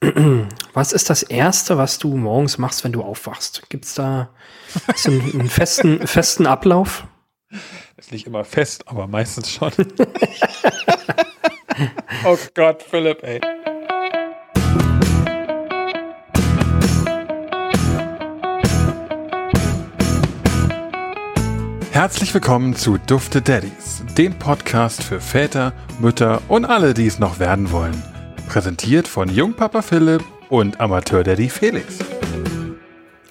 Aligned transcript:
Was 0.74 0.92
ist 0.92 1.10
das 1.10 1.24
Erste, 1.24 1.76
was 1.76 1.98
du 1.98 2.16
morgens 2.16 2.56
machst, 2.58 2.84
wenn 2.84 2.92
du 2.92 3.02
aufwachst? 3.02 3.68
Gibt 3.68 3.84
es 3.84 3.94
da 3.94 4.30
einen, 5.04 5.40
einen 5.40 5.48
festen, 5.48 6.06
festen 6.06 6.46
Ablauf? 6.46 7.04
Ist 7.96 8.12
nicht 8.12 8.26
immer 8.26 8.44
fest, 8.44 8.84
aber 8.86 9.08
meistens 9.08 9.50
schon. 9.50 9.72
oh 12.24 12.38
Gott, 12.54 12.82
Philipp, 12.82 13.24
ey. 13.24 13.40
Herzlich 21.90 22.32
willkommen 22.32 22.76
zu 22.76 22.98
Dufte 22.98 23.42
Daddies, 23.42 24.04
dem 24.16 24.38
Podcast 24.38 25.02
für 25.02 25.20
Väter, 25.20 25.72
Mütter 25.98 26.40
und 26.46 26.64
alle, 26.66 26.94
die 26.94 27.08
es 27.08 27.18
noch 27.18 27.40
werden 27.40 27.72
wollen. 27.72 28.00
Präsentiert 28.48 29.06
von 29.06 29.28
Jungpapa 29.28 29.82
Philipp 29.82 30.24
und 30.48 30.80
Amateur 30.80 31.22
Daddy 31.22 31.50
Felix. 31.50 31.98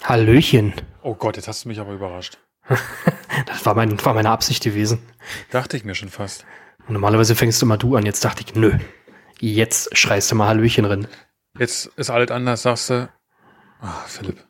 Hallöchen. 0.04 0.72
Oh 1.02 1.14
Gott, 1.14 1.34
jetzt 1.34 1.48
hast 1.48 1.64
du 1.64 1.68
mich 1.68 1.80
aber 1.80 1.92
überrascht. 1.92 2.38
das 3.46 3.66
war, 3.66 3.74
mein, 3.74 4.02
war 4.04 4.14
meine 4.14 4.30
Absicht 4.30 4.62
gewesen. 4.62 5.00
Dachte 5.50 5.76
ich 5.76 5.84
mir 5.84 5.96
schon 5.96 6.08
fast. 6.08 6.46
Und 6.86 6.92
normalerweise 6.92 7.34
fängst 7.34 7.60
du 7.60 7.66
immer 7.66 7.76
du 7.76 7.96
an. 7.96 8.06
Jetzt 8.06 8.24
dachte 8.24 8.44
ich, 8.46 8.54
nö. 8.54 8.78
Jetzt 9.40 9.96
schreist 9.98 10.30
du 10.30 10.36
mal 10.36 10.46
Hallöchen 10.46 10.84
drin. 10.84 11.08
Jetzt 11.58 11.86
ist 11.96 12.10
alles 12.10 12.30
anders, 12.30 12.62
sagst 12.62 12.90
du. 12.90 13.08
Ah, 13.80 14.04
Philipp. 14.06 14.44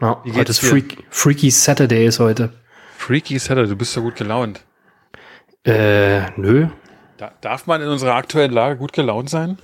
Ja, 0.00 0.20
heute 0.34 0.50
ist 0.50 0.58
Freak, 0.58 1.04
Freaky 1.10 1.52
Saturday 1.52 2.06
ist 2.06 2.18
heute. 2.18 2.52
Freaky 2.96 3.38
Saturday, 3.38 3.68
du 3.68 3.76
bist 3.76 3.92
so 3.92 4.02
gut 4.02 4.16
gelaunt. 4.16 4.64
Äh, 5.64 6.28
nö. 6.36 6.66
Da, 7.18 7.32
darf 7.40 7.68
man 7.68 7.80
in 7.82 7.88
unserer 7.88 8.14
aktuellen 8.14 8.52
Lage 8.52 8.78
gut 8.78 8.92
gelaunt 8.92 9.30
sein? 9.30 9.58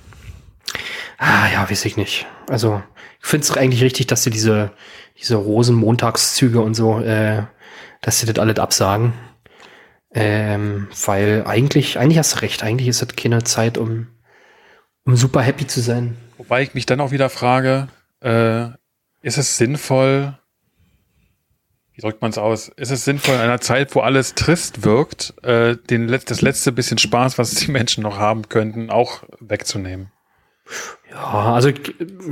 Ah, 1.17 1.47
ja, 1.51 1.69
weiß 1.69 1.85
ich 1.85 1.97
nicht. 1.97 2.25
Also, 2.49 2.81
ich 3.21 3.25
finde 3.25 3.45
es 3.45 3.57
eigentlich 3.57 3.83
richtig, 3.83 4.07
dass 4.07 4.23
sie 4.23 4.29
diese, 4.29 4.71
diese 5.17 5.35
Rosenmontagszüge 5.35 6.59
und 6.59 6.73
so, 6.73 6.99
äh, 6.99 7.43
dass 8.01 8.19
sie 8.19 8.25
das 8.25 8.37
alles 8.39 8.59
absagen. 8.59 9.13
Ähm, 10.13 10.87
weil 11.05 11.43
eigentlich, 11.45 11.97
eigentlich 11.99 12.19
hast 12.19 12.35
du 12.35 12.41
recht, 12.41 12.63
eigentlich 12.63 12.87
ist 12.87 13.01
das 13.01 13.15
keine 13.15 13.43
Zeit, 13.43 13.77
um, 13.77 14.07
um 15.05 15.15
super 15.15 15.41
happy 15.41 15.67
zu 15.67 15.81
sein. 15.81 16.17
Wobei 16.37 16.63
ich 16.63 16.73
mich 16.73 16.85
dann 16.85 17.01
auch 17.01 17.11
wieder 17.11 17.29
frage, 17.29 17.87
äh, 18.21 18.67
ist 19.21 19.37
es 19.37 19.57
sinnvoll, 19.57 20.37
wie 21.93 22.01
drückt 22.01 22.21
man 22.21 22.31
es 22.31 22.37
aus? 22.37 22.69
Ist 22.69 22.91
es 22.91 23.05
sinnvoll 23.05 23.35
in 23.35 23.41
einer 23.41 23.61
Zeit, 23.61 23.95
wo 23.95 24.01
alles 24.01 24.35
trist 24.35 24.83
wirkt, 24.83 25.33
äh, 25.43 25.77
den, 25.89 26.07
das 26.07 26.41
letzte 26.41 26.71
bisschen 26.71 26.97
Spaß, 26.97 27.37
was 27.37 27.55
die 27.55 27.71
Menschen 27.71 28.03
noch 28.03 28.17
haben 28.17 28.49
könnten, 28.49 28.89
auch 28.89 29.23
wegzunehmen? 29.39 30.11
Ja, 31.11 31.53
also 31.53 31.69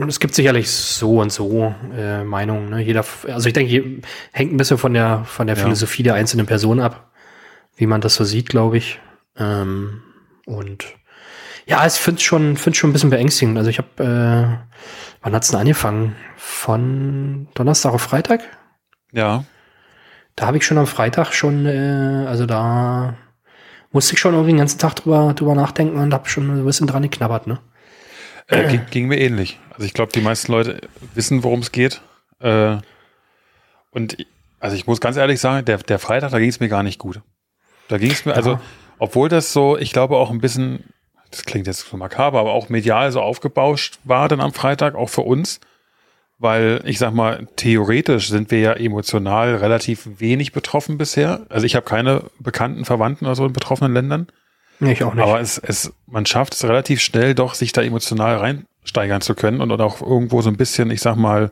es 0.08 0.20
gibt 0.20 0.36
sicherlich 0.36 0.70
so 0.70 1.20
und 1.20 1.32
so 1.32 1.74
äh, 1.96 2.24
Meinungen. 2.24 2.70
Ne? 2.70 2.82
Jeder, 2.82 3.06
also 3.28 3.48
ich 3.48 3.54
denke, 3.54 4.02
hängt 4.32 4.54
ein 4.54 4.58
bisschen 4.58 4.78
von 4.78 4.94
der 4.94 5.24
von 5.26 5.48
der 5.48 5.56
ja. 5.56 5.64
Philosophie 5.64 6.04
der 6.04 6.16
einzelnen 6.16 6.46
Person 6.46 6.80
ab, 6.80 7.12
wie 7.76 7.86
man 7.86 8.02
das 8.02 8.16
so 8.16 8.24
sieht, 8.24 8.50
glaube 8.50 8.78
ich. 8.78 9.00
Ähm, 9.38 10.02
und 10.46 10.86
ja, 11.66 11.86
ich 11.86 11.94
finde 11.94 12.22
schon, 12.22 12.58
finde 12.58 12.78
schon 12.78 12.90
ein 12.90 12.94
bisschen 12.94 13.10
beängstigend. 13.10 13.58
Also 13.58 13.70
ich 13.70 13.78
habe, 13.78 14.04
äh, 14.04 14.74
wann 15.22 15.34
hat's 15.34 15.52
denn 15.52 15.60
angefangen? 15.60 16.16
Von 16.36 17.48
Donnerstag 17.54 17.94
auf 17.94 18.02
Freitag? 18.02 18.42
Ja. 19.12 19.46
Da 20.36 20.48
habe 20.48 20.58
ich 20.58 20.66
schon 20.66 20.78
am 20.78 20.88
Freitag 20.88 21.34
schon, 21.34 21.66
äh, 21.66 22.26
also 22.28 22.46
da 22.46 23.16
musste 23.92 24.14
ich 24.14 24.20
schon 24.20 24.34
irgendwie 24.34 24.52
den 24.52 24.58
ganzen 24.58 24.80
Tag 24.80 24.96
drüber, 24.96 25.34
drüber 25.36 25.56
nachdenken 25.56 26.00
und 26.00 26.14
habe 26.14 26.28
schon 26.28 26.50
ein 26.50 26.66
bisschen 26.66 26.88
dran 26.88 27.04
geknabbert, 27.04 27.48
ne? 27.48 27.60
Äh, 28.48 28.68
ging, 28.70 28.82
ging, 28.90 29.08
mir 29.08 29.20
ähnlich. 29.20 29.60
Also 29.72 29.86
ich 29.86 29.94
glaube, 29.94 30.12
die 30.12 30.22
meisten 30.22 30.52
Leute 30.52 30.82
wissen, 31.14 31.44
worum 31.44 31.60
es 31.60 31.72
geht. 31.72 32.02
Äh, 32.40 32.78
und 33.92 34.18
also 34.60 34.76
ich 34.76 34.88
muss 34.88 35.02
ganz 35.02 35.18
ehrlich 35.18 35.40
sagen, 35.40 35.66
der, 35.66 35.78
der 35.78 36.00
Freitag, 36.00 36.32
da 36.32 36.40
ging 36.40 36.50
es 36.50 36.60
mir 36.60 36.70
gar 36.70 36.84
nicht 36.84 37.00
gut. 37.00 37.22
Da 37.88 37.98
ging 37.98 38.12
es 38.12 38.26
mir, 38.26 38.36
also, 38.36 38.60
obwohl 38.98 39.30
das 39.30 39.54
so, 39.54 39.78
ich 39.78 39.92
glaube 39.92 40.18
auch 40.18 40.32
ein 40.32 40.40
bisschen, 40.40 40.86
das 41.32 41.44
klingt 41.44 41.68
jetzt 41.68 41.90
so 41.90 41.98
makaber, 41.98 42.40
aber 42.40 42.54
auch 42.54 42.70
medial 42.70 43.12
so 43.12 43.22
aufgebauscht 43.22 44.00
war 44.04 44.28
dann 44.28 44.42
am 44.42 44.54
Freitag, 44.54 44.96
auch 44.96 45.10
für 45.10 45.22
uns. 45.22 45.60
Weil 46.40 46.82
ich 46.86 47.00
sag 47.00 47.14
mal, 47.14 47.48
theoretisch 47.56 48.30
sind 48.30 48.52
wir 48.52 48.60
ja 48.60 48.74
emotional 48.74 49.56
relativ 49.56 50.08
wenig 50.20 50.52
betroffen 50.52 50.98
bisher. 50.98 51.46
Also 51.50 51.66
ich 51.66 51.76
habe 51.76 51.86
keine 51.86 52.24
bekannten 52.40 52.86
Verwandten 52.86 53.26
oder 53.26 53.36
so 53.36 53.46
in 53.46 53.54
betroffenen 53.54 53.94
Ländern. 53.94 54.28
Ich 54.80 55.04
auch 55.04 55.14
nicht. 55.14 55.24
Aber 55.24 55.40
es, 55.40 55.58
es, 55.58 55.94
man 56.08 56.26
schafft 56.26 56.54
es 56.54 56.64
relativ 56.64 57.02
schnell 57.02 57.36
doch, 57.36 57.54
sich 57.54 57.72
da 57.72 57.82
emotional 57.82 58.38
reinsteigern 58.38 59.22
zu 59.22 59.36
können 59.36 59.62
und, 59.62 59.72
und 59.72 59.82
auch 59.82 60.02
irgendwo 60.02 60.42
so 60.42 60.50
ein 60.50 60.58
bisschen, 60.58 60.92
ich 60.92 61.02
sag 61.02 61.16
mal, 61.16 61.52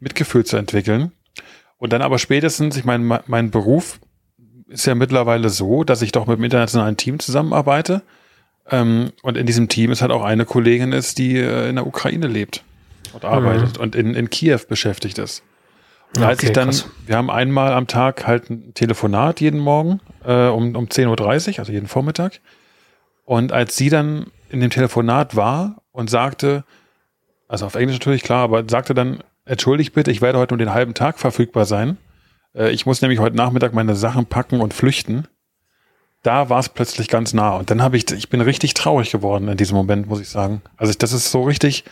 Mitgefühl 0.00 0.44
zu 0.44 0.56
entwickeln. 0.56 1.12
Und 1.78 1.92
dann 1.92 2.02
aber 2.02 2.18
spätestens, 2.18 2.76
ich 2.76 2.84
meine, 2.84 3.22
mein 3.26 3.50
Beruf 3.50 4.00
ist 4.68 4.86
ja 4.86 4.94
mittlerweile 4.94 5.48
so, 5.48 5.84
dass 5.84 6.02
ich 6.02 6.12
doch 6.12 6.26
mit 6.26 6.34
einem 6.34 6.44
internationalen 6.44 6.96
Team 6.96 7.18
zusammenarbeite. 7.18 8.02
Ähm, 8.68 9.12
und 9.22 9.36
in 9.36 9.46
diesem 9.46 9.68
Team 9.68 9.92
ist 9.92 10.02
halt 10.02 10.10
auch 10.10 10.24
eine 10.24 10.44
Kollegin 10.44 10.92
ist, 10.92 11.18
die 11.18 11.36
äh, 11.36 11.68
in 11.68 11.76
der 11.76 11.86
Ukraine 11.86 12.26
lebt 12.26 12.64
und 13.12 13.24
arbeitet 13.24 13.76
mhm. 13.76 13.82
und 13.82 13.94
in, 13.94 14.14
in 14.14 14.28
Kiew 14.30 14.60
beschäftigt 14.68 15.18
ist. 15.18 15.42
Und 16.14 16.22
okay, 16.22 16.26
als 16.26 16.42
ich 16.42 16.52
dann, 16.52 16.68
krass. 16.68 16.88
wir 17.06 17.16
haben 17.16 17.30
einmal 17.30 17.72
am 17.72 17.86
Tag 17.86 18.26
halt 18.26 18.50
ein 18.50 18.74
Telefonat 18.74 19.40
jeden 19.40 19.60
Morgen 19.60 20.00
äh, 20.24 20.46
um, 20.46 20.74
um 20.74 20.86
10.30 20.86 21.52
Uhr, 21.52 21.58
also 21.58 21.72
jeden 21.72 21.88
Vormittag. 21.88 22.40
Und 23.24 23.52
als 23.52 23.76
sie 23.76 23.90
dann 23.90 24.26
in 24.50 24.60
dem 24.60 24.70
Telefonat 24.70 25.36
war 25.36 25.82
und 25.92 26.08
sagte, 26.08 26.64
also 27.48 27.66
auf 27.66 27.74
Englisch 27.74 27.98
natürlich 27.98 28.22
klar, 28.22 28.44
aber 28.44 28.64
sagte 28.68 28.94
dann, 28.94 29.22
entschuldigt 29.44 29.94
bitte, 29.94 30.10
ich 30.10 30.20
werde 30.20 30.38
heute 30.38 30.54
nur 30.54 30.58
den 30.58 30.72
halben 30.72 30.94
Tag 30.94 31.18
verfügbar 31.18 31.64
sein. 31.64 31.98
Äh, 32.54 32.70
ich 32.70 32.86
muss 32.86 33.02
nämlich 33.02 33.20
heute 33.20 33.36
Nachmittag 33.36 33.74
meine 33.74 33.94
Sachen 33.94 34.26
packen 34.26 34.60
und 34.60 34.74
flüchten. 34.74 35.26
Da 36.22 36.48
war 36.48 36.58
es 36.58 36.68
plötzlich 36.68 37.08
ganz 37.08 37.34
nah. 37.34 37.56
Und 37.56 37.70
dann 37.70 37.82
habe 37.82 37.96
ich, 37.96 38.10
ich 38.10 38.28
bin 38.28 38.40
richtig 38.40 38.74
traurig 38.74 39.12
geworden 39.12 39.48
in 39.48 39.56
diesem 39.56 39.76
Moment, 39.76 40.08
muss 40.08 40.20
ich 40.20 40.28
sagen. 40.28 40.62
Also 40.76 40.92
das 40.96 41.12
ist 41.12 41.30
so 41.30 41.42
richtig, 41.42 41.84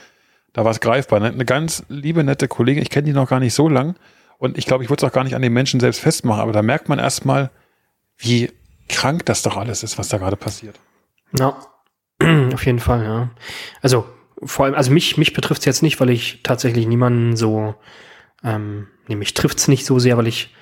da 0.55 0.65
war 0.65 0.71
es 0.71 0.81
greifbar. 0.81 1.21
Eine 1.23 1.45
ganz 1.45 1.85
liebe, 1.89 2.25
nette 2.25 2.49
Kollegin, 2.49 2.83
ich 2.83 2.91
kenne 2.91 3.05
die 3.05 3.13
noch 3.13 3.29
gar 3.29 3.41
nicht 3.41 3.53
so 3.53 3.69
lang. 3.69 3.97
Und 4.39 4.57
ich 4.57 4.67
glaube, 4.67 4.83
ich 4.85 4.91
würde 4.91 5.05
es 5.05 5.11
auch 5.11 5.15
gar 5.15 5.25
nicht 5.25 5.35
an 5.35 5.43
den 5.43 5.53
Menschen 5.53 5.81
selbst 5.81 6.01
festmachen, 6.01 6.41
aber 6.41 6.53
da 6.53 6.63
merkt 6.63 6.89
man 6.89 6.99
erstmal, 6.99 7.51
wie 8.17 8.51
krank 8.89 9.27
das 9.27 9.43
doch 9.43 9.57
alles 9.57 9.83
ist, 9.83 9.99
was 9.99 10.09
da 10.09 10.19
gerade 10.19 10.37
passiert. 10.37 10.79
Ja, 11.39 11.57
auf 12.55 12.65
jeden 12.65 12.79
Fall, 12.79 13.03
ja. 13.03 13.31
Also 13.83 14.07
vor 14.43 14.67
allem, 14.67 14.75
also 14.75 14.93
mich, 14.93 15.17
mich 15.17 15.33
betrifft 15.33 15.61
es 15.61 15.67
jetzt 15.67 15.83
nicht, 15.83 16.01
weil 16.01 16.11
ich 16.11 16.41
tatsächlich 16.43 16.87
niemanden 16.87 17.37
so, 17.37 17.75
ähm, 18.45 18.89
nee, 19.09 19.17
mich 19.17 19.35
trifft 19.35 19.59
es 19.59 19.69
nicht 19.69 19.87
so 19.87 19.99
sehr, 19.99 20.17
weil 20.17 20.29
ich, 20.29 20.55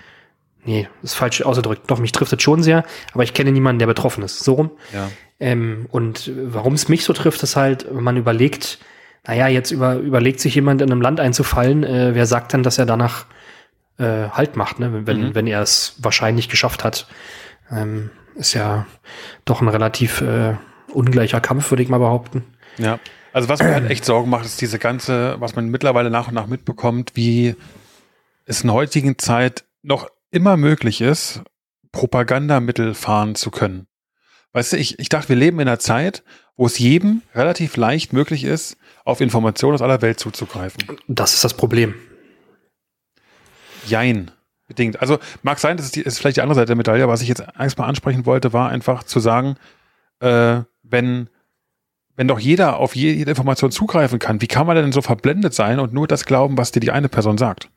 nee, 0.65 0.89
ist 1.03 1.15
falsch 1.15 1.43
ausgedrückt. 1.43 1.91
Doch, 1.91 1.99
mich 1.99 2.13
trifft 2.13 2.33
es 2.33 2.43
schon 2.43 2.63
sehr, 2.63 2.85
aber 3.13 3.25
ich 3.25 3.35
kenne 3.35 3.53
niemanden, 3.53 3.81
der 3.81 3.87
betroffen 3.87 4.23
ist. 4.23 4.39
So 4.39 4.55
rum. 4.55 4.71
Ja. 4.95 5.11
Ähm, 5.41 5.87
und 5.91 6.31
warum 6.35 6.75
es 6.75 6.89
mich 6.89 7.05
so 7.05 7.13
trifft, 7.13 7.43
ist 7.43 7.57
halt, 7.57 7.87
wenn 7.91 8.05
man 8.05 8.17
überlegt, 8.17 8.79
naja, 9.27 9.49
jetzt 9.49 9.71
über, 9.71 9.97
überlegt 9.97 10.41
sich 10.41 10.55
jemand 10.55 10.83
in 10.83 10.91
einem 10.91 11.01
Land 11.01 11.21
einzufallen, 11.21 11.85
äh, 11.85 12.15
wer 12.15 12.27
sagt 12.27 12.53
denn, 12.53 12.63
dass 12.63 12.79
er 12.79 12.87
danach 12.87 13.27
äh, 13.99 14.29
Halt 14.31 14.57
macht, 14.57 14.81
ne? 14.81 15.07
wenn, 15.07 15.29
mhm. 15.29 15.35
wenn 15.35 15.47
er 15.47 15.63
es 15.63 15.97
wahrscheinlich 15.99 16.49
geschafft 16.49 16.85
hat. 16.85 17.07
Ähm, 17.71 18.11
ist 18.35 18.55
ja 18.55 18.87
doch 19.45 19.61
ein 19.61 19.69
relativ 19.69 20.21
äh, 20.23 20.57
ungleicher 20.93 21.41
Kampf, 21.41 21.71
würde 21.71 21.83
ich 21.83 21.89
mal 21.89 21.99
behaupten. 21.99 22.45
Ja, 22.79 22.99
also 23.33 23.49
was 23.49 23.61
mir 23.61 23.73
halt 23.73 23.91
echt 23.91 24.05
Sorgen 24.05 24.31
macht, 24.31 24.45
ist 24.45 24.61
diese 24.61 24.79
ganze, 24.79 25.37
was 25.39 25.57
man 25.57 25.69
mittlerweile 25.69 26.11
nach 26.11 26.29
und 26.29 26.35
nach 26.35 26.47
mitbekommt, 26.47 27.13
wie 27.15 27.55
es 28.45 28.63
in 28.63 28.73
heutigen 28.73 29.19
Zeit 29.19 29.65
noch 29.83 30.09
immer 30.31 30.57
möglich 30.57 31.01
ist, 31.01 31.43
Propagandamittel 31.93 32.95
fahren 32.95 33.35
zu 33.35 33.51
können. 33.51 33.87
Weißt 34.53 34.73
du, 34.73 34.77
ich, 34.77 34.99
ich 34.99 35.09
dachte, 35.09 35.31
wir 35.31 35.37
leben 35.37 35.61
in 35.61 35.69
einer 35.69 35.79
Zeit, 35.79 36.25
wo 36.57 36.67
es 36.67 36.79
jedem 36.79 37.23
relativ 37.35 37.77
leicht 37.77 38.13
möglich 38.13 38.45
ist, 38.45 38.77
auf 39.05 39.21
Informationen 39.21 39.75
aus 39.75 39.83
aller 39.83 40.03
Welt 40.03 40.21
zuzugreifen. 40.21 40.99
Das 41.09 41.35
ist 41.35 41.45
das 41.45 41.55
Problem. 41.55 41.95
Jein 43.87 44.31
bedingt. 44.69 45.01
Also 45.01 45.19
mag 45.43 45.59
sein, 45.59 45.77
das 45.77 45.87
ist, 45.87 45.97
die, 45.97 46.03
ist 46.03 46.19
vielleicht 46.19 46.37
die 46.37 46.41
andere 46.41 46.55
Seite 46.55 46.69
der 46.69 46.77
Medaille. 46.77 47.09
Was 47.09 47.23
ich 47.23 47.29
jetzt 47.29 47.45
erstmal 47.59 47.89
ansprechen 47.89 48.27
wollte, 48.27 48.53
war 48.53 48.71
einfach 48.71 49.03
zu 49.03 49.21
sagen, 49.21 49.57
äh, 50.21 50.61
wenn, 50.83 51.29
wenn 52.17 52.29
doch 52.29 52.39
jeder 52.39 52.79
auf 52.79 52.97
jede 52.97 53.31
Information 53.31 53.71
zugreifen 53.71 54.19
kann, 54.19 54.41
wie 54.41 54.47
kann 54.47 54.67
man 54.67 54.77
denn 54.77 54.93
so 54.93 55.03
verblendet 55.03 55.55
sein 55.55 55.79
und 55.79 55.93
nur 55.93 56.07
das 56.07 56.25
glauben, 56.25 56.57
was 56.57 56.73
dir 56.73 56.81
die 56.81 56.93
eine 56.93 57.09
Person 57.09 57.39
sagt? 57.39 57.71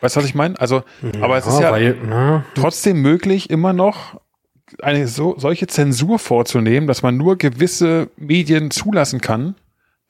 Weißt 0.00 0.14
du, 0.14 0.20
was 0.20 0.26
ich 0.26 0.34
meine? 0.34 0.58
Also, 0.60 0.82
ja, 1.02 1.22
aber 1.22 1.36
es 1.38 1.46
ist 1.46 1.58
ja 1.58 1.72
weil, 1.72 1.96
na. 2.06 2.44
trotzdem 2.54 3.02
möglich, 3.02 3.50
immer 3.50 3.72
noch 3.72 4.20
eine 4.80 5.08
so, 5.08 5.34
solche 5.38 5.66
Zensur 5.66 6.18
vorzunehmen, 6.18 6.86
dass 6.86 7.02
man 7.02 7.16
nur 7.16 7.36
gewisse 7.36 8.10
Medien 8.16 8.70
zulassen 8.70 9.20
kann, 9.20 9.56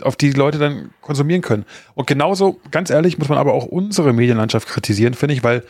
auf 0.02 0.16
die, 0.16 0.32
Leute 0.32 0.58
dann 0.58 0.90
konsumieren 1.00 1.42
können. 1.42 1.64
Und 1.94 2.06
genauso, 2.06 2.60
ganz 2.70 2.90
ehrlich, 2.90 3.18
muss 3.18 3.28
man 3.28 3.38
aber 3.38 3.54
auch 3.54 3.66
unsere 3.66 4.12
Medienlandschaft 4.12 4.68
kritisieren, 4.68 5.14
finde 5.14 5.34
ich, 5.34 5.42
weil 5.42 5.64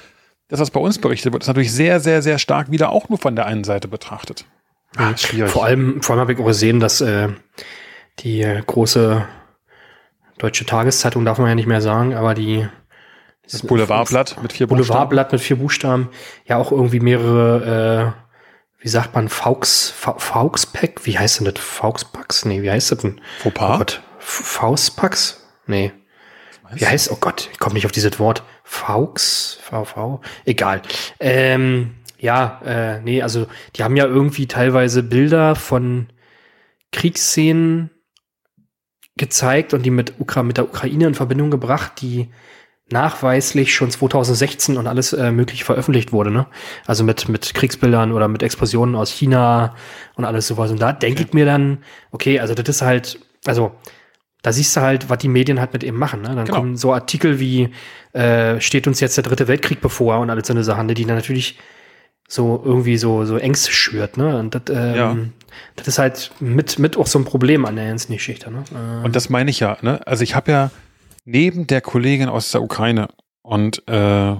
das, 0.49 0.61
was 0.61 0.71
bei 0.71 0.81
uns 0.81 0.99
berichtet 0.99 1.33
wird, 1.33 1.43
ist 1.43 1.49
natürlich 1.49 1.73
sehr, 1.73 2.01
sehr, 2.01 2.23
sehr 2.23 2.39
stark 2.39 2.71
wieder 2.71 2.91
auch 2.91 3.09
nur 3.09 3.19
von 3.19 3.37
der 3.37 3.47
einen 3.47 3.65
Seite 3.65 3.89
betrachtet. 3.89 4.45
Ja, 4.99 5.17
schwierig. 5.17 5.51
Vor 5.51 5.65
allem, 5.65 6.03
vor 6.03 6.15
allem 6.15 6.21
habe 6.21 6.33
ich 6.33 6.39
auch 6.39 6.47
gesehen, 6.47 6.81
dass 6.81 7.01
äh, 7.01 7.29
die 8.21 8.47
große 8.67 9.27
Deutsche 10.39 10.65
Tageszeitung 10.65 11.25
darf 11.25 11.39
man 11.39 11.49
ja 11.49 11.55
nicht 11.55 11.67
mehr 11.67 11.83
sagen, 11.83 12.15
aber 12.15 12.35
die 12.35 12.67
das 13.51 13.63
Boulevardblatt 13.63 14.43
mit 14.43 14.53
vier 14.53 14.67
Buchstaben. 14.67 14.89
Boulevardblatt 14.89 15.33
mit 15.33 15.41
vier 15.41 15.57
Buchstaben. 15.57 16.09
Ja, 16.47 16.59
auch 16.59 16.71
irgendwie 16.71 17.01
mehrere, 17.01 18.15
äh, 18.15 18.83
wie 18.83 18.89
sagt 18.89 19.15
man, 19.15 19.29
Faux, 19.29 19.91
Fauxpack? 19.91 21.07
Wie 21.07 21.19
heißt 21.19 21.41
denn 21.41 21.47
das? 21.47 21.63
Fauxpacks? 21.63 22.45
Nee, 22.45 22.63
wie 22.63 22.71
heißt 22.71 22.93
das 22.93 22.99
denn? 22.99 23.21
Fauxpas? 23.39 23.75
Oh 23.75 23.79
Gott. 23.79 24.03
Faustpacks? 24.29 25.43
Nee. 25.67 25.93
Wie 26.73 26.87
heißt, 26.87 27.11
oh 27.11 27.17
Gott, 27.19 27.49
ich 27.51 27.59
komme 27.59 27.75
nicht 27.75 27.87
auf 27.87 27.93
dieses 27.93 28.19
Wort. 28.19 28.43
Faux, 28.63 29.59
VV, 29.63 30.21
egal. 30.45 30.83
Ähm, 31.19 31.95
ja, 32.19 32.61
äh, 32.65 33.01
nee, 33.01 33.23
also 33.23 33.47
die 33.75 33.85
haben 33.85 33.97
ja 33.97 34.05
irgendwie 34.05 34.47
teilweise 34.47 35.03
Bilder 35.03 35.55
von 35.55 36.09
Kriegsszenen 36.93 37.91
gezeigt 39.17 39.73
und 39.73 39.87
die 39.87 39.91
mit, 39.91 40.21
Ukra 40.21 40.43
mit 40.43 40.59
der 40.59 40.65
Ukraine 40.65 41.07
in 41.07 41.15
Verbindung 41.15 41.51
gebracht, 41.51 41.93
die 42.03 42.29
nachweislich 42.91 43.75
schon 43.75 43.91
2016 43.91 44.77
und 44.77 44.87
alles 44.87 45.15
äh, 45.15 45.31
möglich 45.31 45.65
veröffentlicht 45.65 46.13
wurde, 46.13 46.31
ne? 46.31 46.47
Also 46.87 47.03
mit, 47.03 47.29
mit 47.29 47.55
Kriegsbildern 47.55 48.13
oder 48.13 48.29
mit 48.29 48.43
Explosionen 48.43 48.95
aus 48.95 49.11
China 49.11 49.75
und 50.17 50.25
alles 50.25 50.47
sowas. 50.47 50.71
Und 50.71 50.81
da 50.81 50.93
denke 50.93 51.23
okay. 51.23 51.29
ich 51.29 51.35
mir 51.35 51.47
dann, 51.47 51.79
okay, 52.11 52.41
also 52.41 52.55
das 52.55 52.69
ist 52.69 52.83
halt, 52.83 53.19
also 53.47 53.73
da 54.43 54.53
siehst 54.53 54.77
du 54.77 54.81
halt, 54.81 55.11
was 55.11 55.19
die 55.19 55.29
Medien 55.29 55.61
halt 55.61 55.73
mit 55.73 55.83
eben 55.83 55.99
machen. 55.99 56.23
Ne? 56.23 56.29
Dann 56.29 56.45
genau. 56.45 56.59
kommen 56.59 56.77
so 56.77 56.93
Artikel 56.93 57.41
wie, 57.41 57.71
äh, 58.13 58.61
steht 58.61 58.87
uns 58.87 59.01
jetzt 59.01 59.17
der 59.17 59.25
dritte 59.25 59.49
Weltkrieg 59.49 59.81
bevor 59.81 60.19
und 60.21 60.31
alles 60.31 60.47
so 60.47 60.53
eine 60.53 60.65
Sachen, 60.65 60.87
ne, 60.87 60.95
die 60.95 61.05
dann 61.05 61.17
natürlich 61.17 61.59
so 62.29 62.61
irgendwie 62.65 62.99
so, 62.99 63.25
so 63.25 63.37
Ängste 63.37 63.73
schürt. 63.73 64.17
Ne? 64.17 64.39
Und 64.39 64.55
das, 64.55 64.63
ähm, 64.71 64.95
ja. 64.95 65.17
das 65.77 65.89
ist 65.89 65.99
halt 65.99 66.31
mit, 66.41 66.79
mit 66.79 66.97
auch 66.97 67.07
so 67.07 67.19
ein 67.19 67.25
Problem 67.25 67.65
an 67.65 67.77
der 67.77 67.89
ganzen 67.89 68.13
Geschichte. 68.13 68.51
Ne? 68.51 68.65
Ähm. 68.73 69.05
Und 69.05 69.17
das 69.17 69.29
meine 69.29 69.51
ich 69.51 69.61
ja. 69.61 69.79
Ne? 69.81 70.07
Also 70.07 70.23
ich 70.23 70.35
habe 70.35 70.53
ja 70.53 70.71
neben 71.25 71.67
der 71.67 71.81
Kollegin 71.81 72.29
aus 72.29 72.51
der 72.53 72.63
Ukraine 72.63 73.09
und 73.43 73.79
äh, 73.89 74.37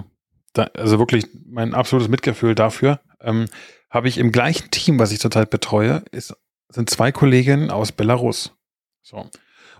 da, 0.53 0.63
also 0.75 0.99
wirklich 0.99 1.25
mein 1.45 1.73
absolutes 1.73 2.09
Mitgefühl 2.09 2.55
dafür, 2.55 2.99
ähm, 3.21 3.45
habe 3.89 4.07
ich 4.07 4.17
im 4.17 4.31
gleichen 4.31 4.71
Team, 4.71 4.99
was 4.99 5.11
ich 5.11 5.19
zurzeit 5.19 5.49
betreue, 5.49 6.03
ist, 6.11 6.35
sind 6.69 6.89
zwei 6.89 7.11
Kolleginnen 7.11 7.71
aus 7.71 7.91
Belarus. 7.91 8.53
So. 9.01 9.29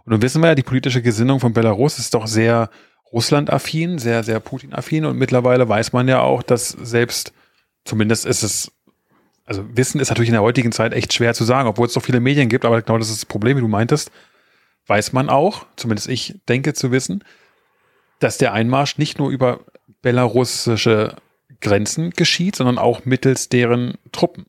Und 0.10 0.14
nun 0.14 0.22
wissen 0.24 0.42
wir 0.42 0.48
ja, 0.48 0.56
die 0.56 0.64
politische 0.64 1.04
Gesinnung 1.04 1.40
von 1.40 1.54
Belarus 1.54 2.00
ist 2.00 2.16
doch 2.16 2.26
sehr 2.26 2.72
Russland-affin, 3.14 4.00
sehr, 4.00 4.24
sehr 4.24 4.40
Putin-affin. 4.40 5.06
Und 5.06 5.20
mittlerweile 5.20 5.70
weiß 5.70 5.94
man 5.94 6.08
ja 6.08 6.22
auch, 6.22 6.42
dass 6.42 6.70
selbst, 6.70 7.32
zumindest 7.86 8.26
ist 8.26 8.42
es, 8.42 8.72
also 9.46 9.64
Wissen 9.72 10.02
ist 10.02 10.10
natürlich 10.10 10.30
in 10.30 10.34
der 10.34 10.42
heutigen 10.42 10.72
Zeit 10.72 10.94
echt 10.94 11.14
schwer 11.14 11.36
zu 11.36 11.44
sagen, 11.44 11.70
obwohl 11.70 11.86
es 11.86 11.94
so 11.94 12.00
viele 12.00 12.22
Medien 12.22 12.50
gibt, 12.50 12.66
aber 12.66 12.82
genau 12.82 12.98
das 12.98 13.12
ist 13.12 13.18
das 13.18 13.26
Problem, 13.28 13.58
wie 13.58 13.62
du 13.62 13.68
meintest, 13.68 14.10
weiß 14.88 15.14
man 15.14 15.30
auch, 15.30 15.68
zumindest 15.76 16.10
ich 16.10 16.40
denke 16.50 16.74
zu 16.74 16.92
wissen, 16.92 17.24
dass 18.18 18.40
der 18.40 18.54
Einmarsch 18.54 18.98
nicht 18.98 19.20
nur 19.20 19.30
über 19.30 19.60
belarussische 20.02 21.18
Grenzen 21.62 22.10
geschieht, 22.10 22.56
sondern 22.56 22.80
auch 22.80 23.06
mittels 23.06 23.48
deren 23.48 23.94
Truppen. 24.12 24.48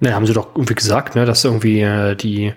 Ne, 0.00 0.14
haben 0.14 0.26
sie 0.26 0.34
doch 0.34 0.54
irgendwie 0.54 0.74
gesagt, 0.74 1.14
ne, 1.14 1.24
dass 1.24 1.46
irgendwie 1.46 1.80
äh, 1.80 2.14
die 2.14 2.52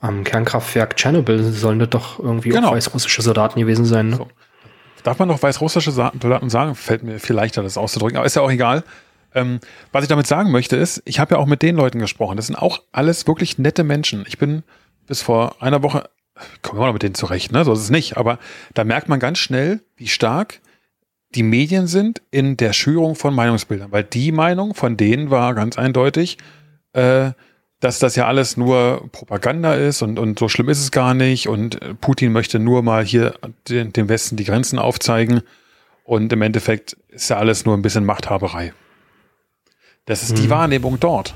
am 0.00 0.24
Kernkraftwerk 0.24 0.96
Tschernobyl 0.96 1.42
sollen 1.52 1.78
das 1.78 1.90
doch 1.90 2.18
irgendwie 2.18 2.50
genau. 2.50 2.68
auch 2.68 2.72
weißrussische 2.72 3.22
Soldaten 3.22 3.58
gewesen 3.58 3.84
sein. 3.84 4.10
Ne? 4.10 4.16
So. 4.16 4.28
Darf 5.02 5.18
man 5.18 5.28
noch 5.28 5.42
weißrussische 5.42 5.90
Soldaten 5.90 6.50
sagen? 6.50 6.74
Fällt 6.74 7.02
mir 7.02 7.18
viel 7.18 7.34
leichter, 7.34 7.62
das 7.62 7.78
auszudrücken, 7.78 8.16
aber 8.16 8.26
ist 8.26 8.36
ja 8.36 8.42
auch 8.42 8.50
egal. 8.50 8.84
Ähm, 9.34 9.60
was 9.92 10.04
ich 10.04 10.08
damit 10.08 10.26
sagen 10.26 10.50
möchte, 10.50 10.76
ist, 10.76 11.02
ich 11.04 11.18
habe 11.18 11.34
ja 11.34 11.40
auch 11.40 11.46
mit 11.46 11.62
den 11.62 11.76
Leuten 11.76 11.98
gesprochen. 11.98 12.36
Das 12.36 12.46
sind 12.46 12.56
auch 12.56 12.82
alles 12.92 13.26
wirklich 13.26 13.58
nette 13.58 13.84
Menschen. 13.84 14.24
Ich 14.26 14.38
bin 14.38 14.62
bis 15.06 15.22
vor 15.22 15.56
einer 15.60 15.82
Woche, 15.82 16.08
kommen 16.62 16.80
wir 16.80 16.86
noch 16.86 16.92
mit 16.92 17.02
denen 17.02 17.14
zurecht, 17.14 17.52
ne? 17.52 17.64
So 17.64 17.72
ist 17.72 17.80
es 17.80 17.90
nicht. 17.90 18.16
Aber 18.16 18.38
da 18.74 18.84
merkt 18.84 19.08
man 19.08 19.20
ganz 19.20 19.38
schnell, 19.38 19.80
wie 19.96 20.08
stark 20.08 20.60
die 21.34 21.42
Medien 21.42 21.86
sind 21.86 22.22
in 22.30 22.56
der 22.56 22.72
Schürung 22.72 23.14
von 23.14 23.34
Meinungsbildern. 23.34 23.92
Weil 23.92 24.04
die 24.04 24.32
Meinung 24.32 24.74
von 24.74 24.96
denen 24.96 25.30
war 25.30 25.54
ganz 25.54 25.76
eindeutig, 25.76 26.38
äh, 26.94 27.32
dass 27.80 27.98
das 27.98 28.16
ja 28.16 28.26
alles 28.26 28.56
nur 28.56 29.08
Propaganda 29.12 29.74
ist 29.74 30.02
und, 30.02 30.18
und 30.18 30.38
so 30.38 30.48
schlimm 30.48 30.68
ist 30.68 30.80
es 30.80 30.90
gar 30.90 31.14
nicht 31.14 31.48
und 31.48 31.80
äh, 31.80 31.94
Putin 31.94 32.32
möchte 32.32 32.58
nur 32.58 32.82
mal 32.82 33.04
hier 33.04 33.34
den, 33.68 33.92
dem 33.92 34.08
Westen 34.08 34.36
die 34.36 34.44
Grenzen 34.44 34.78
aufzeigen 34.78 35.42
und 36.04 36.32
im 36.32 36.42
Endeffekt 36.42 36.96
ist 37.08 37.30
ja 37.30 37.36
alles 37.36 37.64
nur 37.64 37.76
ein 37.76 37.82
bisschen 37.82 38.04
Machthaberei. 38.04 38.72
Das 40.06 40.22
ist 40.22 40.32
mhm. 40.32 40.42
die 40.42 40.50
Wahrnehmung 40.50 40.98
dort. 40.98 41.34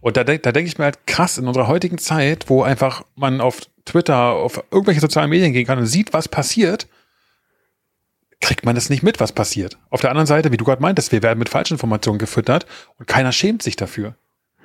Und 0.00 0.16
da, 0.16 0.24
da 0.24 0.36
denke 0.36 0.68
ich 0.68 0.78
mir 0.78 0.84
halt 0.84 1.06
krass, 1.06 1.38
in 1.38 1.48
unserer 1.48 1.66
heutigen 1.66 1.98
Zeit, 1.98 2.48
wo 2.48 2.62
einfach 2.62 3.02
man 3.16 3.40
auf 3.40 3.62
Twitter, 3.84 4.32
auf 4.32 4.62
irgendwelche 4.70 5.00
sozialen 5.00 5.30
Medien 5.30 5.52
gehen 5.52 5.66
kann 5.66 5.78
und 5.78 5.86
sieht, 5.86 6.12
was 6.12 6.28
passiert, 6.28 6.86
kriegt 8.40 8.64
man 8.64 8.74
das 8.74 8.90
nicht 8.90 9.02
mit, 9.02 9.20
was 9.20 9.32
passiert. 9.32 9.78
Auf 9.90 10.00
der 10.00 10.10
anderen 10.10 10.26
Seite, 10.26 10.52
wie 10.52 10.58
du 10.58 10.64
gerade 10.64 10.82
meintest, 10.82 11.10
wir 11.10 11.22
werden 11.22 11.38
mit 11.38 11.48
Falschinformationen 11.48 12.18
gefüttert 12.18 12.66
und 12.98 13.06
keiner 13.06 13.32
schämt 13.32 13.62
sich 13.62 13.76
dafür. 13.76 14.14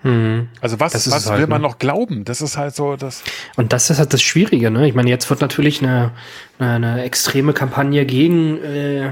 Mhm. 0.03 0.47
Also 0.61 0.79
was, 0.79 0.93
was 0.93 1.29
halt, 1.29 1.39
will 1.39 1.47
man 1.47 1.61
ne? 1.61 1.67
noch 1.67 1.77
glauben? 1.77 2.23
Das 2.23 2.41
ist 2.41 2.57
halt 2.57 2.75
so 2.75 2.95
das. 2.95 3.23
Und 3.57 3.73
das 3.73 3.89
ist 3.89 3.99
halt 3.99 4.13
das 4.13 4.21
Schwierige, 4.21 4.71
ne? 4.71 4.87
Ich 4.87 4.95
meine, 4.95 5.09
jetzt 5.09 5.29
wird 5.29 5.41
natürlich 5.41 5.81
eine, 5.81 6.11
eine, 6.57 6.71
eine 6.73 7.03
extreme 7.03 7.53
Kampagne 7.53 8.05
gegen, 8.05 8.63
äh, 8.63 9.11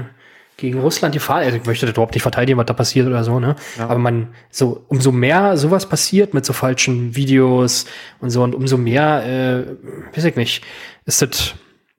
gegen 0.56 0.80
Russland 0.80 1.14
gefahren. 1.14 1.44
Also 1.44 1.56
ich 1.56 1.66
möchte 1.66 1.86
das 1.86 1.94
überhaupt 1.94 2.14
nicht 2.14 2.22
verteidigen, 2.22 2.58
was 2.58 2.66
da 2.66 2.72
passiert 2.72 3.06
oder 3.06 3.22
so, 3.22 3.38
ne? 3.38 3.56
Ja. 3.76 3.88
Aber 3.88 3.98
man, 3.98 4.28
so, 4.50 4.84
umso 4.88 5.12
mehr 5.12 5.56
sowas 5.56 5.86
passiert 5.86 6.32
mit 6.32 6.46
so 6.46 6.52
falschen 6.52 7.14
Videos 7.14 7.86
und 8.20 8.30
so 8.30 8.42
und 8.42 8.54
umso 8.54 8.78
mehr, 8.78 9.24
äh, 9.26 10.16
weiß 10.16 10.24
ich 10.24 10.36
nicht, 10.36 10.64
ist 11.04 11.20
das, 11.20 11.54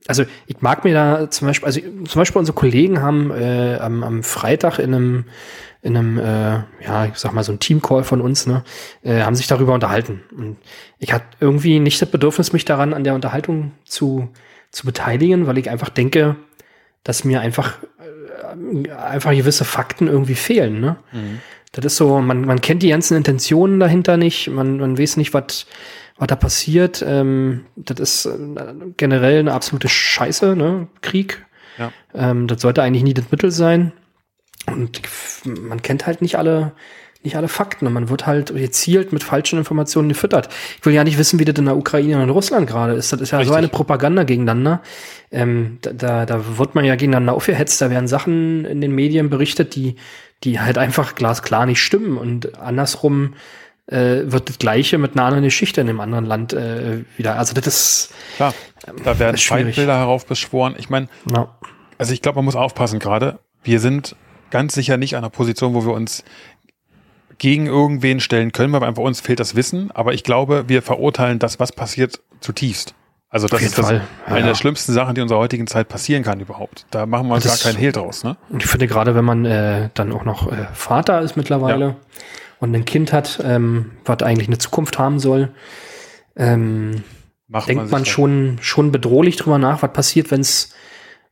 also 0.08 0.26
ich 0.48 0.62
mag 0.62 0.84
mir 0.84 0.94
da 0.94 1.30
zum 1.30 1.48
Beispiel, 1.48 1.68
also 1.68 1.80
zum 1.80 2.20
Beispiel 2.20 2.40
unsere 2.40 2.56
Kollegen 2.56 3.02
haben 3.02 3.30
äh, 3.32 3.78
am, 3.80 4.04
am 4.04 4.24
Freitag 4.24 4.80
in 4.80 4.96
einem 4.96 5.26
in 5.82 5.96
einem, 5.96 6.18
äh, 6.18 6.64
ja, 6.84 7.06
ich 7.06 7.16
sag 7.16 7.34
mal, 7.34 7.44
so 7.44 7.52
ein 7.52 7.60
Teamcall 7.60 8.04
von 8.04 8.22
uns, 8.22 8.48
ne, 8.48 8.64
äh, 9.04 9.22
haben 9.22 9.36
sich 9.36 9.48
darüber 9.48 9.74
unterhalten. 9.74 10.22
Und 10.36 10.58
ich 10.98 11.14
hatte 11.14 11.26
irgendwie 11.40 11.80
nicht 11.80 12.02
das 12.02 12.10
Bedürfnis, 12.10 12.54
mich 12.54 12.66
daran 12.66 12.94
an 12.94 13.04
der 13.04 13.16
Unterhaltung 13.16 13.72
zu, 13.86 14.30
zu 14.72 14.86
beteiligen, 14.86 15.48
weil 15.48 15.58
ich 15.58 15.70
einfach 15.70 15.90
denke, 15.90 16.36
dass 17.04 17.24
mir 17.24 17.40
einfach, 17.40 17.78
äh, 18.00 18.92
einfach 18.92 19.32
gewisse 19.32 19.64
Fakten 19.64 20.08
irgendwie 20.08 20.36
fehlen. 20.36 20.82
Ne? 20.82 20.98
Mhm. 21.14 21.40
Das 21.72 21.86
ist 21.86 21.98
so, 21.98 22.20
man, 22.20 22.42
man 22.42 22.62
kennt 22.62 22.84
die 22.84 22.90
ganzen 22.90 23.16
Intentionen 23.16 23.80
dahinter 23.80 24.18
nicht, 24.18 24.50
man, 24.50 24.80
man 24.80 24.98
weiß 24.98 25.18
nicht, 25.18 25.34
was 25.34 25.66
was 26.20 26.28
da 26.28 26.36
passiert. 26.36 27.04
Ähm, 27.08 27.66
das 27.76 28.00
ist 28.00 28.26
äh, 28.26 28.38
generell 28.98 29.40
eine 29.40 29.54
absolute 29.54 29.88
Scheiße, 29.88 30.56
ne? 30.56 30.88
Krieg. 31.02 31.46
Ja. 31.78 31.92
Ähm, 32.14 32.48
das 32.48 32.62
sollte 32.62 32.84
eigentlich 32.84 33.04
nie 33.04 33.14
das 33.14 33.32
Mittel 33.32 33.52
sein. 33.52 33.94
Und 34.72 35.02
man 35.46 35.82
kennt 35.82 36.06
halt 36.08 36.22
nicht 36.22 36.38
alle, 36.38 36.74
nicht 37.24 37.36
alle 37.36 37.50
Fakten 37.50 37.86
und 37.86 37.94
man 37.94 38.10
wird 38.10 38.26
halt 38.26 38.54
gezielt 38.56 39.12
mit 39.12 39.24
falschen 39.24 39.60
Informationen 39.60 40.10
gefüttert. 40.10 40.50
Ich 40.80 40.86
will 40.86 40.94
ja 40.94 41.04
nicht 41.04 41.18
wissen, 41.18 41.40
wie 41.40 41.46
das 41.46 41.58
in 41.58 41.66
der 41.66 41.76
Ukraine 41.76 42.22
und 42.22 42.30
Russland 42.30 42.68
gerade 42.68 42.94
ist. 42.94 43.12
Das 43.12 43.20
ist 43.20 43.32
ja 43.32 43.40
Richtig. 43.40 43.52
so 43.52 43.58
eine 43.58 43.68
Propaganda 43.68 44.24
gegeneinander. 44.24 44.82
Ähm, 45.32 45.80
da, 45.82 46.26
da 46.26 46.58
wird 46.58 46.76
man 46.76 46.86
ja 46.86 46.96
gegeneinander 46.96 47.34
aufgehetzt, 47.34 47.82
da 47.82 47.90
werden 47.90 48.08
Sachen 48.08 48.64
in 48.66 48.80
den 48.80 48.96
Medien 48.96 49.30
berichtet, 49.30 49.76
die, 49.76 49.98
die 50.44 50.62
halt 50.62 50.78
einfach 50.78 51.16
glasklar 51.16 51.66
nicht 51.66 51.82
stimmen. 51.82 52.18
Und 52.18 52.58
andersrum 52.58 53.34
äh, 53.88 54.32
wird 54.32 54.50
das 54.50 54.58
Gleiche 54.58 54.98
mit 54.98 55.14
einer 55.14 55.26
anderen 55.26 55.44
Geschichte 55.44 55.82
in 55.82 55.90
einem 55.90 56.00
anderen 56.00 56.26
Land 56.26 56.54
äh, 56.54 57.04
wieder. 57.18 57.38
Also 57.38 57.54
das 57.54 57.68
ist. 57.68 58.14
Klar, 58.38 58.54
da 59.04 59.20
werden 59.20 59.38
Feindbilder 59.38 59.98
heraufbeschworen. 59.98 60.76
Ich 60.78 60.90
meine, 60.90 61.10
ja. 61.34 61.50
also 61.98 62.14
ich 62.14 62.22
glaube, 62.22 62.38
man 62.38 62.46
muss 62.46 62.56
aufpassen 62.56 63.00
gerade. 63.00 63.40
Wir 63.62 63.82
sind 63.82 64.16
ganz 64.52 64.74
sicher 64.74 64.98
nicht 64.98 65.16
an 65.16 65.20
einer 65.24 65.30
Position, 65.30 65.74
wo 65.74 65.86
wir 65.86 65.94
uns 65.94 66.24
gegen 67.38 67.68
irgendwen 67.68 68.20
stellen 68.20 68.52
können, 68.52 68.74
weil 68.74 68.84
einfach 68.84 69.04
uns 69.04 69.22
fehlt 69.22 69.40
das 69.40 69.56
Wissen. 69.56 69.92
Aber 69.92 70.14
ich 70.14 70.24
glaube, 70.24 70.66
wir 70.68 70.82
verurteilen 70.82 71.40
das, 71.40 71.60
was 71.60 71.72
passiert, 71.72 72.20
zutiefst. 72.42 72.94
Also 73.30 73.48
das 73.48 73.62
ist 73.62 73.78
das, 73.78 73.92
ja, 73.92 74.02
eine 74.26 74.40
ja. 74.40 74.46
der 74.48 74.56
schlimmsten 74.56 74.92
Sachen, 74.92 75.14
die 75.14 75.20
in 75.20 75.24
unserer 75.24 75.40
heutigen 75.40 75.68
Zeit 75.68 75.88
passieren 75.88 76.24
kann 76.24 76.40
überhaupt. 76.40 76.88
Da 76.90 77.06
machen 77.06 77.28
wir 77.28 77.36
uns 77.36 77.44
das, 77.44 77.64
gar 77.64 77.72
keinen 77.72 77.80
Hehl 77.80 77.92
draus. 77.92 78.24
Ne? 78.24 78.38
Und 78.50 78.64
ich 78.64 78.70
finde 78.70 78.88
gerade, 78.88 79.14
wenn 79.14 79.24
man 79.24 79.46
äh, 79.46 79.90
dann 79.94 80.12
auch 80.12 80.26
noch 80.26 80.52
äh, 80.52 80.66
Vater 80.74 81.22
ist 81.22 81.38
mittlerweile 81.38 81.86
ja. 81.86 81.96
und 82.60 82.76
ein 82.76 82.86
Kind 82.86 83.14
hat, 83.14 83.40
ähm, 83.44 83.92
was 84.04 84.24
eigentlich 84.24 84.48
eine 84.48 84.58
Zukunft 84.58 84.98
haben 84.98 85.20
soll, 85.20 85.52
ähm, 86.36 87.04
denkt 87.68 87.84
man, 87.84 87.90
man 87.90 88.06
schon, 88.06 88.58
schon 88.62 88.92
bedrohlich 88.92 89.36
drüber 89.36 89.60
nach, 89.60 89.84
was 89.84 89.94
passiert, 89.94 90.32
wenn 90.32 90.42
es 90.42 90.74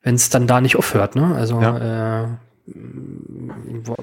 wenn 0.03 0.15
es 0.15 0.29
dann 0.29 0.47
da 0.47 0.61
nicht 0.61 0.77
aufhört. 0.77 1.15
Ne? 1.15 1.35
Also 1.35 1.59
äh, 1.59 2.27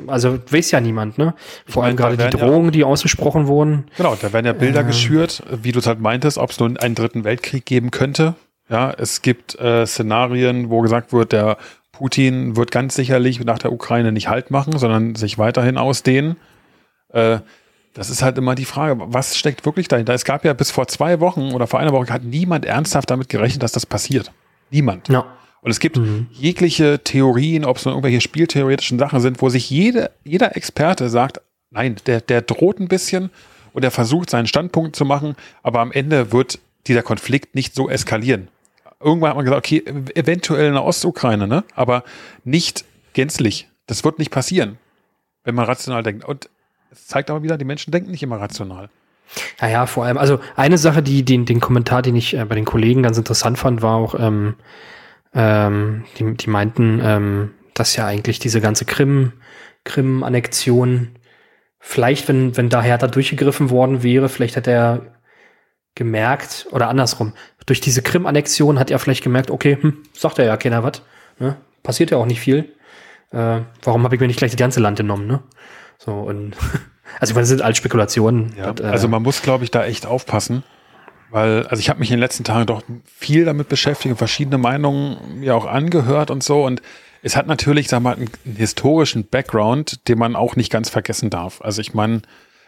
also 0.07 0.39
weiß 0.51 0.71
ja 0.71 0.81
niemand, 0.81 1.19
ne? 1.19 1.35
Vor 1.67 1.85
allem 1.85 1.97
gerade 1.97 2.17
die 2.17 2.31
Drohungen, 2.31 2.67
ja, 2.67 2.71
die 2.71 2.85
ausgesprochen 2.85 3.47
wurden. 3.47 3.87
Genau, 3.97 4.17
da 4.21 4.33
werden 4.33 4.47
ja 4.47 4.53
Bilder 4.53 4.81
äh, 4.81 4.85
geschürt, 4.85 5.43
wie 5.51 5.73
du 5.73 5.79
es 5.79 5.87
halt 5.87 6.01
meintest, 6.01 6.39
ob 6.39 6.51
es 6.51 6.59
nun 6.59 6.77
einen 6.77 6.95
dritten 6.95 7.25
Weltkrieg 7.25 7.67
geben 7.67 7.91
könnte. 7.91 8.35
Ja, 8.69 8.91
es 8.91 9.23
gibt 9.23 9.59
äh, 9.61 9.87
Szenarien, 9.87 10.71
wo 10.71 10.81
gesagt 10.81 11.13
wird, 11.13 11.33
der 11.33 11.59
Putin 11.93 12.57
wird 12.57 12.71
ganz 12.71 12.95
sicherlich 12.95 13.45
nach 13.45 13.59
der 13.59 13.73
Ukraine 13.73 14.11
nicht 14.13 14.29
Halt 14.29 14.51
machen, 14.51 14.79
sondern 14.79 15.15
sich 15.15 15.39
weiterhin 15.39 15.77
ausdehnen. 15.77 16.37
Äh, 17.11 17.39
das 17.93 18.11
ist 18.11 18.23
halt 18.23 18.37
immer 18.39 18.57
die 18.57 18.65
Frage, 18.65 18.97
was 18.99 19.37
steckt 19.37 19.65
wirklich 19.65 19.87
dahinter? 19.87 20.15
Es 20.15 20.25
gab 20.25 20.45
ja 20.45 20.53
bis 20.53 20.71
vor 20.73 20.89
zwei 20.89 21.21
Wochen 21.21 21.53
oder 21.53 21.69
vor 21.69 21.79
einer 21.79 21.93
Woche 21.93 22.13
hat 22.13 22.25
niemand 22.25 22.65
ernsthaft 22.65 23.11
damit 23.11 23.29
gerechnet, 23.29 23.63
dass 23.63 23.73
das 23.73 23.87
passiert. 23.87 24.33
Niemand. 24.71 25.09
Ja. 25.09 25.27
Und 25.65 25.71
es 25.71 25.81
gibt 25.81 25.97
mhm. 25.97 26.27
jegliche 26.31 27.01
Theorien, 27.03 27.65
ob 27.65 27.79
es 27.79 27.87
nur 27.87 27.95
irgendwelche 27.95 28.21
spieltheoretischen 28.21 28.99
Sachen 28.99 29.21
sind, 29.21 29.41
wo 29.41 29.49
sich 29.49 29.71
jede, 29.71 30.11
jeder 30.23 30.57
Experte 30.57 31.09
sagt, 31.09 31.41
nein, 31.71 31.97
der, 32.05 32.21
der 32.21 32.43
droht 32.43 32.81
ein 32.81 32.89
bisschen 32.89 33.31
und 33.73 33.83
er 33.83 33.91
versucht 33.91 34.29
seinen 34.29 34.47
Standpunkt 34.47 34.95
zu 34.95 35.07
machen, 35.07 35.37
aber 35.63 35.81
am 35.81 35.91
Ende 35.91 36.33
wird 36.33 36.59
dieser 36.87 37.03
Konflikt 37.03 37.55
nicht 37.55 37.75
so 37.75 37.89
eskalieren. 37.89 38.49
Irgendwann 39.01 39.31
hat 39.31 39.37
man 39.37 39.47
gesagt, 39.47 39.67
okay, 39.67 39.83
eventuell 40.15 40.67
in 40.67 40.75
der 40.75 40.85
Ostukraine, 40.85 41.47
ne? 41.47 41.65
aber 41.75 42.05
nicht 42.45 42.85
gänzlich. 43.15 43.69
Das 43.87 44.05
wird 44.05 44.19
nicht 44.19 44.31
passieren, 44.31 44.77
wenn 45.45 45.55
man 45.55 45.65
rational 45.65 46.03
denkt. 46.03 46.27
Und 46.27 46.51
es 46.93 47.07
zeigt 47.07 47.31
aber 47.31 47.43
wieder, 47.43 47.57
die 47.57 47.65
Menschen 47.65 47.91
denken 47.91 48.11
nicht 48.11 48.23
immer 48.23 48.39
rational. 48.39 48.91
Naja, 49.63 49.87
vor 49.87 50.05
allem, 50.05 50.19
also 50.19 50.41
eine 50.57 50.77
Sache, 50.77 51.03
die 51.03 51.25
den, 51.25 51.47
den 51.47 51.61
Kommentar, 51.61 52.03
den 52.03 52.17
ich 52.17 52.37
äh, 52.37 52.45
bei 52.45 52.55
den 52.55 52.67
Kollegen 52.67 53.03
ganz 53.03 53.17
interessant 53.17 53.59
fand, 53.59 53.81
war 53.81 53.97
auch, 53.97 54.15
ähm, 54.19 54.57
ähm, 55.35 56.05
die, 56.19 56.35
die 56.35 56.51
meinten, 56.51 57.01
ähm, 57.03 57.51
dass 57.75 57.97
ja 57.97 58.07
eigentlich 58.07 58.39
diese 58.39 58.61
ganze 58.61 58.85
Krim, 58.85 59.33
Krim-Annexion, 59.85 61.11
vielleicht, 61.79 62.29
wenn, 62.29 62.57
wenn 62.57 62.69
da 62.69 62.83
Hertha 62.83 63.09
durchgegriffen 63.09 63.71
worden 63.71 64.03
wäre, 64.03 64.29
vielleicht 64.29 64.57
hätte 64.57 64.71
er 64.71 65.03
gemerkt, 65.95 66.67
oder 66.71 66.89
andersrum, 66.89 67.35
durch 67.67 67.81
diese 67.81 68.03
Krim-Annexion 68.03 68.79
hat 68.79 68.91
er 68.91 68.99
vielleicht 68.99 69.25
gemerkt, 69.25 69.51
okay, 69.51 69.79
hm, 69.81 70.03
sagt 70.13 70.39
er 70.39 70.45
ja 70.45 70.57
keiner 70.57 70.83
was, 70.83 71.03
ne? 71.39 71.57
passiert 71.83 72.11
ja 72.11 72.17
auch 72.17 72.27
nicht 72.27 72.41
viel. 72.41 72.75
Äh, 73.31 73.61
warum 73.83 74.05
habe 74.05 74.15
ich 74.15 74.21
mir 74.21 74.27
nicht 74.27 74.39
gleich 74.39 74.53
das 74.53 74.59
ganze 74.59 74.81
Land 74.81 74.99
genommen, 74.99 75.27
ne? 75.27 75.43
So, 75.99 76.13
und 76.13 76.57
also 77.21 77.33
ich 77.33 77.35
meine, 77.35 77.43
das 77.43 77.49
sind 77.49 77.63
alles 77.63 77.79
Spekulationen. 77.79 78.55
Ja, 78.57 78.73
das, 78.73 78.87
äh, 78.87 78.91
also 78.91 79.09
man 79.09 79.23
muss, 79.23 79.43
glaube 79.43 79.65
ich, 79.65 79.71
da 79.71 79.85
echt 79.85 80.07
aufpassen. 80.07 80.65
Weil, 81.35 81.67
also 81.67 81.81
ich 81.81 81.89
habe 81.89 81.99
mich 81.99 82.11
in 82.11 82.19
den 82.19 82.21
letzten 82.21 82.45
Tagen 82.45 82.65
doch 82.67 82.83
viel 83.07 83.45
damit 83.45 83.69
beschäftigt 83.69 84.13
und 84.13 84.19
verschiedene 84.19 84.57
Meinungen 84.57 85.41
mir 85.41 85.57
auch 85.57 85.67
angehört 85.67 86.31
und 86.31 86.45
so. 86.45 86.65
Und 86.65 86.81
es 87.23 87.35
hat 87.35 87.49
natürlich, 87.49 87.89
sag 87.89 88.03
mal, 88.03 88.15
einen, 88.15 88.31
einen 88.45 88.55
historischen 88.55 89.25
Background, 89.27 90.07
den 90.07 90.17
man 90.17 90.37
auch 90.37 90.55
nicht 90.55 90.71
ganz 90.71 90.91
vergessen 90.91 91.31
darf. 91.31 91.61
Also 91.61 91.81
ich 91.81 91.93
meine, 91.93 92.23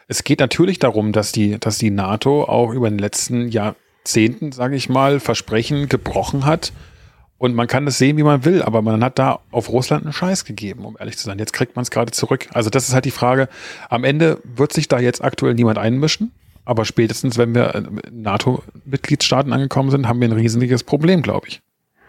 es 0.08 0.24
geht 0.24 0.40
natürlich 0.40 0.80
darum, 0.80 1.12
dass 1.12 1.30
die, 1.30 1.60
dass 1.60 1.78
die 1.78 1.92
NATO 1.92 2.42
auch 2.42 2.72
über 2.72 2.90
den 2.90 2.98
letzten 2.98 3.50
Jahrzehnten, 3.50 4.50
sage 4.50 4.74
ich 4.74 4.88
mal, 4.88 5.20
Versprechen 5.20 5.88
gebrochen 5.88 6.44
hat. 6.44 6.72
Und 7.38 7.54
man 7.54 7.68
kann 7.68 7.86
das 7.86 7.98
sehen, 7.98 8.16
wie 8.16 8.24
man 8.24 8.44
will, 8.44 8.62
aber 8.62 8.82
man 8.82 9.04
hat 9.04 9.20
da 9.20 9.38
auf 9.52 9.68
Russland 9.68 10.02
einen 10.02 10.12
Scheiß 10.12 10.44
gegeben, 10.44 10.86
um 10.86 10.96
ehrlich 10.98 11.18
zu 11.18 11.24
sein. 11.24 11.38
Jetzt 11.38 11.52
kriegt 11.52 11.76
man 11.76 11.84
es 11.84 11.92
gerade 11.92 12.10
zurück. 12.10 12.48
Also 12.52 12.68
das 12.68 12.88
ist 12.88 12.94
halt 12.94 13.04
die 13.04 13.12
Frage. 13.12 13.48
Am 13.90 14.02
Ende 14.02 14.40
wird 14.42 14.72
sich 14.72 14.88
da 14.88 14.98
jetzt 14.98 15.22
aktuell 15.22 15.54
niemand 15.54 15.78
einmischen. 15.78 16.32
Aber 16.66 16.84
spätestens, 16.84 17.38
wenn 17.38 17.54
wir 17.54 17.88
NATO-Mitgliedstaaten 18.10 19.52
angekommen 19.52 19.90
sind, 19.90 20.08
haben 20.08 20.20
wir 20.20 20.28
ein 20.28 20.32
riesiges 20.32 20.84
Problem, 20.84 21.22
glaube 21.22 21.46
ich. 21.48 21.62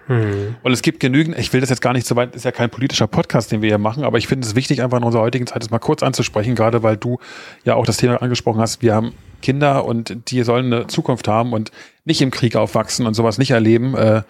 Hm. 0.07 0.55
Und 0.63 0.71
es 0.71 0.81
gibt 0.81 0.99
genügend, 0.99 1.37
ich 1.37 1.53
will 1.53 1.61
das 1.61 1.69
jetzt 1.69 1.81
gar 1.81 1.93
nicht 1.93 2.07
so 2.07 2.15
weit, 2.15 2.35
ist 2.35 2.43
ja 2.43 2.51
kein 2.51 2.69
politischer 2.69 3.07
Podcast, 3.07 3.51
den 3.51 3.61
wir 3.61 3.69
hier 3.69 3.77
machen, 3.77 4.03
aber 4.03 4.17
ich 4.17 4.27
finde 4.27 4.47
es 4.47 4.55
wichtig, 4.55 4.81
einfach 4.81 4.97
in 4.97 5.03
unserer 5.03 5.21
heutigen 5.21 5.45
Zeit 5.45 5.61
das 5.61 5.69
mal 5.69 5.79
kurz 5.79 6.01
anzusprechen, 6.01 6.55
gerade 6.55 6.81
weil 6.81 6.97
du 6.97 7.19
ja 7.65 7.75
auch 7.75 7.85
das 7.85 7.97
Thema 7.97 8.21
angesprochen 8.21 8.59
hast, 8.59 8.81
wir 8.81 8.95
haben 8.95 9.13
Kinder 9.41 9.85
und 9.85 10.31
die 10.31 10.43
sollen 10.43 10.73
eine 10.73 10.87
Zukunft 10.87 11.27
haben 11.27 11.53
und 11.53 11.71
nicht 12.05 12.21
im 12.21 12.31
Krieg 12.31 12.55
aufwachsen 12.55 13.05
und 13.05 13.13
sowas 13.13 13.37
nicht 13.37 13.51
erleben. 13.51 13.95
Äh, 13.95 14.23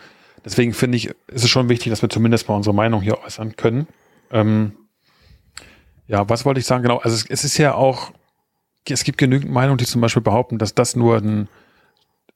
deswegen 0.44 0.74
finde 0.74 0.98
ich, 0.98 1.08
ist 1.28 1.44
es 1.44 1.50
schon 1.50 1.70
wichtig, 1.70 1.92
dass 1.92 2.02
wir 2.02 2.10
zumindest 2.10 2.50
mal 2.50 2.56
unsere 2.56 2.76
Meinung 2.76 3.02
hier 3.02 3.24
äußern 3.24 3.56
können. 3.56 3.88
Ähm, 4.32 4.74
ja, 6.08 6.28
was 6.28 6.44
wollte 6.44 6.60
ich 6.60 6.66
sagen? 6.66 6.84
Genau, 6.84 6.98
also 6.98 7.16
es, 7.16 7.30
es 7.30 7.44
ist 7.44 7.58
ja 7.58 7.76
auch 7.76 8.12
es 8.90 9.04
gibt 9.04 9.18
genügend 9.18 9.52
Meinungen, 9.52 9.78
die 9.78 9.86
zum 9.86 10.02
Beispiel 10.02 10.22
behaupten, 10.22 10.58
dass 10.58 10.76
das 10.76 10.96
nur 10.96 11.18
ein, 11.18 11.48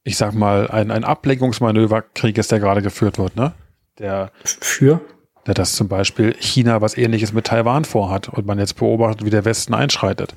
ich 0.04 0.16
sag 0.16 0.34
mal, 0.34 0.68
ein, 0.70 0.90
ein 0.90 1.04
Ablenkungsmanöverkrieg 1.04 2.38
ist, 2.38 2.52
der 2.52 2.60
gerade 2.60 2.82
geführt 2.82 3.18
wird, 3.18 3.36
ne? 3.36 3.52
Der 3.98 4.30
für? 4.44 5.00
Der 5.46 5.54
das 5.54 5.74
zum 5.74 5.88
Beispiel 5.88 6.34
China 6.38 6.80
was 6.80 6.96
ähnliches 6.96 7.32
mit 7.32 7.46
Taiwan 7.46 7.84
vorhat 7.84 8.28
und 8.28 8.46
man 8.46 8.58
jetzt 8.58 8.74
beobachtet, 8.74 9.24
wie 9.24 9.30
der 9.30 9.44
Westen 9.44 9.74
einschreitet. 9.74 10.34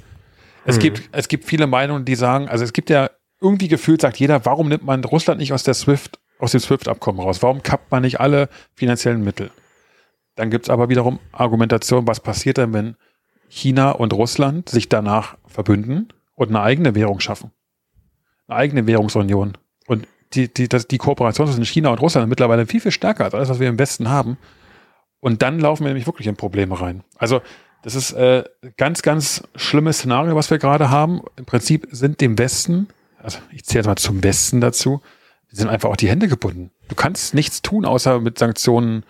Es, 0.65 0.75
hm. 0.75 0.81
gibt, 0.81 1.09
es 1.11 1.27
gibt 1.27 1.45
viele 1.45 1.67
Meinungen, 1.67 2.05
die 2.05 2.15
sagen, 2.15 2.49
also 2.49 2.63
es 2.63 2.73
gibt 2.73 2.89
ja 2.89 3.09
irgendwie 3.39 3.67
gefühlt, 3.67 4.01
sagt 4.01 4.17
jeder, 4.17 4.45
warum 4.45 4.69
nimmt 4.69 4.83
man 4.83 5.03
Russland 5.03 5.39
nicht 5.39 5.53
aus 5.53 5.63
der 5.63 5.73
SWIFT, 5.73 6.19
aus 6.39 6.51
dem 6.51 6.59
SWIFT-Abkommen 6.59 7.19
raus? 7.19 7.43
Warum 7.43 7.61
kappt 7.61 7.91
man 7.91 8.01
nicht 8.01 8.19
alle 8.19 8.49
finanziellen 8.73 9.23
Mittel? 9.23 9.51
Dann 10.35 10.49
gibt 10.49 10.65
es 10.65 10.69
aber 10.69 10.89
wiederum 10.89 11.19
Argumentation, 11.31 12.07
was 12.07 12.19
passiert 12.19 12.57
denn, 12.57 12.73
wenn 12.73 12.95
China 13.49 13.91
und 13.91 14.13
Russland 14.13 14.69
sich 14.69 14.89
danach 14.89 15.37
verbünden 15.47 16.09
und 16.35 16.49
eine 16.49 16.61
eigene 16.61 16.95
Währung 16.95 17.19
schaffen. 17.19 17.51
Eine 18.47 18.57
eigene 18.57 18.87
Währungsunion. 18.87 19.57
Und 19.87 20.07
die, 20.33 20.53
die, 20.53 20.67
das, 20.67 20.87
die 20.87 20.97
Kooperation 20.97 21.47
zwischen 21.47 21.65
China 21.65 21.89
und 21.89 22.01
Russland 22.01 22.25
ist 22.25 22.29
mittlerweile 22.29 22.65
viel, 22.65 22.81
viel 22.81 22.91
stärker 22.91 23.25
als 23.25 23.33
alles, 23.33 23.49
was 23.49 23.59
wir 23.59 23.69
im 23.69 23.79
Westen 23.79 24.09
haben. 24.09 24.37
Und 25.19 25.41
dann 25.41 25.59
laufen 25.59 25.83
wir 25.83 25.89
nämlich 25.89 26.07
wirklich 26.07 26.27
in 26.27 26.35
Probleme 26.35 26.79
rein. 26.79 27.03
Also, 27.17 27.41
das 27.81 27.95
ist 27.95 28.13
äh, 28.13 28.43
ganz, 28.77 29.01
ganz 29.03 29.43
schlimmes 29.55 29.99
Szenario, 29.99 30.35
was 30.35 30.49
wir 30.49 30.57
gerade 30.57 30.89
haben. 30.89 31.21
Im 31.35 31.45
Prinzip 31.45 31.87
sind 31.91 32.19
dem 32.19 32.37
Westen, 32.37 32.87
also 33.21 33.39
ich 33.51 33.63
zähle 33.63 33.79
jetzt 33.79 33.87
mal 33.87 33.95
zum 33.95 34.23
Westen 34.23 34.59
dazu, 34.59 35.01
die 35.51 35.55
sind 35.55 35.69
einfach 35.69 35.89
auch 35.89 35.95
die 35.95 36.09
Hände 36.09 36.27
gebunden. 36.27 36.71
Du 36.87 36.95
kannst 36.95 37.33
nichts 37.33 37.61
tun, 37.61 37.85
außer 37.85 38.19
mit 38.19 38.39
Sanktionen 38.39 39.05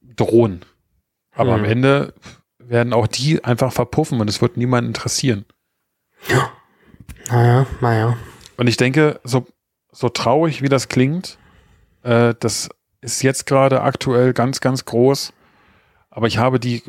drohen. 0.00 0.60
Aber 1.32 1.54
hm. 1.54 1.60
am 1.60 1.64
Ende 1.64 2.14
werden 2.70 2.92
auch 2.92 3.06
die 3.06 3.44
einfach 3.44 3.72
verpuffen 3.72 4.20
und 4.20 4.30
es 4.30 4.40
wird 4.40 4.56
niemanden 4.56 4.90
interessieren. 4.90 5.44
Ja. 6.28 6.50
Naja, 7.30 7.66
naja. 7.80 8.16
Und 8.56 8.66
ich 8.66 8.76
denke, 8.76 9.20
so, 9.24 9.46
so 9.90 10.08
traurig 10.08 10.62
wie 10.62 10.68
das 10.68 10.88
klingt, 10.88 11.38
äh, 12.02 12.34
das 12.38 12.68
ist 13.00 13.22
jetzt 13.22 13.46
gerade 13.46 13.82
aktuell 13.82 14.32
ganz, 14.32 14.60
ganz 14.60 14.84
groß. 14.84 15.32
Aber 16.10 16.26
ich 16.26 16.38
habe 16.38 16.60
die 16.60 16.82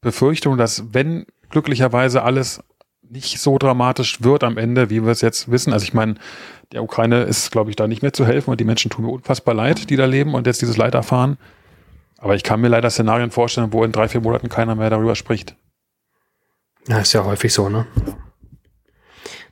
Befürchtung, 0.00 0.56
dass 0.56 0.92
wenn 0.92 1.26
glücklicherweise 1.50 2.22
alles 2.22 2.62
nicht 3.02 3.40
so 3.40 3.58
dramatisch 3.58 4.22
wird 4.22 4.44
am 4.44 4.58
Ende, 4.58 4.90
wie 4.90 5.02
wir 5.02 5.12
es 5.12 5.20
jetzt 5.20 5.50
wissen. 5.50 5.72
Also 5.72 5.84
ich 5.84 5.94
meine, 5.94 6.16
der 6.72 6.82
Ukraine 6.82 7.22
ist, 7.22 7.50
glaube 7.50 7.70
ich, 7.70 7.76
da 7.76 7.88
nicht 7.88 8.02
mehr 8.02 8.12
zu 8.12 8.26
helfen 8.26 8.50
und 8.50 8.60
die 8.60 8.64
Menschen 8.64 8.90
tun 8.90 9.06
mir 9.06 9.10
unfassbar 9.10 9.54
leid, 9.54 9.88
die 9.88 9.96
da 9.96 10.04
leben 10.04 10.34
und 10.34 10.46
jetzt 10.46 10.60
dieses 10.60 10.76
Leid 10.76 10.94
erfahren. 10.94 11.38
Aber 12.18 12.34
ich 12.34 12.42
kann 12.42 12.60
mir 12.60 12.68
leider 12.68 12.90
Szenarien 12.90 13.30
vorstellen, 13.30 13.72
wo 13.72 13.84
in 13.84 13.92
drei, 13.92 14.08
vier 14.08 14.20
Monaten 14.20 14.48
keiner 14.48 14.74
mehr 14.74 14.90
darüber 14.90 15.14
spricht. 15.14 15.56
Ja, 16.88 16.98
ist 16.98 17.12
ja 17.12 17.24
häufig 17.24 17.52
so, 17.52 17.68
ne? 17.68 17.86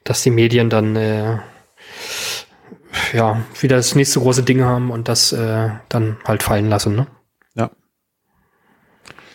Dass 0.04 0.22
die 0.22 0.30
Medien 0.30 0.68
dann 0.68 0.96
äh, 0.96 1.38
ja 3.12 3.40
wieder 3.60 3.76
das 3.76 3.94
nächste 3.94 4.20
große 4.20 4.42
Ding 4.42 4.62
haben 4.62 4.90
und 4.90 5.08
das 5.08 5.32
äh, 5.32 5.70
dann 5.88 6.16
halt 6.24 6.42
fallen 6.42 6.68
lassen, 6.68 6.96
ne? 6.96 7.06
Ja. 7.54 7.70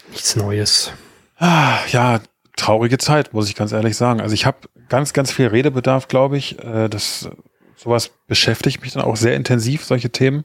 Nichts 0.09 0.35
Neues. 0.35 0.91
Ah, 1.37 1.79
ja, 1.87 2.19
traurige 2.57 2.97
Zeit, 2.97 3.33
muss 3.33 3.47
ich 3.47 3.55
ganz 3.55 3.71
ehrlich 3.71 3.95
sagen. 3.95 4.19
Also 4.19 4.33
ich 4.33 4.45
habe 4.45 4.57
ganz, 4.89 5.13
ganz 5.13 5.31
viel 5.31 5.47
Redebedarf, 5.47 6.09
glaube 6.09 6.37
ich. 6.37 6.59
Äh, 6.59 6.89
das 6.89 7.29
sowas 7.77 8.11
beschäftigt 8.27 8.81
mich 8.81 8.93
dann 8.93 9.03
auch 9.03 9.15
sehr 9.15 9.35
intensiv, 9.35 9.85
solche 9.85 10.09
Themen. 10.09 10.43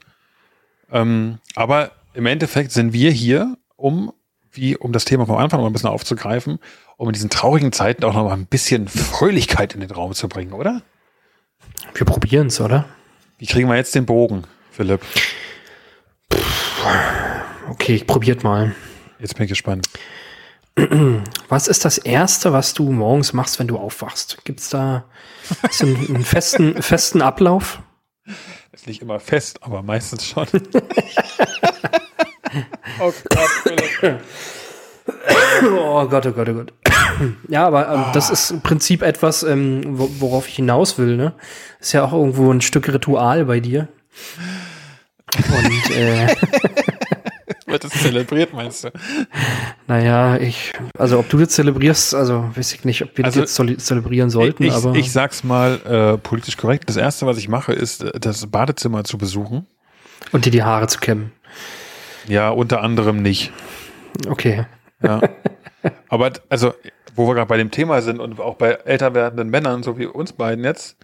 Ähm, 0.90 1.38
aber 1.54 1.90
im 2.16 2.26
Endeffekt 2.26 2.72
sind 2.72 2.92
wir 2.94 3.10
hier, 3.10 3.58
um, 3.76 4.12
wie, 4.50 4.76
um 4.76 4.92
das 4.92 5.04
Thema 5.04 5.26
vom 5.26 5.36
Anfang 5.36 5.60
noch 5.60 5.66
ein 5.66 5.72
bisschen 5.74 5.90
aufzugreifen, 5.90 6.58
um 6.96 7.08
in 7.08 7.12
diesen 7.12 7.28
traurigen 7.28 7.72
Zeiten 7.72 8.04
auch 8.04 8.14
noch 8.14 8.24
mal 8.24 8.32
ein 8.32 8.46
bisschen 8.46 8.88
Fröhlichkeit 8.88 9.74
in 9.74 9.80
den 9.80 9.90
Raum 9.90 10.14
zu 10.14 10.26
bringen, 10.26 10.54
oder? 10.54 10.82
Wir 11.94 12.06
probieren 12.06 12.46
es, 12.46 12.60
oder? 12.60 12.86
Wie 13.38 13.46
kriegen 13.46 13.68
wir 13.68 13.76
jetzt 13.76 13.94
den 13.94 14.06
Bogen, 14.06 14.44
Philipp? 14.70 15.02
Okay, 17.68 17.96
ich 17.96 18.06
probiert 18.06 18.42
mal. 18.42 18.74
Jetzt 19.18 19.34
bin 19.34 19.44
ich 19.44 19.50
gespannt. 19.50 19.86
Was 21.48 21.68
ist 21.68 21.84
das 21.84 21.98
Erste, 21.98 22.52
was 22.52 22.74
du 22.74 22.92
morgens 22.92 23.32
machst, 23.32 23.58
wenn 23.58 23.66
du 23.66 23.78
aufwachst? 23.78 24.44
Gibt 24.44 24.60
es 24.60 24.68
da 24.68 25.04
einen, 25.80 25.96
einen 26.08 26.24
festen, 26.24 26.82
festen 26.82 27.22
Ablauf? 27.22 27.80
Ist 28.72 28.86
nicht 28.86 29.00
immer 29.00 29.20
fest, 29.20 29.62
aber 29.62 29.82
meistens 29.82 30.26
schon. 30.26 30.46
oh 33.00 33.12
Gott, 33.28 33.48
oh 35.64 36.06
Gott, 36.08 36.26
oh 36.26 36.32
Gott, 36.32 36.48
oh 36.48 36.54
Gott. 36.54 36.72
ja, 37.48 37.66
aber 37.66 37.88
ähm, 37.92 38.04
oh. 38.08 38.12
das 38.12 38.30
ist 38.30 38.50
im 38.50 38.60
Prinzip 38.60 39.02
etwas, 39.02 39.42
ähm, 39.42 39.82
worauf 39.86 40.48
ich 40.48 40.56
hinaus 40.56 40.98
will. 40.98 41.16
Ne? 41.16 41.32
Ist 41.80 41.92
ja 41.92 42.04
auch 42.04 42.12
irgendwo 42.12 42.52
ein 42.52 42.60
Stück 42.60 42.92
Ritual 42.92 43.44
bei 43.44 43.60
dir. 43.60 43.88
Und 45.34 45.90
äh, 45.96 46.26
wird 47.66 47.84
das 47.84 47.92
zelebriert, 47.92 48.52
meinst 48.52 48.84
du? 48.84 48.90
Naja, 49.86 50.36
ich, 50.36 50.72
also 50.98 51.18
ob 51.18 51.28
du 51.28 51.38
das 51.38 51.50
zelebrierst, 51.50 52.14
also 52.14 52.50
weiß 52.54 52.72
ich 52.74 52.84
nicht, 52.84 53.02
ob 53.02 53.16
wir 53.16 53.24
also, 53.24 53.42
das 53.42 53.58
jetzt 53.58 53.86
zelebrieren 53.86 54.30
sollten, 54.30 54.64
ich, 54.64 54.72
aber. 54.72 54.94
Ich 54.94 55.12
sag's 55.12 55.44
mal 55.44 55.80
äh, 55.84 56.18
politisch 56.18 56.56
korrekt. 56.56 56.88
Das 56.88 56.96
erste, 56.96 57.26
was 57.26 57.38
ich 57.38 57.48
mache, 57.48 57.72
ist, 57.72 58.02
äh, 58.02 58.18
das 58.18 58.46
Badezimmer 58.46 59.04
zu 59.04 59.18
besuchen. 59.18 59.66
Und 60.32 60.44
dir 60.44 60.50
die 60.50 60.62
Haare 60.62 60.86
zu 60.88 60.98
kämmen. 60.98 61.32
Ja, 62.26 62.50
unter 62.50 62.82
anderem 62.82 63.22
nicht. 63.22 63.52
Okay. 64.28 64.66
Ja. 65.02 65.20
Aber 66.08 66.32
also, 66.48 66.74
wo 67.14 67.28
wir 67.28 67.34
gerade 67.34 67.48
bei 67.48 67.56
dem 67.56 67.70
Thema 67.70 68.02
sind 68.02 68.20
und 68.20 68.40
auch 68.40 68.56
bei 68.56 68.70
älter 68.70 69.14
werdenden 69.14 69.50
Männern, 69.50 69.82
so 69.82 69.98
wie 69.98 70.06
uns 70.06 70.32
beiden 70.32 70.64
jetzt, 70.64 70.96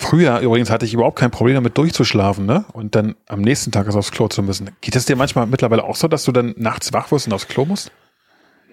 Früher 0.00 0.38
übrigens 0.38 0.70
hatte 0.70 0.86
ich 0.86 0.94
überhaupt 0.94 1.18
kein 1.18 1.30
Problem 1.30 1.56
damit 1.56 1.76
durchzuschlafen, 1.76 2.46
ne? 2.46 2.64
Und 2.72 2.94
dann 2.94 3.16
am 3.28 3.42
nächsten 3.42 3.70
Tag 3.70 3.86
aufs 3.94 4.10
Klo 4.10 4.28
zu 4.28 4.42
müssen. 4.42 4.70
Geht 4.80 4.96
es 4.96 5.04
dir 5.04 5.14
manchmal 5.14 5.46
mittlerweile 5.46 5.84
auch 5.84 5.94
so, 5.94 6.08
dass 6.08 6.24
du 6.24 6.32
dann 6.32 6.54
nachts 6.56 6.94
wach 6.94 7.12
wirst 7.12 7.26
und 7.26 7.34
aufs 7.34 7.48
Klo 7.48 7.66
musst? 7.66 7.92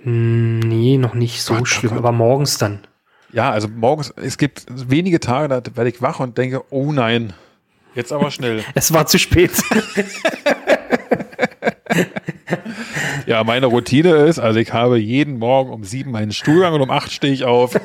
Hm, 0.04 0.60
nee, 0.60 0.98
noch 0.98 1.16
nicht 1.16 1.44
so 1.44 1.56
Gott, 1.56 1.68
schlimm, 1.68 1.90
Gott. 1.90 2.00
aber 2.00 2.14
morgens 2.14 2.58
dann. 2.58 2.80
Ja, 3.34 3.52
also 3.52 3.68
morgens, 3.68 4.14
es 4.16 4.38
gibt 4.38 4.64
wenige 4.70 5.20
Tage, 5.20 5.50
da 5.50 5.62
werde 5.76 5.90
ich 5.90 6.02
wach 6.02 6.22
und 6.22 6.38
denke, 6.38 6.64
oh 6.70 6.94
nein, 6.94 7.34
jetzt 7.94 8.14
aber 8.14 8.32
schnell. 8.32 8.64
es 8.74 8.94
war 8.94 9.06
zu 9.06 9.20
spät. 9.20 9.52
ja, 13.26 13.44
meine 13.44 13.68
Routine 13.68 14.10
ist, 14.10 14.40
also 14.40 14.60
ich 14.60 14.74
habe 14.74 14.98
jeden 14.98 15.40
Morgen 15.40 15.72
um 15.72 15.84
sieben 15.84 16.12
meinen 16.12 16.32
Stuhlgang 16.32 16.74
und 16.74 16.82
um 16.82 16.92
acht 16.92 17.12
stehe 17.12 17.34
ich 17.34 17.46
auf. 17.46 17.76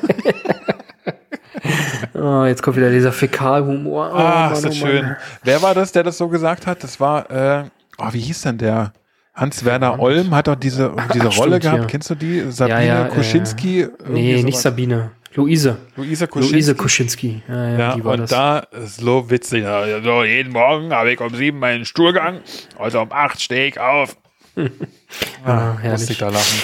oh, 2.13 2.45
jetzt 2.45 2.63
kommt 2.63 2.77
wieder 2.77 2.89
dieser 2.89 3.11
Fäkalhumor. 3.11 4.11
Oh, 4.13 4.17
ah, 4.17 4.51
ist 4.53 4.65
das 4.65 4.81
oh, 4.81 4.85
schön. 4.85 5.15
Wer 5.43 5.61
war 5.61 5.73
das, 5.73 5.91
der 5.91 6.03
das 6.03 6.17
so 6.17 6.27
gesagt 6.27 6.67
hat? 6.67 6.83
Das 6.83 6.99
war, 6.99 7.29
äh, 7.31 7.63
oh, 7.97 8.09
wie 8.11 8.19
hieß 8.19 8.41
denn 8.41 8.57
der? 8.57 8.93
Hans-Werner 9.35 9.99
Olm 9.99 10.35
hat 10.35 10.47
doch 10.47 10.55
diese, 10.55 10.93
diese 11.11 11.27
Rolle 11.27 11.57
stimmt, 11.57 11.61
gehabt. 11.63 11.81
Ja. 11.81 11.87
Kennst 11.87 12.09
du 12.11 12.15
die? 12.15 12.51
Sabine 12.51 12.85
ja, 12.85 12.99
ja, 13.01 13.07
Kuschinski? 13.07 13.81
Äh, 13.81 13.89
nee, 14.07 14.33
sowas. 14.33 14.45
nicht 14.45 14.59
Sabine. 14.59 15.11
Luise. 15.35 15.77
Luise 15.95 16.27
Kuschinski. 16.27 16.53
Luise 16.53 16.75
Kuschinski. 16.75 17.41
Ja, 17.47 17.69
ja, 17.69 17.97
ja 17.97 18.03
und 18.03 18.19
das. 18.19 18.29
da 18.29 18.59
ist 18.59 18.97
so 18.97 19.29
witzig. 19.29 19.65
Also 19.65 20.23
jeden 20.23 20.51
Morgen 20.53 20.93
habe 20.93 21.11
ich 21.11 21.19
um 21.19 21.35
sieben 21.35 21.59
meinen 21.59 21.85
Stuhlgang, 21.85 22.41
also 22.77 23.01
um 23.01 23.11
acht 23.11 23.41
stehe 23.41 23.67
ich 23.67 23.79
auf. 23.79 24.17
ah, 25.45 25.77
ah 25.83 25.89
musste 25.89 26.13
ich 26.13 26.19
da 26.19 26.29
lachen. 26.29 26.61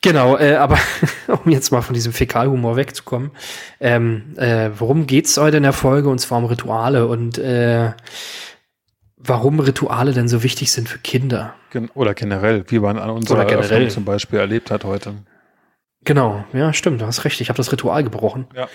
Genau, 0.00 0.36
äh, 0.38 0.54
aber 0.54 0.78
um 1.44 1.50
jetzt 1.50 1.72
mal 1.72 1.82
von 1.82 1.94
diesem 1.94 2.12
Fäkalhumor 2.12 2.76
wegzukommen, 2.76 3.32
ähm, 3.80 4.34
äh, 4.36 4.70
worum 4.78 5.06
geht's 5.06 5.36
heute 5.36 5.56
in 5.56 5.64
der 5.64 5.72
Folge? 5.72 6.08
Und 6.08 6.18
zwar 6.18 6.38
um 6.38 6.44
Rituale 6.44 7.06
und 7.06 7.38
äh, 7.38 7.92
warum 9.16 9.60
Rituale 9.60 10.12
denn 10.12 10.28
so 10.28 10.42
wichtig 10.42 10.70
sind 10.70 10.88
für 10.88 10.98
Kinder. 10.98 11.54
Oder 11.94 12.14
generell, 12.14 12.64
wie 12.68 12.78
man 12.78 12.98
an 12.98 13.10
unserer 13.10 13.46
Eröffnung 13.48 13.90
zum 13.90 14.04
Beispiel 14.04 14.38
erlebt 14.38 14.70
hat 14.70 14.84
heute. 14.84 15.14
Genau, 16.04 16.44
ja, 16.52 16.72
stimmt, 16.72 17.00
du 17.00 17.06
hast 17.06 17.24
recht. 17.24 17.40
Ich 17.40 17.48
habe 17.48 17.56
das 17.56 17.72
Ritual 17.72 18.04
gebrochen. 18.04 18.46
Ja. 18.54 18.68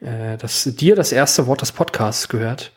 Äh, 0.00 0.36
dass 0.36 0.64
dir 0.64 0.94
das 0.94 1.12
erste 1.12 1.46
Wort 1.46 1.60
des 1.60 1.72
Podcasts 1.72 2.28
gehört. 2.28 2.72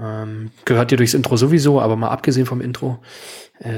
Ähm, 0.00 0.50
gehört 0.64 0.90
dir 0.90 0.96
durchs 0.96 1.14
Intro 1.14 1.36
sowieso, 1.36 1.80
aber 1.80 1.96
mal 1.96 2.08
abgesehen 2.08 2.46
vom 2.46 2.60
Intro 2.60 3.02
äh, 3.60 3.70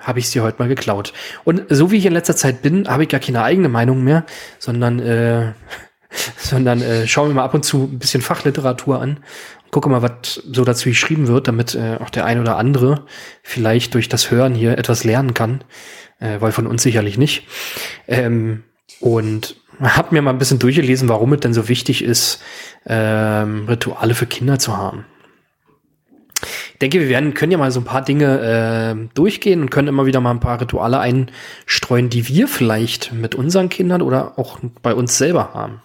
habe 0.00 0.18
ich 0.18 0.26
es 0.26 0.30
dir 0.30 0.42
heute 0.42 0.58
mal 0.58 0.68
geklaut. 0.68 1.12
Und 1.44 1.64
so 1.68 1.90
wie 1.90 1.96
ich 1.96 2.06
in 2.06 2.12
letzter 2.12 2.36
Zeit 2.36 2.62
bin, 2.62 2.88
habe 2.88 3.04
ich 3.04 3.08
gar 3.08 3.20
keine 3.20 3.42
eigene 3.42 3.68
Meinung 3.68 4.02
mehr, 4.02 4.24
sondern, 4.58 4.98
äh, 4.98 5.52
sondern 6.36 6.80
äh, 6.82 7.06
schaue 7.06 7.28
mir 7.28 7.34
mal 7.34 7.44
ab 7.44 7.54
und 7.54 7.64
zu 7.64 7.84
ein 7.84 7.98
bisschen 7.98 8.22
Fachliteratur 8.22 9.00
an 9.00 9.20
gucke 9.72 9.88
mal, 9.88 10.02
was 10.02 10.34
so 10.34 10.64
dazu 10.64 10.88
geschrieben 10.90 11.26
wird, 11.26 11.48
damit 11.48 11.74
äh, 11.74 11.96
auch 11.98 12.10
der 12.10 12.26
ein 12.26 12.38
oder 12.38 12.58
andere 12.58 13.06
vielleicht 13.42 13.94
durch 13.94 14.08
das 14.08 14.30
Hören 14.30 14.54
hier 14.54 14.78
etwas 14.78 15.02
lernen 15.02 15.34
kann, 15.34 15.64
äh, 16.20 16.40
weil 16.40 16.52
von 16.52 16.66
uns 16.66 16.82
sicherlich 16.82 17.18
nicht. 17.18 17.48
Ähm, 18.06 18.62
und 19.00 19.56
habe 19.80 20.14
mir 20.14 20.22
mal 20.22 20.30
ein 20.30 20.38
bisschen 20.38 20.58
durchgelesen, 20.58 21.08
warum 21.08 21.32
es 21.32 21.40
denn 21.40 21.54
so 21.54 21.68
wichtig 21.68 22.04
ist, 22.04 22.40
ähm, 22.86 23.66
Rituale 23.68 24.14
für 24.14 24.26
Kinder 24.26 24.58
zu 24.58 24.76
haben 24.76 25.06
denke, 26.82 27.00
wir 27.00 27.08
werden, 27.08 27.32
können 27.32 27.52
ja 27.52 27.58
mal 27.58 27.70
so 27.70 27.80
ein 27.80 27.84
paar 27.84 28.02
Dinge 28.02 29.06
äh, 29.06 29.14
durchgehen 29.14 29.62
und 29.62 29.70
können 29.70 29.88
immer 29.88 30.04
wieder 30.04 30.20
mal 30.20 30.32
ein 30.32 30.40
paar 30.40 30.60
Rituale 30.60 30.98
einstreuen, 30.98 32.10
die 32.10 32.28
wir 32.28 32.48
vielleicht 32.48 33.12
mit 33.12 33.34
unseren 33.34 33.68
Kindern 33.68 34.02
oder 34.02 34.38
auch 34.38 34.58
bei 34.82 34.92
uns 34.94 35.16
selber 35.16 35.54
haben. 35.54 35.80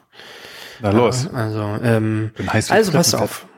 Na 0.82 0.92
los. 0.92 1.30
Also, 1.34 1.62
ähm, 1.84 2.32
also 2.70 2.92
pass 2.92 3.16
auf. 3.16 3.46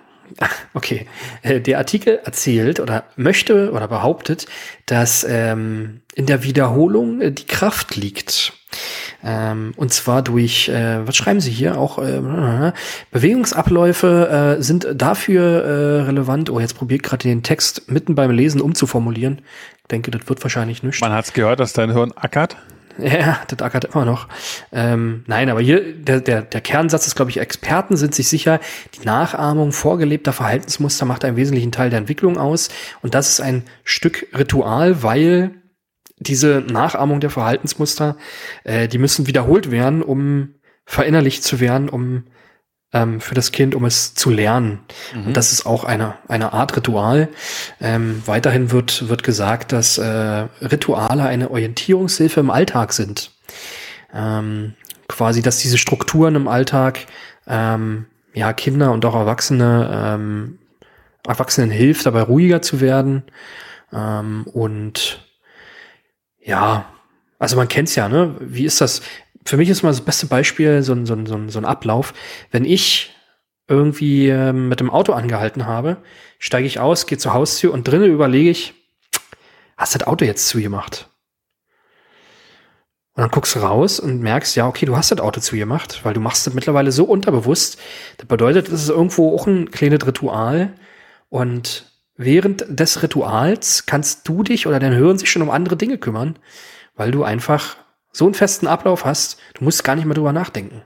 Okay, 0.75 1.07
äh, 1.41 1.59
der 1.59 1.79
Artikel 1.79 2.19
erzählt 2.23 2.79
oder 2.79 3.05
möchte 3.15 3.71
oder 3.71 3.87
behauptet, 3.87 4.45
dass 4.85 5.25
ähm, 5.27 6.01
in 6.13 6.27
der 6.27 6.43
Wiederholung 6.43 7.19
äh, 7.19 7.31
die 7.31 7.47
Kraft 7.47 7.95
liegt. 7.95 8.53
Ähm, 9.23 9.73
und 9.75 9.91
zwar 9.93 10.21
durch, 10.21 10.69
äh, 10.69 11.05
was 11.05 11.15
schreiben 11.15 11.41
Sie 11.41 11.51
hier 11.51 11.77
auch, 11.77 11.99
äh, 11.99 12.71
Bewegungsabläufe 13.11 14.57
äh, 14.59 14.63
sind 14.63 14.87
dafür 14.93 15.63
äh, 15.63 16.01
relevant. 16.03 16.49
Oh, 16.49 16.59
jetzt 16.59 16.75
probiert 16.75 17.03
gerade 17.03 17.23
den 17.23 17.43
Text 17.43 17.89
mitten 17.91 18.15
beim 18.15 18.31
Lesen 18.31 18.61
umzuformulieren. 18.61 19.41
Ich 19.81 19.87
denke, 19.91 20.11
das 20.11 20.27
wird 20.29 20.41
wahrscheinlich 20.43 20.83
nicht. 20.83 21.01
Man 21.01 21.11
hat 21.11 21.25
es 21.25 21.33
gehört, 21.33 21.59
dass 21.59 21.73
dein 21.73 21.91
Hirn 21.91 22.13
ackert. 22.15 22.55
Ja, 23.01 23.39
das 23.47 23.61
ackert 23.61 23.85
immer 23.85 24.05
noch. 24.05 24.27
Ähm, 24.71 25.23
nein, 25.27 25.49
aber 25.49 25.61
hier, 25.61 25.93
der, 25.93 26.19
der, 26.19 26.41
der 26.41 26.61
Kernsatz 26.61 27.07
ist, 27.07 27.15
glaube 27.15 27.31
ich, 27.31 27.39
Experten 27.39 27.95
sind 27.95 28.13
sich 28.13 28.27
sicher, 28.27 28.59
die 28.95 29.05
Nachahmung 29.05 29.71
vorgelebter 29.71 30.33
Verhaltensmuster 30.33 31.05
macht 31.05 31.23
einen 31.23 31.37
wesentlichen 31.37 31.71
Teil 31.71 31.89
der 31.89 31.99
Entwicklung 31.99 32.37
aus. 32.37 32.69
Und 33.01 33.15
das 33.15 33.29
ist 33.29 33.41
ein 33.41 33.63
Stück 33.83 34.27
Ritual, 34.37 35.01
weil 35.01 35.51
diese 36.19 36.63
Nachahmung 36.67 37.19
der 37.19 37.29
Verhaltensmuster, 37.29 38.17
äh, 38.63 38.87
die 38.87 38.97
müssen 38.97 39.27
wiederholt 39.27 39.71
werden, 39.71 40.01
um 40.01 40.55
verinnerlicht 40.85 41.43
zu 41.43 41.59
werden, 41.59 41.89
um 41.89 42.25
ähm, 42.91 43.21
für 43.21 43.35
das 43.35 43.51
Kind, 43.51 43.75
um 43.75 43.85
es 43.85 44.15
zu 44.15 44.29
lernen. 44.29 44.79
Mhm. 45.13 45.27
Und 45.27 45.37
das 45.37 45.51
ist 45.53 45.65
auch 45.65 45.83
eine, 45.83 46.15
eine 46.27 46.53
Art 46.53 46.75
Ritual. 46.75 47.29
Ähm, 47.79 48.21
weiterhin 48.25 48.71
wird, 48.71 49.07
wird 49.07 49.23
gesagt, 49.23 49.71
dass 49.71 49.97
äh, 49.97 50.47
Rituale 50.61 51.23
eine 51.23 51.51
Orientierungshilfe 51.51 52.39
im 52.39 52.49
Alltag 52.49 52.93
sind. 52.93 53.31
Ähm, 54.13 54.73
quasi, 55.07 55.41
dass 55.41 55.59
diese 55.59 55.77
Strukturen 55.77 56.35
im 56.35 56.47
Alltag 56.47 57.05
ähm, 57.47 58.05
ja 58.33 58.53
Kinder 58.53 58.91
und 58.91 59.05
auch 59.05 59.15
Erwachsene 59.15 59.89
ähm, 59.93 60.59
Erwachsenen 61.27 61.69
hilft, 61.69 62.05
dabei 62.05 62.21
ruhiger 62.21 62.61
zu 62.61 62.81
werden. 62.81 63.23
Ähm, 63.93 64.45
und 64.51 65.28
ja, 66.41 66.91
also 67.37 67.55
man 67.55 67.67
kennt's 67.67 67.95
ja, 67.95 68.09
ne? 68.09 68.35
Wie 68.39 68.65
ist 68.65 68.81
das? 68.81 69.01
für 69.49 69.57
mich 69.57 69.69
ist 69.69 69.83
mal 69.83 69.89
das 69.89 70.01
beste 70.01 70.27
Beispiel 70.27 70.83
so 70.83 70.93
ein, 70.93 71.07
so 71.07 71.13
ein, 71.15 71.25
so 71.25 71.35
ein, 71.35 71.49
so 71.49 71.59
ein 71.59 71.65
Ablauf. 71.65 72.13
Wenn 72.51 72.65
ich 72.65 73.15
irgendwie 73.67 74.29
äh, 74.29 74.53
mit 74.53 74.79
dem 74.79 74.91
Auto 74.91 75.13
angehalten 75.13 75.65
habe, 75.65 75.97
steige 76.37 76.67
ich 76.67 76.79
aus, 76.79 77.07
gehe 77.07 77.17
zur 77.17 77.33
Haustür 77.33 77.73
und 77.73 77.87
drinnen 77.87 78.11
überlege 78.11 78.49
ich, 78.51 78.73
hast 79.75 79.95
das 79.95 80.05
Auto 80.05 80.23
jetzt 80.23 80.47
zugemacht? 80.47 81.09
Und 83.15 83.23
dann 83.23 83.31
guckst 83.31 83.55
du 83.55 83.59
raus 83.59 83.99
und 83.99 84.21
merkst, 84.21 84.55
ja, 84.55 84.67
okay, 84.67 84.85
du 84.85 84.95
hast 84.95 85.11
das 85.11 85.19
Auto 85.19 85.41
zugemacht, 85.41 86.05
weil 86.05 86.13
du 86.13 86.19
machst 86.19 86.45
das 86.45 86.53
mittlerweile 86.53 86.91
so 86.91 87.05
unterbewusst. 87.05 87.79
Das 88.17 88.27
bedeutet, 88.27 88.67
es 88.67 88.83
ist 88.83 88.89
irgendwo 88.89 89.35
auch 89.35 89.47
ein 89.47 89.71
kleines 89.71 90.05
Ritual. 90.05 90.73
Und 91.27 91.88
während 92.19 92.65
des 92.67 93.01
Rituals 93.01 93.85
kannst 93.85 94.27
du 94.27 94.43
dich 94.43 94.67
oder 94.67 94.79
dein 94.79 94.93
Hören 94.93 95.17
sich 95.17 95.31
schon 95.31 95.41
um 95.41 95.49
andere 95.49 95.77
Dinge 95.77 95.97
kümmern, 95.97 96.37
weil 96.95 97.11
du 97.11 97.23
einfach 97.23 97.77
so 98.11 98.25
einen 98.25 98.33
festen 98.33 98.67
Ablauf 98.67 99.05
hast, 99.05 99.39
du 99.53 99.63
musst 99.63 99.85
gar 99.85 99.95
nicht 99.95 100.03
mehr 100.03 100.15
drüber 100.15 100.33
nachdenken. 100.33 100.81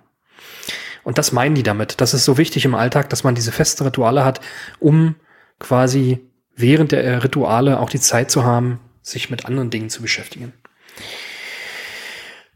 Und 1.03 1.17
das 1.17 1.31
meinen 1.31 1.55
die 1.55 1.63
damit. 1.63 1.99
Das 2.01 2.13
ist 2.13 2.23
so 2.23 2.37
wichtig 2.37 2.65
im 2.65 2.75
Alltag, 2.75 3.09
dass 3.09 3.23
man 3.23 3.33
diese 3.33 3.51
festen 3.51 3.83
Rituale 3.83 4.23
hat, 4.23 4.41
um 4.79 5.15
quasi 5.59 6.19
während 6.55 6.91
der 6.91 7.23
Rituale 7.23 7.79
auch 7.79 7.89
die 7.89 7.99
Zeit 7.99 8.29
zu 8.29 8.43
haben, 8.43 8.79
sich 9.01 9.31
mit 9.31 9.45
anderen 9.45 9.71
Dingen 9.71 9.89
zu 9.89 10.03
beschäftigen. 10.03 10.53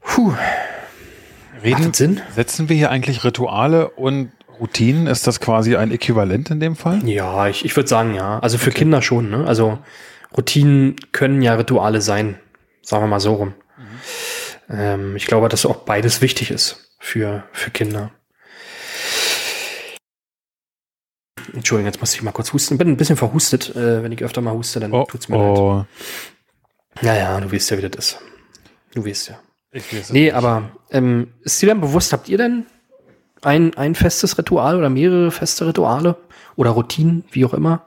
Puh. 0.01 0.35
Reden, 1.63 1.93
Sinn? 1.93 2.21
Setzen 2.35 2.69
wir 2.69 2.75
hier 2.75 2.91
eigentlich 2.91 3.23
Rituale 3.23 3.89
und 3.89 4.31
Routinen? 4.59 5.07
Ist 5.07 5.27
das 5.27 5.39
quasi 5.39 5.75
ein 5.75 5.91
Äquivalent 5.91 6.49
in 6.49 6.59
dem 6.59 6.75
Fall? 6.75 7.07
Ja, 7.07 7.47
ich, 7.47 7.65
ich 7.65 7.75
würde 7.75 7.89
sagen 7.89 8.13
ja. 8.15 8.39
Also 8.39 8.57
für 8.57 8.69
okay. 8.69 8.79
Kinder 8.79 9.01
schon. 9.01 9.29
Ne? 9.29 9.45
Also 9.45 9.79
Routinen 10.35 10.95
können 11.11 11.41
ja 11.41 11.55
Rituale 11.55 12.01
sein. 12.01 12.39
Sagen 12.81 13.03
wir 13.03 13.07
mal 13.07 13.19
so 13.19 13.33
rum. 13.35 13.53
Mhm. 13.77 13.83
Ähm, 14.69 15.15
ich 15.15 15.25
glaube, 15.25 15.49
dass 15.49 15.65
auch 15.65 15.77
beides 15.77 16.21
wichtig 16.21 16.51
ist 16.51 16.95
für, 16.99 17.43
für 17.51 17.71
Kinder. 17.71 18.11
Entschuldigung, 21.53 21.91
jetzt 21.91 22.01
muss 22.01 22.13
ich 22.13 22.21
mal 22.21 22.31
kurz 22.31 22.53
husten. 22.53 22.73
Ich 22.73 22.77
bin 22.77 22.89
ein 22.89 22.97
bisschen 22.97 23.17
verhustet. 23.17 23.75
Äh, 23.75 24.03
wenn 24.03 24.11
ich 24.11 24.23
öfter 24.23 24.41
mal 24.41 24.53
huste, 24.53 24.79
dann 24.79 24.91
oh, 24.91 25.05
tut's 25.05 25.29
mir 25.29 25.37
oh. 25.37 25.75
leid. 25.77 25.85
Naja, 27.01 27.39
du 27.39 27.51
weißt 27.51 27.71
ja, 27.71 27.77
wie 27.77 27.87
das 27.89 28.13
ist. 28.13 28.19
Du 28.93 29.05
weißt 29.05 29.29
ja. 29.29 29.39
Ich 29.71 29.93
weiß 29.95 30.11
nee, 30.11 30.25
nicht. 30.25 30.33
aber 30.33 30.71
ähm, 30.91 31.33
ist 31.41 31.61
dir 31.61 31.67
denn 31.67 31.81
bewusst, 31.81 32.13
habt 32.13 32.29
ihr 32.29 32.37
denn 32.37 32.65
ein, 33.41 33.75
ein 33.75 33.95
festes 33.95 34.37
Ritual 34.37 34.77
oder 34.77 34.89
mehrere 34.89 35.31
feste 35.31 35.67
Rituale 35.67 36.17
oder 36.55 36.71
Routinen, 36.71 37.23
wie 37.31 37.45
auch 37.45 37.53
immer? 37.53 37.85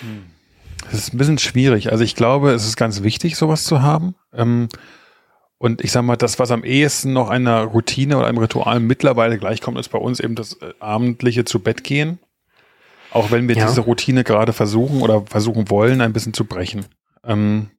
Hm. 0.00 0.24
Es 0.90 0.98
ist 0.98 1.14
ein 1.14 1.18
bisschen 1.18 1.38
schwierig. 1.38 1.92
Also 1.92 2.04
ich 2.04 2.14
glaube, 2.14 2.52
es 2.52 2.66
ist 2.66 2.76
ganz 2.76 3.02
wichtig, 3.02 3.36
sowas 3.36 3.64
zu 3.64 3.82
haben. 3.82 4.14
Ähm, 4.32 4.68
und 5.58 5.82
ich 5.82 5.90
sag 5.90 6.02
mal, 6.02 6.16
das, 6.16 6.38
was 6.38 6.50
am 6.50 6.64
ehesten 6.64 7.12
noch 7.12 7.28
einer 7.28 7.62
Routine 7.62 8.16
oder 8.16 8.28
einem 8.28 8.38
Ritual 8.38 8.80
mittlerweile 8.80 9.38
gleichkommt, 9.38 9.78
ist 9.78 9.88
bei 9.88 9.98
uns 9.98 10.20
eben 10.20 10.34
das 10.34 10.54
äh, 10.54 10.72
abendliche 10.78 11.44
zu 11.44 11.58
Bett 11.58 11.84
gehen. 11.84 12.18
Auch 13.10 13.30
wenn 13.30 13.48
wir 13.48 13.56
ja. 13.56 13.66
diese 13.66 13.80
Routine 13.80 14.22
gerade 14.22 14.52
versuchen 14.52 15.02
oder 15.02 15.22
versuchen 15.26 15.70
wollen, 15.70 16.00
ein 16.00 16.12
bisschen 16.12 16.34
zu 16.34 16.44
brechen. 16.44 16.84
Ähm, 17.24 17.70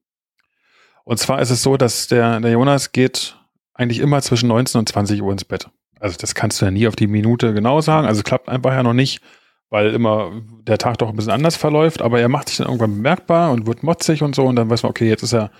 und 1.04 1.18
zwar 1.18 1.40
ist 1.40 1.50
es 1.50 1.62
so, 1.62 1.76
dass 1.76 2.08
der, 2.08 2.40
der 2.40 2.50
Jonas 2.50 2.92
geht 2.92 3.36
eigentlich 3.74 4.00
immer 4.00 4.20
zwischen 4.20 4.48
19 4.48 4.80
und 4.80 4.88
20 4.88 5.22
Uhr 5.22 5.32
ins 5.32 5.44
Bett. 5.44 5.70
Also 6.00 6.16
das 6.18 6.34
kannst 6.34 6.60
du 6.60 6.64
ja 6.64 6.70
nie 6.70 6.88
auf 6.88 6.96
die 6.96 7.06
Minute 7.06 7.54
genau 7.54 7.80
sagen. 7.80 8.06
Also 8.06 8.22
klappt 8.22 8.48
einfach 8.48 8.72
ja 8.72 8.82
noch 8.82 8.94
nicht, 8.94 9.22
weil 9.68 9.94
immer 9.94 10.32
der 10.62 10.78
Tag 10.78 10.98
doch 10.98 11.10
ein 11.10 11.16
bisschen 11.16 11.32
anders 11.32 11.56
verläuft. 11.56 12.02
Aber 12.02 12.20
er 12.20 12.28
macht 12.28 12.48
sich 12.48 12.58
dann 12.58 12.66
irgendwann 12.66 12.96
bemerkbar 12.96 13.52
und 13.52 13.66
wird 13.66 13.82
motzig 13.82 14.22
und 14.22 14.34
so. 14.34 14.46
Und 14.46 14.56
dann 14.56 14.68
weiß 14.68 14.82
man, 14.82 14.90
okay, 14.90 15.08
jetzt 15.08 15.22
ist 15.22 15.34
er 15.34 15.50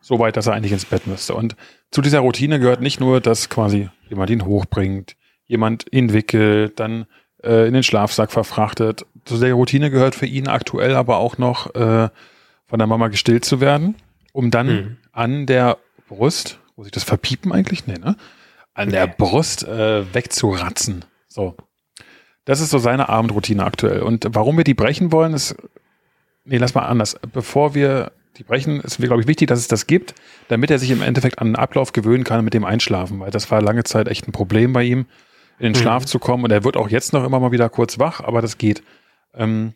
so 0.00 0.18
weit, 0.18 0.36
dass 0.36 0.46
er 0.46 0.52
eigentlich 0.52 0.72
ins 0.72 0.84
Bett 0.84 1.06
müsste. 1.06 1.34
Und 1.34 1.56
zu 1.90 2.02
dieser 2.02 2.20
Routine 2.20 2.60
gehört 2.60 2.80
nicht 2.80 3.00
nur, 3.00 3.20
dass 3.20 3.48
quasi 3.48 3.88
jemand 4.08 4.30
ihn 4.30 4.44
hochbringt, 4.44 5.16
jemand 5.46 5.86
ihn 5.90 6.12
wickelt, 6.12 6.78
dann 6.78 7.06
äh, 7.42 7.66
in 7.66 7.74
den 7.74 7.82
Schlafsack 7.82 8.30
verfrachtet. 8.30 9.06
Zu 9.24 9.38
der 9.38 9.54
Routine 9.54 9.90
gehört 9.90 10.14
für 10.14 10.26
ihn 10.26 10.46
aktuell 10.46 10.94
aber 10.94 11.16
auch 11.16 11.38
noch 11.38 11.74
äh, 11.74 12.08
von 12.66 12.78
der 12.78 12.86
Mama 12.86 13.08
gestillt 13.08 13.44
zu 13.44 13.60
werden, 13.60 13.96
um 14.32 14.50
dann 14.50 14.66
mhm. 14.66 14.96
an 15.12 15.46
der 15.46 15.78
Brust, 16.08 16.60
wo 16.76 16.82
sich 16.82 16.92
das 16.92 17.04
verpiepen 17.04 17.52
eigentlich? 17.52 17.86
Nee, 17.86 17.98
ne? 17.98 18.16
An 18.76 18.90
der 18.90 19.06
Brust 19.06 19.66
äh, 19.66 20.12
wegzuratzen. 20.14 21.04
So. 21.28 21.56
Das 22.44 22.60
ist 22.60 22.70
so 22.70 22.78
seine 22.78 23.08
Abendroutine 23.08 23.64
aktuell. 23.64 24.02
Und 24.02 24.26
warum 24.30 24.58
wir 24.58 24.64
die 24.64 24.74
brechen 24.74 25.12
wollen, 25.12 25.32
ist, 25.32 25.56
nee, 26.44 26.58
lass 26.58 26.74
mal 26.74 26.84
anders. 26.84 27.16
Bevor 27.32 27.74
wir 27.74 28.12
die 28.36 28.44
brechen, 28.44 28.80
ist 28.80 28.98
mir, 28.98 29.06
glaube 29.06 29.22
ich, 29.22 29.28
wichtig, 29.28 29.48
dass 29.48 29.60
es 29.60 29.68
das 29.68 29.86
gibt, 29.86 30.14
damit 30.48 30.70
er 30.70 30.78
sich 30.78 30.90
im 30.90 31.00
Endeffekt 31.00 31.38
an 31.38 31.48
den 31.48 31.56
Ablauf 31.56 31.92
gewöhnen 31.92 32.22
kann 32.22 32.44
mit 32.44 32.52
dem 32.52 32.66
Einschlafen, 32.66 33.18
weil 33.18 33.30
das 33.30 33.50
war 33.50 33.62
lange 33.62 33.84
Zeit 33.84 34.08
echt 34.08 34.28
ein 34.28 34.32
Problem 34.32 34.74
bei 34.74 34.84
ihm, 34.84 35.06
in 35.58 35.64
den 35.64 35.72
mhm. 35.72 35.76
Schlaf 35.76 36.04
zu 36.04 36.18
kommen. 36.18 36.44
Und 36.44 36.50
er 36.50 36.62
wird 36.62 36.76
auch 36.76 36.90
jetzt 36.90 37.14
noch 37.14 37.24
immer 37.24 37.40
mal 37.40 37.52
wieder 37.52 37.70
kurz 37.70 37.98
wach, 37.98 38.20
aber 38.20 38.42
das 38.42 38.58
geht. 38.58 38.82
Ähm, 39.34 39.72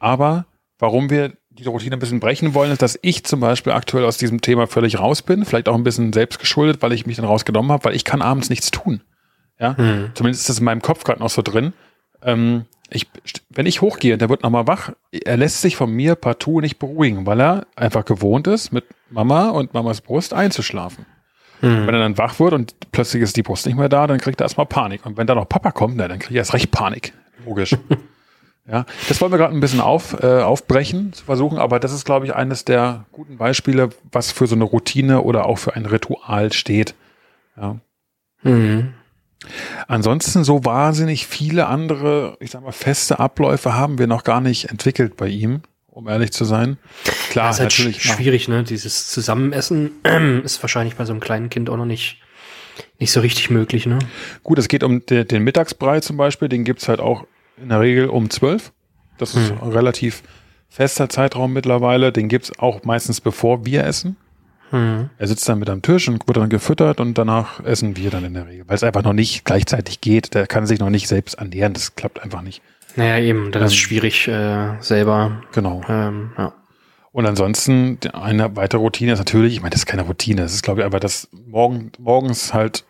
aber 0.00 0.46
warum 0.80 1.10
wir 1.10 1.34
die 1.58 1.64
Routine 1.64 1.96
ein 1.96 1.98
bisschen 1.98 2.20
brechen 2.20 2.54
wollen, 2.54 2.72
ist, 2.72 2.82
dass 2.82 2.98
ich 3.02 3.24
zum 3.24 3.40
Beispiel 3.40 3.72
aktuell 3.72 4.04
aus 4.04 4.16
diesem 4.16 4.40
Thema 4.40 4.66
völlig 4.66 4.98
raus 4.98 5.22
bin, 5.22 5.44
vielleicht 5.44 5.68
auch 5.68 5.74
ein 5.74 5.84
bisschen 5.84 6.12
selbst 6.12 6.38
geschuldet, 6.38 6.82
weil 6.82 6.92
ich 6.92 7.06
mich 7.06 7.16
dann 7.16 7.26
rausgenommen 7.26 7.70
habe, 7.72 7.84
weil 7.84 7.94
ich 7.94 8.04
kann 8.04 8.22
abends 8.22 8.50
nichts 8.50 8.70
tun. 8.70 9.02
Ja, 9.58 9.74
mhm. 9.78 10.10
zumindest 10.14 10.42
ist 10.42 10.48
das 10.48 10.58
in 10.58 10.64
meinem 10.64 10.82
Kopf 10.82 11.04
gerade 11.04 11.20
noch 11.20 11.30
so 11.30 11.42
drin. 11.42 11.72
Ähm, 12.22 12.64
ich, 12.90 13.08
wenn 13.48 13.66
ich 13.66 13.80
hochgehe 13.80 14.14
und 14.14 14.20
der 14.20 14.28
wird 14.28 14.42
nochmal 14.42 14.66
wach, 14.66 14.92
er 15.12 15.36
lässt 15.36 15.62
sich 15.62 15.76
von 15.76 15.90
mir 15.90 16.14
partout 16.14 16.60
nicht 16.60 16.78
beruhigen, 16.78 17.26
weil 17.26 17.40
er 17.40 17.66
einfach 17.76 18.04
gewohnt 18.04 18.46
ist, 18.46 18.72
mit 18.72 18.84
Mama 19.10 19.50
und 19.50 19.72
Mamas 19.72 20.00
Brust 20.00 20.34
einzuschlafen. 20.34 21.06
Mhm. 21.60 21.86
Wenn 21.86 21.94
er 21.94 22.00
dann 22.00 22.18
wach 22.18 22.38
wird 22.40 22.52
und 22.52 22.74
plötzlich 22.92 23.22
ist 23.22 23.36
die 23.36 23.42
Brust 23.42 23.66
nicht 23.66 23.78
mehr 23.78 23.88
da, 23.88 24.06
dann 24.06 24.18
kriegt 24.18 24.40
er 24.40 24.44
erstmal 24.44 24.66
Panik. 24.66 25.06
Und 25.06 25.16
wenn 25.16 25.26
da 25.26 25.34
noch 25.34 25.48
Papa 25.48 25.70
kommt, 25.70 25.96
na, 25.96 26.08
dann 26.08 26.18
kriegt 26.18 26.32
er 26.32 26.38
erst 26.38 26.54
recht 26.54 26.70
Panik. 26.70 27.12
Logisch. 27.46 27.76
Ja, 28.68 28.86
das 29.08 29.20
wollen 29.20 29.32
wir 29.32 29.38
gerade 29.38 29.54
ein 29.54 29.60
bisschen 29.60 29.80
auf, 29.80 30.22
äh, 30.22 30.40
aufbrechen, 30.40 31.12
zu 31.12 31.24
versuchen, 31.24 31.58
aber 31.58 31.80
das 31.80 31.92
ist, 31.92 32.04
glaube 32.04 32.26
ich, 32.26 32.34
eines 32.34 32.64
der 32.64 33.06
guten 33.10 33.36
Beispiele, 33.36 33.90
was 34.12 34.30
für 34.30 34.46
so 34.46 34.54
eine 34.54 34.64
Routine 34.64 35.22
oder 35.22 35.46
auch 35.46 35.58
für 35.58 35.74
ein 35.74 35.84
Ritual 35.84 36.52
steht. 36.52 36.94
Ja. 37.56 37.78
Mhm. 38.42 38.94
Ansonsten 39.88 40.44
so 40.44 40.64
wahnsinnig 40.64 41.26
viele 41.26 41.66
andere, 41.66 42.36
ich 42.38 42.52
sag 42.52 42.62
mal, 42.62 42.70
feste 42.70 43.18
Abläufe 43.18 43.74
haben 43.74 43.98
wir 43.98 44.06
noch 44.06 44.22
gar 44.22 44.40
nicht 44.40 44.70
entwickelt 44.70 45.16
bei 45.16 45.26
ihm, 45.26 45.62
um 45.88 46.08
ehrlich 46.08 46.32
zu 46.32 46.44
sein. 46.44 46.78
Klar, 47.30 47.48
das 47.48 47.56
ist 47.56 47.60
halt 47.60 47.70
natürlich 47.70 48.02
schwierig, 48.04 48.46
ne? 48.46 48.62
Dieses 48.62 49.08
Zusammenessen 49.08 49.90
ist 50.44 50.62
wahrscheinlich 50.62 50.94
bei 50.94 51.04
so 51.04 51.12
einem 51.12 51.20
kleinen 51.20 51.50
Kind 51.50 51.68
auch 51.68 51.76
noch 51.76 51.86
nicht 51.86 52.18
nicht 52.98 53.12
so 53.12 53.20
richtig 53.20 53.50
möglich, 53.50 53.86
ne? 53.86 53.98
Gut, 54.44 54.58
es 54.58 54.68
geht 54.68 54.84
um 54.84 55.04
den, 55.04 55.26
den 55.26 55.42
Mittagsbrei 55.42 56.00
zum 56.00 56.16
Beispiel, 56.16 56.48
den 56.48 56.64
gibt's 56.64 56.88
halt 56.88 57.00
auch 57.00 57.26
in 57.56 57.68
der 57.68 57.80
Regel 57.80 58.08
um 58.08 58.30
zwölf. 58.30 58.72
Das 59.18 59.34
ist 59.34 59.50
hm. 59.50 59.62
ein 59.62 59.70
relativ 59.70 60.22
fester 60.68 61.08
Zeitraum 61.08 61.52
mittlerweile. 61.52 62.12
Den 62.12 62.28
gibt's 62.28 62.58
auch 62.58 62.82
meistens 62.84 63.20
bevor 63.20 63.66
wir 63.66 63.84
essen. 63.84 64.16
Hm. 64.70 65.10
Er 65.18 65.26
sitzt 65.28 65.48
dann 65.48 65.58
mit 65.58 65.68
am 65.68 65.82
Tisch 65.82 66.08
und 66.08 66.26
wird 66.26 66.38
dann 66.38 66.48
gefüttert 66.48 66.98
und 66.98 67.18
danach 67.18 67.62
essen 67.64 67.96
wir 67.96 68.10
dann 68.10 68.24
in 68.24 68.34
der 68.34 68.46
Regel. 68.46 68.64
Weil 68.66 68.76
es 68.76 68.82
einfach 68.82 69.02
noch 69.02 69.12
nicht 69.12 69.44
gleichzeitig 69.44 70.00
geht. 70.00 70.34
Der 70.34 70.46
kann 70.46 70.66
sich 70.66 70.80
noch 70.80 70.90
nicht 70.90 71.08
selbst 71.08 71.34
ernähren. 71.34 71.74
Das 71.74 71.94
klappt 71.94 72.22
einfach 72.22 72.42
nicht. 72.42 72.62
Naja, 72.96 73.18
eben. 73.18 73.52
Das 73.52 73.60
ähm, 73.60 73.66
ist 73.66 73.76
schwierig 73.76 74.28
äh, 74.28 74.80
selber. 74.80 75.42
Genau. 75.52 75.82
Ähm, 75.88 76.32
ja. 76.38 76.54
Und 77.12 77.26
ansonsten, 77.26 77.98
eine 78.14 78.56
weitere 78.56 78.80
Routine 78.80 79.12
ist 79.12 79.18
natürlich, 79.18 79.52
ich 79.52 79.60
meine, 79.60 79.70
das 79.70 79.80
ist 79.80 79.86
keine 79.86 80.02
Routine, 80.02 80.40
das 80.42 80.54
ist, 80.54 80.62
glaube 80.62 80.80
ich, 80.80 80.86
einfach 80.86 81.00
das 81.00 81.28
morgen, 81.46 81.92
morgens 81.98 82.54
halt 82.54 82.86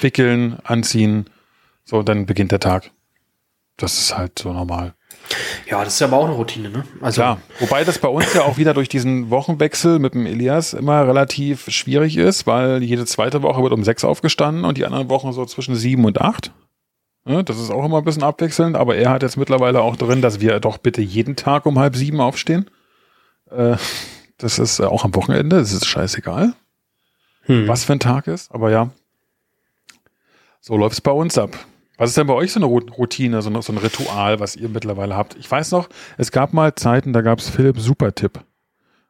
wickeln, 0.00 0.58
anziehen, 0.64 1.30
so, 1.84 2.02
dann 2.02 2.26
beginnt 2.26 2.50
der 2.50 2.58
Tag. 2.58 2.90
Das 3.80 3.98
ist 3.98 4.16
halt 4.16 4.38
so 4.38 4.52
normal. 4.52 4.94
Ja, 5.68 5.84
das 5.84 5.94
ist 5.94 6.02
aber 6.02 6.16
auch 6.18 6.26
eine 6.26 6.34
Routine, 6.34 6.70
ne? 6.70 6.84
Also 7.00 7.22
Klar. 7.22 7.40
Wobei 7.60 7.84
das 7.84 7.98
bei 7.98 8.08
uns 8.08 8.34
ja 8.34 8.42
auch 8.42 8.58
wieder 8.58 8.74
durch 8.74 8.88
diesen 8.88 9.30
Wochenwechsel 9.30 9.98
mit 9.98 10.14
dem 10.14 10.26
Elias 10.26 10.74
immer 10.74 11.06
relativ 11.06 11.70
schwierig 11.70 12.16
ist, 12.16 12.46
weil 12.46 12.82
jede 12.82 13.06
zweite 13.06 13.42
Woche 13.42 13.62
wird 13.62 13.72
um 13.72 13.84
sechs 13.84 14.04
aufgestanden 14.04 14.64
und 14.64 14.76
die 14.76 14.84
anderen 14.84 15.08
Wochen 15.08 15.32
so 15.32 15.46
zwischen 15.46 15.76
sieben 15.76 16.04
und 16.04 16.20
acht. 16.20 16.52
Ja, 17.24 17.42
das 17.42 17.58
ist 17.58 17.70
auch 17.70 17.84
immer 17.84 17.98
ein 17.98 18.04
bisschen 18.04 18.22
abwechselnd, 18.22 18.76
aber 18.76 18.96
er 18.96 19.10
hat 19.10 19.22
jetzt 19.22 19.36
mittlerweile 19.36 19.82
auch 19.82 19.96
drin, 19.96 20.20
dass 20.20 20.40
wir 20.40 20.58
doch 20.58 20.78
bitte 20.78 21.00
jeden 21.00 21.36
Tag 21.36 21.64
um 21.66 21.78
halb 21.78 21.96
sieben 21.96 22.20
aufstehen. 22.20 22.68
Äh, 23.50 23.76
das 24.38 24.58
ist 24.58 24.80
auch 24.80 25.04
am 25.04 25.14
Wochenende, 25.14 25.58
das 25.58 25.72
ist 25.72 25.86
scheißegal, 25.86 26.54
hm. 27.42 27.68
was 27.68 27.84
für 27.84 27.92
ein 27.92 28.00
Tag 28.00 28.26
ist, 28.26 28.52
aber 28.52 28.70
ja. 28.70 28.90
So 30.60 30.76
läuft 30.76 30.94
es 30.94 31.00
bei 31.00 31.12
uns 31.12 31.38
ab. 31.38 31.56
Was 32.00 32.08
ist 32.08 32.16
denn 32.16 32.26
bei 32.26 32.32
euch 32.32 32.50
so 32.50 32.58
eine 32.58 32.64
Routine, 32.64 33.42
so 33.42 33.50
ein 33.50 33.76
Ritual, 33.76 34.40
was 34.40 34.56
ihr 34.56 34.70
mittlerweile 34.70 35.18
habt? 35.18 35.36
Ich 35.36 35.50
weiß 35.50 35.70
noch, 35.72 35.90
es 36.16 36.32
gab 36.32 36.54
mal 36.54 36.74
Zeiten, 36.74 37.12
da 37.12 37.20
gab 37.20 37.40
es 37.40 37.50
Philipp 37.50 37.78
Supertipp. 37.78 38.40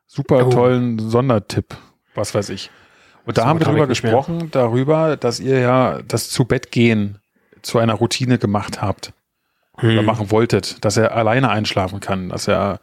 Super 0.08 0.48
oh. 0.48 0.50
tollen 0.50 0.98
Sondertipp, 0.98 1.76
was 2.16 2.34
weiß 2.34 2.48
ich. 2.48 2.68
Und 3.26 3.38
da 3.38 3.42
so 3.42 3.48
haben 3.48 3.60
wir 3.60 3.66
darüber 3.66 3.86
gesprochen, 3.86 4.48
darüber, 4.50 5.16
dass 5.16 5.38
ihr 5.38 5.60
ja 5.60 6.02
das 6.02 6.30
zu 6.30 6.46
Bett 6.46 6.72
gehen 6.72 7.20
zu 7.62 7.78
einer 7.78 7.94
Routine 7.94 8.38
gemacht 8.38 8.82
habt 8.82 9.12
hm. 9.76 9.92
oder 9.92 10.02
machen 10.02 10.32
wolltet, 10.32 10.84
dass 10.84 10.96
er 10.96 11.14
alleine 11.14 11.48
einschlafen 11.48 12.00
kann, 12.00 12.30
dass 12.30 12.48
er 12.48 12.80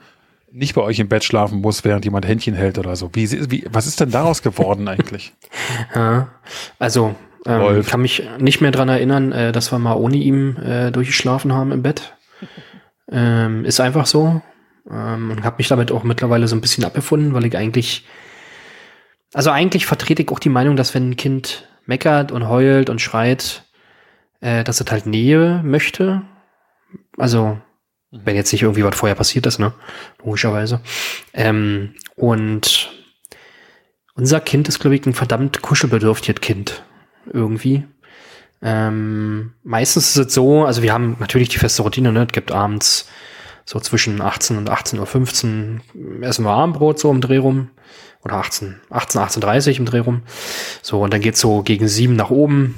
nicht 0.49 0.73
bei 0.73 0.83
euch 0.83 0.99
im 0.99 1.09
Bett 1.09 1.25
schlafen 1.25 1.59
muss, 1.59 1.83
während 1.83 2.05
jemand 2.05 2.25
Händchen 2.25 2.55
hält 2.55 2.77
oder 2.77 2.95
so. 2.95 3.09
Wie, 3.11 3.29
wie, 3.51 3.65
was 3.69 3.87
ist 3.87 3.99
denn 3.99 4.11
daraus 4.11 4.41
geworden 4.41 4.87
eigentlich? 4.87 5.33
Ja, 5.93 6.29
also 6.79 7.13
ähm, 7.47 7.83
kann 7.83 8.01
mich 8.01 8.23
nicht 8.39 8.61
mehr 8.61 8.71
dran 8.71 8.89
erinnern, 8.89 9.31
äh, 9.31 9.51
dass 9.51 9.71
wir 9.71 9.79
mal 9.79 9.95
ohne 9.95 10.17
ihm 10.17 10.57
äh, 10.57 10.91
durchgeschlafen 10.91 11.53
haben 11.53 11.71
im 11.71 11.81
Bett. 11.81 12.13
Ähm, 13.09 13.63
ist 13.63 13.79
einfach 13.79 14.05
so. 14.05 14.41
Ähm, 14.89 15.31
und 15.31 15.43
habe 15.43 15.55
mich 15.57 15.69
damit 15.69 15.91
auch 15.91 16.03
mittlerweile 16.03 16.47
so 16.47 16.55
ein 16.55 16.61
bisschen 16.61 16.83
abgefunden, 16.83 17.33
weil 17.33 17.45
ich 17.45 17.57
eigentlich, 17.57 18.05
also 19.33 19.51
eigentlich 19.51 19.85
vertrete 19.85 20.23
ich 20.23 20.29
auch 20.29 20.39
die 20.39 20.49
Meinung, 20.49 20.75
dass 20.75 20.93
wenn 20.93 21.11
ein 21.11 21.15
Kind 21.15 21.67
meckert 21.85 22.31
und 22.31 22.49
heult 22.49 22.89
und 22.89 23.01
schreit, 23.01 23.63
äh, 24.41 24.63
dass 24.63 24.81
es 24.81 24.91
halt 24.91 25.05
Nähe 25.05 25.61
möchte. 25.63 26.23
Also, 27.17 27.57
mhm. 28.11 28.21
wenn 28.25 28.35
jetzt 28.35 28.51
nicht 28.51 28.63
irgendwie 28.63 28.83
was 28.83 28.95
vorher 28.95 29.15
passiert 29.15 29.45
ist, 29.45 29.59
ne? 29.59 29.73
Logischerweise. 30.23 30.81
Ähm, 31.33 31.95
und 32.15 32.91
unser 34.15 34.41
Kind 34.41 34.67
ist, 34.67 34.79
glaube 34.79 34.95
ich, 34.95 35.05
ein 35.05 35.13
verdammt 35.13 35.61
kuschelbedürftiges 35.61 36.41
Kind 36.41 36.83
irgendwie. 37.31 37.85
Ähm, 38.61 39.53
meistens 39.63 40.15
ist 40.15 40.27
es 40.27 40.33
so, 40.33 40.65
also 40.65 40.81
wir 40.81 40.93
haben 40.93 41.17
natürlich 41.19 41.49
die 41.49 41.59
feste 41.59 41.83
Routine, 41.83 42.11
ne? 42.11 42.25
Es 42.25 42.33
gibt 42.33 42.51
abends 42.51 43.07
so 43.65 43.79
zwischen 43.79 44.21
18 44.21 44.57
und 44.57 44.69
18.15 44.69 45.79
Uhr 45.93 46.23
essen 46.23 46.45
wir 46.45 46.51
Abendbrot 46.51 46.99
so 46.99 47.11
im 47.11 47.21
Dreh 47.21 47.37
rum. 47.37 47.69
Oder 48.23 48.35
18, 48.35 48.79
18, 48.89 49.21
18.30 49.21 49.77
im 49.77 49.85
Dreh 49.85 49.99
rum. 49.99 50.23
So, 50.81 51.01
und 51.01 51.13
dann 51.13 51.21
geht's 51.21 51.39
so 51.39 51.61
gegen 51.61 51.87
sieben 51.87 52.15
nach 52.15 52.29
oben. 52.29 52.75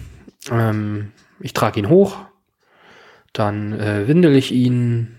Ähm, 0.52 1.12
ich 1.40 1.54
trage 1.54 1.80
ihn 1.80 1.90
hoch. 1.90 2.18
Dann 3.34 3.80
äh, 3.80 4.08
windel 4.08 4.36
ich 4.36 4.52
ihn, 4.52 5.16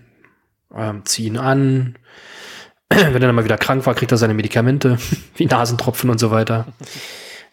ähm, 0.74 1.04
ziehe 1.04 1.28
ihn 1.28 1.38
an. 1.38 1.96
Wenn 2.88 3.14
er 3.14 3.20
dann 3.20 3.34
mal 3.34 3.44
wieder 3.44 3.56
krank 3.56 3.86
war, 3.86 3.94
kriegt 3.94 4.12
er 4.12 4.18
seine 4.18 4.34
Medikamente, 4.34 4.98
wie 5.36 5.46
Nasentropfen 5.46 6.10
und 6.10 6.18
so 6.18 6.30
weiter. 6.30 6.66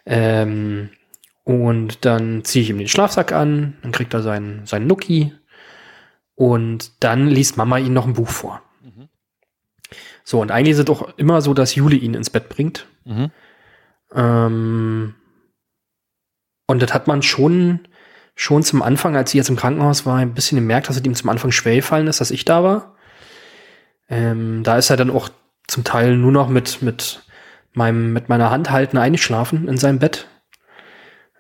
Ähm, 0.06 0.90
und 1.48 2.04
dann 2.04 2.44
ziehe 2.44 2.62
ich 2.62 2.70
ihm 2.70 2.78
den 2.78 2.90
Schlafsack 2.90 3.32
an, 3.32 3.78
dann 3.82 3.94
kriegt 3.94 4.14
er 4.14 4.22
seinen, 4.22 4.66
seinen 4.66 4.86
Nuki 4.86 5.34
und 6.36 7.02
dann 7.02 7.28
liest 7.28 7.56
Mama 7.56 7.78
ihm 7.78 7.94
noch 7.94 8.06
ein 8.06 8.16
Buch 8.16 8.28
vor. 8.28 8.62
Mhm. 8.82 9.08
So, 10.26 10.42
und 10.42 10.52
eigentlich 10.52 10.74
ist 10.74 10.80
es 10.80 10.86
doch 10.86 11.18
immer 11.18 11.40
so, 11.40 11.54
dass 11.54 11.74
Juli 11.74 12.00
ihn 12.00 12.16
ins 12.16 12.30
Bett 12.30 12.50
bringt. 12.50 12.86
Mhm. 13.06 13.32
Ähm, 14.14 15.16
und 16.66 16.82
das 16.82 16.94
hat 16.94 17.08
man 17.08 17.22
schon, 17.22 17.88
schon 18.36 18.62
zum 18.64 18.82
Anfang, 18.82 19.16
als 19.16 19.32
sie 19.32 19.38
jetzt 19.38 19.50
im 19.50 19.56
Krankenhaus 19.56 20.06
war, 20.06 20.18
ein 20.18 20.34
bisschen 20.34 20.58
gemerkt, 20.58 20.90
dass 20.90 20.98
es 20.98 21.06
ihm 21.06 21.16
zum 21.16 21.30
Anfang 21.30 21.52
schwer 21.52 21.78
gefallen 21.78 22.08
ist, 22.08 22.20
dass 22.20 22.32
ich 22.32 22.44
da 22.44 22.62
war. 22.62 22.98
Ähm, 24.10 24.64
da 24.64 24.78
ist 24.78 24.90
er 24.90 24.98
dann 24.98 25.12
auch 25.12 25.30
zum 25.66 25.86
Teil 25.86 26.18
nur 26.18 26.34
noch 26.34 26.50
mit, 26.50 26.82
mit 26.82 27.24
meinem, 27.72 28.12
mit 28.12 28.28
meiner 28.28 28.52
Hand 28.52 28.70
halten 28.70 28.98
eingeschlafen 28.98 29.70
in 29.70 29.78
seinem 29.78 30.00
Bett 30.00 30.28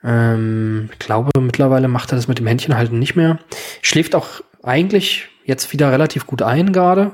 ähm, 0.03 0.89
ich 0.91 0.99
glaube, 0.99 1.31
mittlerweile 1.39 1.87
macht 1.87 2.11
er 2.11 2.15
das 2.15 2.27
mit 2.27 2.39
dem 2.39 2.47
Händchen 2.47 2.75
halten 2.75 2.99
nicht 2.99 3.15
mehr. 3.15 3.39
Schläft 3.81 4.15
auch 4.15 4.41
eigentlich 4.63 5.29
jetzt 5.45 5.71
wieder 5.73 5.91
relativ 5.91 6.27
gut 6.27 6.41
ein 6.41 6.73
gerade. 6.73 7.11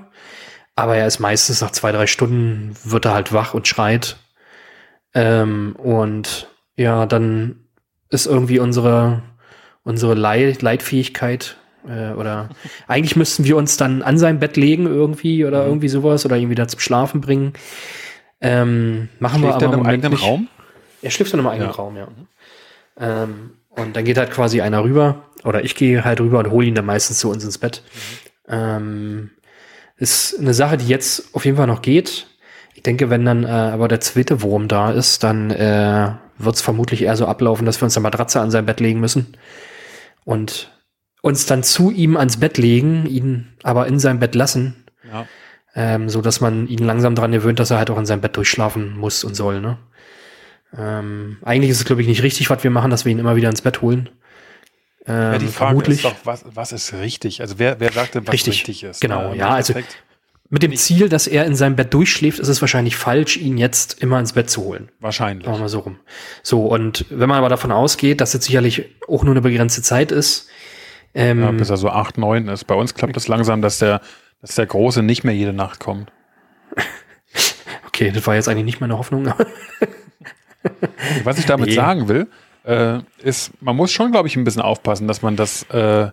Aber 0.76 0.96
er 0.96 1.08
ist 1.08 1.20
meistens 1.20 1.62
nach 1.62 1.72
zwei, 1.72 1.92
drei 1.92 2.08
Stunden 2.08 2.76
wird 2.84 3.06
er 3.06 3.14
halt 3.14 3.32
wach 3.32 3.54
und 3.54 3.68
schreit. 3.68 4.18
Ähm, 5.14 5.76
und 5.78 6.48
ja, 6.76 7.06
dann 7.06 7.68
ist 8.10 8.26
irgendwie 8.26 8.60
unsere, 8.60 9.22
unsere 9.84 10.16
Leid, 10.16 10.64
Leitfähigkeit 10.64 11.58
äh, 11.88 12.14
oder 12.14 12.50
eigentlich 12.88 13.16
müssten 13.16 13.44
wir 13.44 13.56
uns 13.56 13.78
dann 13.78 14.02
an 14.02 14.18
sein 14.18 14.40
Bett 14.40 14.58
legen 14.58 14.88
irgendwie 14.88 15.46
oder 15.46 15.62
mhm. 15.62 15.68
irgendwie 15.68 15.90
sowas 15.90 16.26
oder 16.26 16.38
ihn 16.38 16.50
wieder 16.50 16.68
zum 16.68 16.80
Schlafen 16.80 17.22
bringen. 17.22 17.54
Ähm, 18.42 19.10
machen 19.20 19.42
Schläft 19.42 19.62
wir 19.62 19.68
aber 19.68 19.78
im 19.78 19.86
eigenen 19.86 20.12
nicht. 20.12 20.24
Raum? 20.24 20.48
Er 21.04 21.12
schläft 21.12 21.34
dann 21.34 21.40
im 21.40 21.48
eigenen 21.48 21.70
ja. 21.70 21.76
Raum, 21.76 21.96
ja. 21.98 22.08
Ähm, 22.98 23.52
und 23.70 23.96
dann 23.96 24.06
geht 24.06 24.18
halt 24.18 24.32
quasi 24.32 24.62
einer 24.62 24.84
rüber 24.84 25.24
oder 25.44 25.64
ich 25.64 25.76
gehe 25.76 26.04
halt 26.06 26.20
rüber 26.20 26.40
und 26.40 26.52
hole 26.52 26.68
ihn 26.68 26.76
dann 26.76 26.86
meistens 26.86 27.20
zu 27.20 27.30
uns 27.30 27.44
ins 27.44 27.58
Bett. 27.58 27.84
Mhm. 27.84 28.54
Ähm, 28.54 29.32
ist 29.98 30.40
eine 30.40 30.54
Sache, 30.54 30.78
die 30.78 30.88
jetzt 30.88 31.34
auf 31.34 31.46
jeden 31.46 31.58
Fall 31.58 31.68
noch 31.68 31.82
geht. 31.82 32.28
Ich 32.76 32.84
denke, 32.84 33.10
wenn 33.10 33.26
dann 33.26 33.44
äh, 33.44 33.48
aber 33.48 33.88
der 33.88 34.02
zweite 34.02 34.42
Wurm 34.42 34.68
da 34.68 34.92
ist, 34.92 35.24
dann 35.24 35.52
äh, 35.52 36.12
wird 36.38 36.56
es 36.56 36.62
vermutlich 36.62 37.04
eher 37.04 37.16
so 37.16 37.26
ablaufen, 37.26 37.66
dass 37.66 37.80
wir 37.80 37.86
uns 37.86 37.96
eine 37.96 38.04
Matratze 38.04 38.42
an 38.42 38.52
sein 38.52 38.66
Bett 38.66 38.80
legen 38.80 39.00
müssen 39.00 39.38
und 40.26 40.72
uns 41.22 41.46
dann 41.46 41.64
zu 41.64 41.92
ihm 41.92 42.18
ans 42.18 42.38
Bett 42.38 42.58
legen, 42.58 43.06
ihn 43.06 43.54
aber 43.64 43.88
in 43.88 44.00
seinem 44.00 44.20
Bett 44.20 44.36
lassen, 44.36 44.84
ja. 45.10 45.26
ähm, 45.76 46.10
so 46.10 46.22
dass 46.22 46.42
man 46.42 46.68
ihn 46.68 46.80
langsam 46.80 47.16
daran 47.16 47.32
gewöhnt, 47.32 47.60
dass 47.60 47.72
er 47.72 47.78
halt 47.78 47.90
auch 47.90 47.98
in 47.98 48.06
seinem 48.06 48.22
Bett 48.22 48.36
durchschlafen 48.36 48.98
muss 48.98 49.24
und 49.24 49.36
soll. 49.36 49.62
Ne? 49.62 49.78
Ähm, 50.78 51.38
eigentlich 51.44 51.72
ist 51.72 51.80
es 51.80 51.86
glaube 51.86 52.02
ich 52.02 52.08
nicht 52.08 52.24
richtig, 52.24 52.50
was 52.50 52.64
wir 52.64 52.72
machen, 52.72 52.92
dass 52.92 53.06
wir 53.06 53.12
ihn 53.12 53.20
immer 53.20 53.36
wieder 53.36 53.50
ins 53.50 53.62
Bett 53.62 53.82
holen. 53.82 54.10
Ähm, 55.06 55.34
ja, 55.34 55.38
die 55.38 55.48
Frage 55.48 55.70
vermutlich. 55.70 55.98
ist 55.98 56.06
doch, 56.06 56.16
was, 56.24 56.46
was 56.46 56.72
ist 56.72 56.94
richtig? 56.94 57.42
Also 57.42 57.60
wer, 57.60 57.80
wer 57.80 57.92
sagt 57.92 58.16
denn, 58.16 58.26
was 58.26 58.34
richtig, 58.34 58.54
richtig 58.54 58.84
ist? 58.84 59.02
Genau, 59.02 59.30
ja, 59.30 59.36
ja 59.36 59.50
also 59.50 59.74
mit 60.54 60.62
dem 60.62 60.76
Ziel, 60.76 61.10
dass 61.10 61.26
er 61.26 61.46
in 61.46 61.56
seinem 61.56 61.76
Bett 61.76 61.94
durchschläft, 61.96 62.38
ist 62.38 62.48
es 62.48 62.62
wahrscheinlich 62.62 62.96
falsch, 62.96 63.38
ihn 63.38 63.58
jetzt 63.58 64.04
immer 64.04 64.20
ins 64.20 64.34
Bett 64.34 64.52
zu 64.52 64.64
holen. 64.64 64.90
Wahrscheinlich. 65.00 65.48
Machen 65.48 65.58
wir 65.58 65.62
mal 65.62 65.68
so 65.68 65.80
rum. 65.80 66.00
So, 66.44 66.68
und 66.68 67.08
wenn 67.10 67.28
man 67.28 67.40
aber 67.40 67.50
davon 67.50 67.72
ausgeht, 67.72 68.22
dass 68.22 68.36
es 68.36 68.46
sicherlich 68.46 68.86
auch 69.08 69.24
nur 69.24 69.34
eine 69.34 69.42
begrenzte 69.42 69.82
Zeit 69.82 70.12
ist. 70.12 70.48
Ähm, 71.16 71.42
ja, 71.42 71.50
bis 71.50 71.72
er 71.72 71.78
so 71.78 71.90
acht, 71.90 72.20
neun 72.20 72.48
ist. 72.50 72.66
Bei 72.66 72.76
uns 72.76 72.94
klappt 72.94 73.18
es 73.18 73.24
das 73.24 73.28
langsam, 73.30 73.64
dass 73.64 73.80
der, 73.80 74.02
dass 74.42 74.54
der 74.54 74.68
Große 74.68 75.02
nicht 75.02 75.24
mehr 75.24 75.34
jede 75.34 75.54
Nacht 75.54 75.80
kommt. 75.80 76.12
okay, 77.88 78.12
das 78.14 78.28
war 78.28 78.36
jetzt 78.36 78.48
eigentlich 78.48 78.66
nicht 78.66 78.80
meine 78.80 79.00
Hoffnung. 79.00 79.34
Was 81.26 81.38
ich 81.40 81.46
damit 81.46 81.70
nee. 81.70 81.76
sagen 81.76 82.08
will, 82.08 82.28
äh, 82.64 83.00
ist, 83.22 83.52
man 83.62 83.76
muss 83.76 83.92
schon, 83.92 84.12
glaube 84.12 84.28
ich, 84.28 84.36
ein 84.36 84.44
bisschen 84.44 84.62
aufpassen, 84.62 85.08
dass 85.08 85.22
man 85.22 85.36
das 85.36 85.64
äh, 85.64 86.10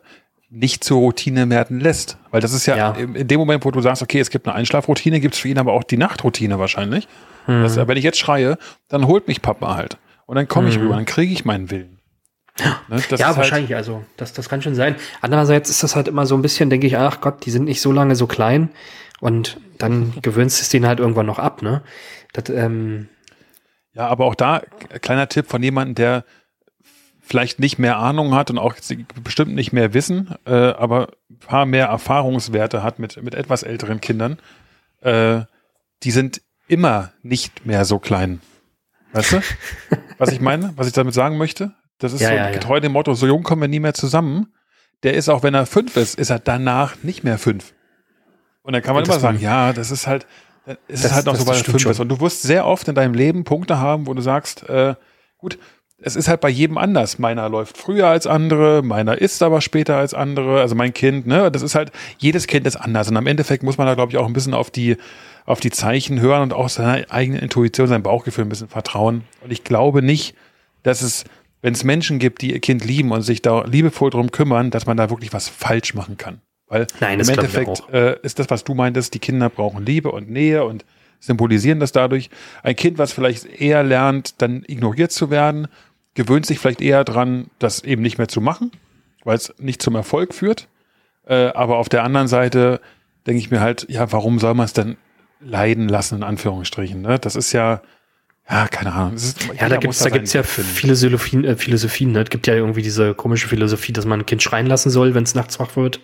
nicht 0.50 0.82
zur 0.82 0.98
Routine 0.98 1.48
werden 1.48 1.80
lässt. 1.80 2.18
Weil 2.30 2.40
das 2.40 2.52
ist 2.52 2.66
ja, 2.66 2.76
ja, 2.76 2.90
in 2.92 3.28
dem 3.28 3.38
Moment, 3.38 3.64
wo 3.64 3.70
du 3.70 3.80
sagst, 3.80 4.02
okay, 4.02 4.18
es 4.18 4.30
gibt 4.30 4.46
eine 4.46 4.56
Einschlafroutine, 4.56 5.20
gibt 5.20 5.34
es 5.34 5.40
für 5.40 5.48
ihn 5.48 5.58
aber 5.58 5.72
auch 5.72 5.84
die 5.84 5.96
Nachtroutine 5.96 6.58
wahrscheinlich. 6.58 7.06
Mhm. 7.46 7.62
Das, 7.62 7.76
wenn 7.76 7.96
ich 7.96 8.04
jetzt 8.04 8.18
schreie, 8.18 8.58
dann 8.88 9.06
holt 9.06 9.28
mich 9.28 9.42
Papa 9.42 9.76
halt. 9.76 9.98
Und 10.26 10.36
dann 10.36 10.48
komme 10.48 10.68
ich 10.68 10.76
mhm. 10.76 10.84
rüber, 10.84 10.96
dann 10.96 11.06
kriege 11.06 11.32
ich 11.32 11.44
meinen 11.44 11.70
Willen. 11.70 11.98
Ne? 12.88 13.00
ja, 13.16 13.28
halt 13.28 13.36
wahrscheinlich, 13.36 13.70
halt 13.70 13.78
also 13.78 14.04
das, 14.16 14.32
das 14.32 14.48
kann 14.48 14.60
schon 14.60 14.74
sein. 14.74 14.96
Andererseits 15.20 15.70
ist 15.70 15.82
das 15.82 15.96
halt 15.96 16.08
immer 16.08 16.26
so 16.26 16.34
ein 16.34 16.42
bisschen, 16.42 16.68
denke 16.68 16.86
ich, 16.86 16.98
ach 16.98 17.20
Gott, 17.20 17.46
die 17.46 17.50
sind 17.50 17.64
nicht 17.64 17.80
so 17.80 17.92
lange 17.92 18.16
so 18.16 18.26
klein 18.26 18.70
und 19.20 19.58
dann 19.78 20.12
gewöhnst 20.22 20.58
du 20.58 20.62
es 20.62 20.68
denen 20.68 20.86
halt 20.86 20.98
irgendwann 20.98 21.26
noch 21.26 21.38
ab, 21.38 21.62
ne? 21.62 21.82
Das, 22.32 22.48
ähm, 22.50 23.08
ja, 23.94 24.06
aber 24.06 24.26
auch 24.26 24.34
da, 24.34 24.62
kleiner 25.00 25.28
Tipp 25.28 25.48
von 25.48 25.62
jemandem, 25.62 25.94
der 25.94 26.24
vielleicht 27.20 27.60
nicht 27.60 27.78
mehr 27.78 27.98
Ahnung 27.98 28.34
hat 28.34 28.50
und 28.50 28.58
auch 28.58 28.74
bestimmt 29.22 29.54
nicht 29.54 29.72
mehr 29.72 29.94
Wissen, 29.94 30.34
äh, 30.46 30.52
aber 30.52 31.10
ein 31.30 31.38
paar 31.38 31.66
mehr 31.66 31.86
Erfahrungswerte 31.86 32.82
hat 32.82 32.98
mit, 32.98 33.22
mit 33.22 33.34
etwas 33.34 33.62
älteren 33.62 34.00
Kindern, 34.00 34.38
äh, 35.00 35.42
die 36.02 36.10
sind 36.10 36.42
immer 36.66 37.12
nicht 37.22 37.66
mehr 37.66 37.84
so 37.84 37.98
klein. 37.98 38.40
Weißt 39.12 39.32
du? 39.32 39.40
Was 40.18 40.32
ich 40.32 40.40
meine? 40.40 40.72
Was 40.76 40.86
ich 40.86 40.92
damit 40.92 41.14
sagen 41.14 41.36
möchte? 41.36 41.72
Das 41.98 42.12
ist 42.12 42.20
ja, 42.20 42.28
so 42.28 42.34
ja, 42.34 42.50
getreu 42.50 42.74
ja. 42.74 42.80
dem 42.80 42.92
Motto, 42.92 43.14
so 43.14 43.26
jung 43.26 43.42
kommen 43.42 43.60
wir 43.60 43.68
nie 43.68 43.80
mehr 43.80 43.94
zusammen. 43.94 44.52
Der 45.02 45.14
ist 45.14 45.28
auch, 45.28 45.42
wenn 45.42 45.54
er 45.54 45.66
fünf 45.66 45.96
ist, 45.96 46.18
ist 46.18 46.30
er 46.30 46.38
danach 46.38 47.02
nicht 47.02 47.24
mehr 47.24 47.38
fünf. 47.38 47.74
Und 48.62 48.72
dann 48.72 48.82
kann 48.82 48.94
man 48.94 49.04
immer 49.04 49.18
sagen, 49.18 49.40
ja, 49.40 49.72
das 49.72 49.90
ist 49.90 50.06
halt, 50.06 50.26
es 50.88 51.04
ist 51.04 51.12
halt 51.12 51.26
noch 51.26 51.36
so, 51.36 51.50
er 51.50 51.54
fünf 51.56 51.80
schon. 51.80 51.92
ist. 51.92 52.00
Und 52.00 52.08
du 52.08 52.20
wirst 52.20 52.42
sehr 52.42 52.66
oft 52.66 52.86
in 52.88 52.94
deinem 52.94 53.14
Leben 53.14 53.44
Punkte 53.44 53.78
haben, 53.78 54.06
wo 54.06 54.14
du 54.14 54.22
sagst, 54.22 54.68
äh, 54.68 54.94
gut, 55.38 55.58
es 56.02 56.16
ist 56.16 56.28
halt 56.28 56.40
bei 56.40 56.48
jedem 56.48 56.78
anders. 56.78 57.18
Meiner 57.18 57.48
läuft 57.48 57.76
früher 57.76 58.08
als 58.08 58.26
andere, 58.26 58.82
meiner 58.82 59.20
ist 59.20 59.42
aber 59.42 59.60
später 59.60 59.96
als 59.96 60.14
andere. 60.14 60.60
Also 60.60 60.74
mein 60.74 60.94
Kind, 60.94 61.26
ne, 61.26 61.50
das 61.50 61.62
ist 61.62 61.74
halt, 61.74 61.92
jedes 62.18 62.46
Kind 62.46 62.66
ist 62.66 62.76
anders. 62.76 63.08
Und 63.08 63.16
am 63.16 63.26
Endeffekt 63.26 63.62
muss 63.62 63.78
man 63.78 63.86
da, 63.86 63.94
glaube 63.94 64.12
ich, 64.12 64.18
auch 64.18 64.26
ein 64.26 64.32
bisschen 64.32 64.54
auf 64.54 64.70
die, 64.70 64.96
auf 65.44 65.60
die 65.60 65.70
Zeichen 65.70 66.20
hören 66.20 66.42
und 66.42 66.52
auch 66.52 66.68
seiner 66.68 67.10
eigenen 67.10 67.40
Intuition, 67.40 67.86
sein 67.86 68.02
Bauchgefühl 68.02 68.44
ein 68.44 68.48
bisschen 68.48 68.68
vertrauen. 68.68 69.24
Und 69.42 69.52
ich 69.52 69.64
glaube 69.64 70.02
nicht, 70.02 70.34
dass 70.82 71.02
es, 71.02 71.24
wenn 71.60 71.74
es 71.74 71.84
Menschen 71.84 72.18
gibt, 72.18 72.42
die 72.42 72.52
ihr 72.52 72.60
Kind 72.60 72.84
lieben 72.84 73.12
und 73.12 73.22
sich 73.22 73.42
da 73.42 73.64
liebevoll 73.64 74.10
drum 74.10 74.30
kümmern, 74.30 74.70
dass 74.70 74.86
man 74.86 74.96
da 74.96 75.10
wirklich 75.10 75.32
was 75.32 75.48
falsch 75.48 75.94
machen 75.94 76.16
kann. 76.16 76.40
Weil 76.70 76.86
Nein, 77.00 77.20
im 77.20 77.28
Endeffekt 77.28 77.82
äh, 77.92 78.16
ist 78.22 78.38
das, 78.38 78.48
was 78.48 78.64
du 78.64 78.74
meintest, 78.74 79.12
die 79.12 79.18
Kinder 79.18 79.50
brauchen 79.50 79.84
Liebe 79.84 80.10
und 80.10 80.30
Nähe 80.30 80.64
und 80.64 80.86
symbolisieren 81.18 81.80
das 81.80 81.92
dadurch. 81.92 82.30
Ein 82.62 82.76
Kind, 82.76 82.96
was 82.96 83.12
vielleicht 83.12 83.44
eher 83.44 83.82
lernt, 83.82 84.40
dann 84.40 84.64
ignoriert 84.66 85.12
zu 85.12 85.28
werden 85.28 85.68
gewöhnt 86.14 86.46
sich 86.46 86.58
vielleicht 86.58 86.80
eher 86.80 87.04
dran, 87.04 87.50
das 87.58 87.82
eben 87.82 88.02
nicht 88.02 88.18
mehr 88.18 88.28
zu 88.28 88.40
machen, 88.40 88.72
weil 89.24 89.36
es 89.36 89.54
nicht 89.58 89.82
zum 89.82 89.94
Erfolg 89.94 90.34
führt. 90.34 90.68
Äh, 91.26 91.46
aber 91.48 91.78
auf 91.78 91.88
der 91.88 92.04
anderen 92.04 92.28
Seite 92.28 92.80
denke 93.26 93.38
ich 93.38 93.50
mir 93.50 93.60
halt, 93.60 93.86
ja, 93.88 94.10
warum 94.12 94.38
soll 94.38 94.54
man 94.54 94.64
es 94.64 94.72
denn 94.72 94.96
leiden 95.40 95.88
lassen, 95.88 96.16
in 96.16 96.22
Anführungsstrichen? 96.22 97.00
Ne? 97.00 97.18
Das 97.18 97.36
ist 97.36 97.52
ja, 97.52 97.82
ja, 98.48 98.66
keine 98.66 98.92
Ahnung. 98.92 99.14
Ist, 99.14 99.48
ja, 99.58 99.68
da 99.68 99.76
gibt's 99.76 100.00
da 100.00 100.10
gibt's 100.10 100.32
ja 100.32 100.42
Philosophien, 100.42 101.44
äh, 101.44 101.56
Philosophien. 101.56 102.12
Ne? 102.12 102.22
Es 102.22 102.30
gibt 102.30 102.46
ja 102.46 102.54
irgendwie 102.54 102.82
diese 102.82 103.14
komische 103.14 103.46
Philosophie, 103.46 103.92
dass 103.92 104.04
man 104.04 104.20
ein 104.20 104.26
Kind 104.26 104.42
schreien 104.42 104.66
lassen 104.66 104.90
soll, 104.90 105.14
wenn 105.14 105.22
es 105.22 105.34
nachts 105.34 105.60
wach 105.60 105.76
wird. 105.76 106.00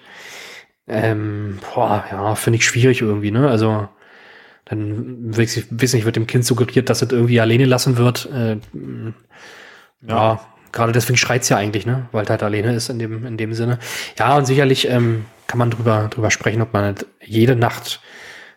Ähm, 0.88 1.59
boah, 1.75 2.05
ja, 2.11 2.35
finde 2.35 2.59
ich 2.59 2.64
schwierig 2.64 3.03
irgendwie, 3.03 3.31
ne? 3.31 3.49
Also, 3.49 3.88
dann 4.64 5.37
weiß 5.37 5.57
ich, 5.57 5.66
weiß 5.70 5.94
nicht, 5.94 6.05
wird 6.05 6.16
dem 6.16 6.27
Kind 6.27 6.44
suggeriert, 6.44 6.88
dass 6.90 7.03
es 7.03 7.11
irgendwie 7.11 7.40
alleine 7.40 7.64
lassen 7.64 7.96
wird. 7.96 8.29
Äh, 8.33 8.59
ja, 10.07 10.09
ja 10.09 10.40
gerade 10.72 10.92
deswegen 10.92 11.16
schreit's 11.16 11.49
ja 11.49 11.57
eigentlich, 11.57 11.87
ne? 11.87 12.09
Weil 12.12 12.29
halt 12.29 12.42
alleine 12.42 12.75
ist 12.75 12.88
in 12.88 12.99
dem, 12.99 13.27
in 13.27 13.37
dem 13.37 13.55
Sinne. 13.55 13.79
Ja, 14.18 14.37
und 14.37 14.44
sicherlich 14.44 14.88
ähm, 14.88 15.25
kann 15.46 15.59
man 15.59 15.70
drüber, 15.70 16.09
drüber 16.11 16.31
sprechen, 16.31 16.62
ob 16.62 16.72
man 16.72 16.85
halt 16.85 17.07
jede 17.25 17.57
Nacht 17.57 18.01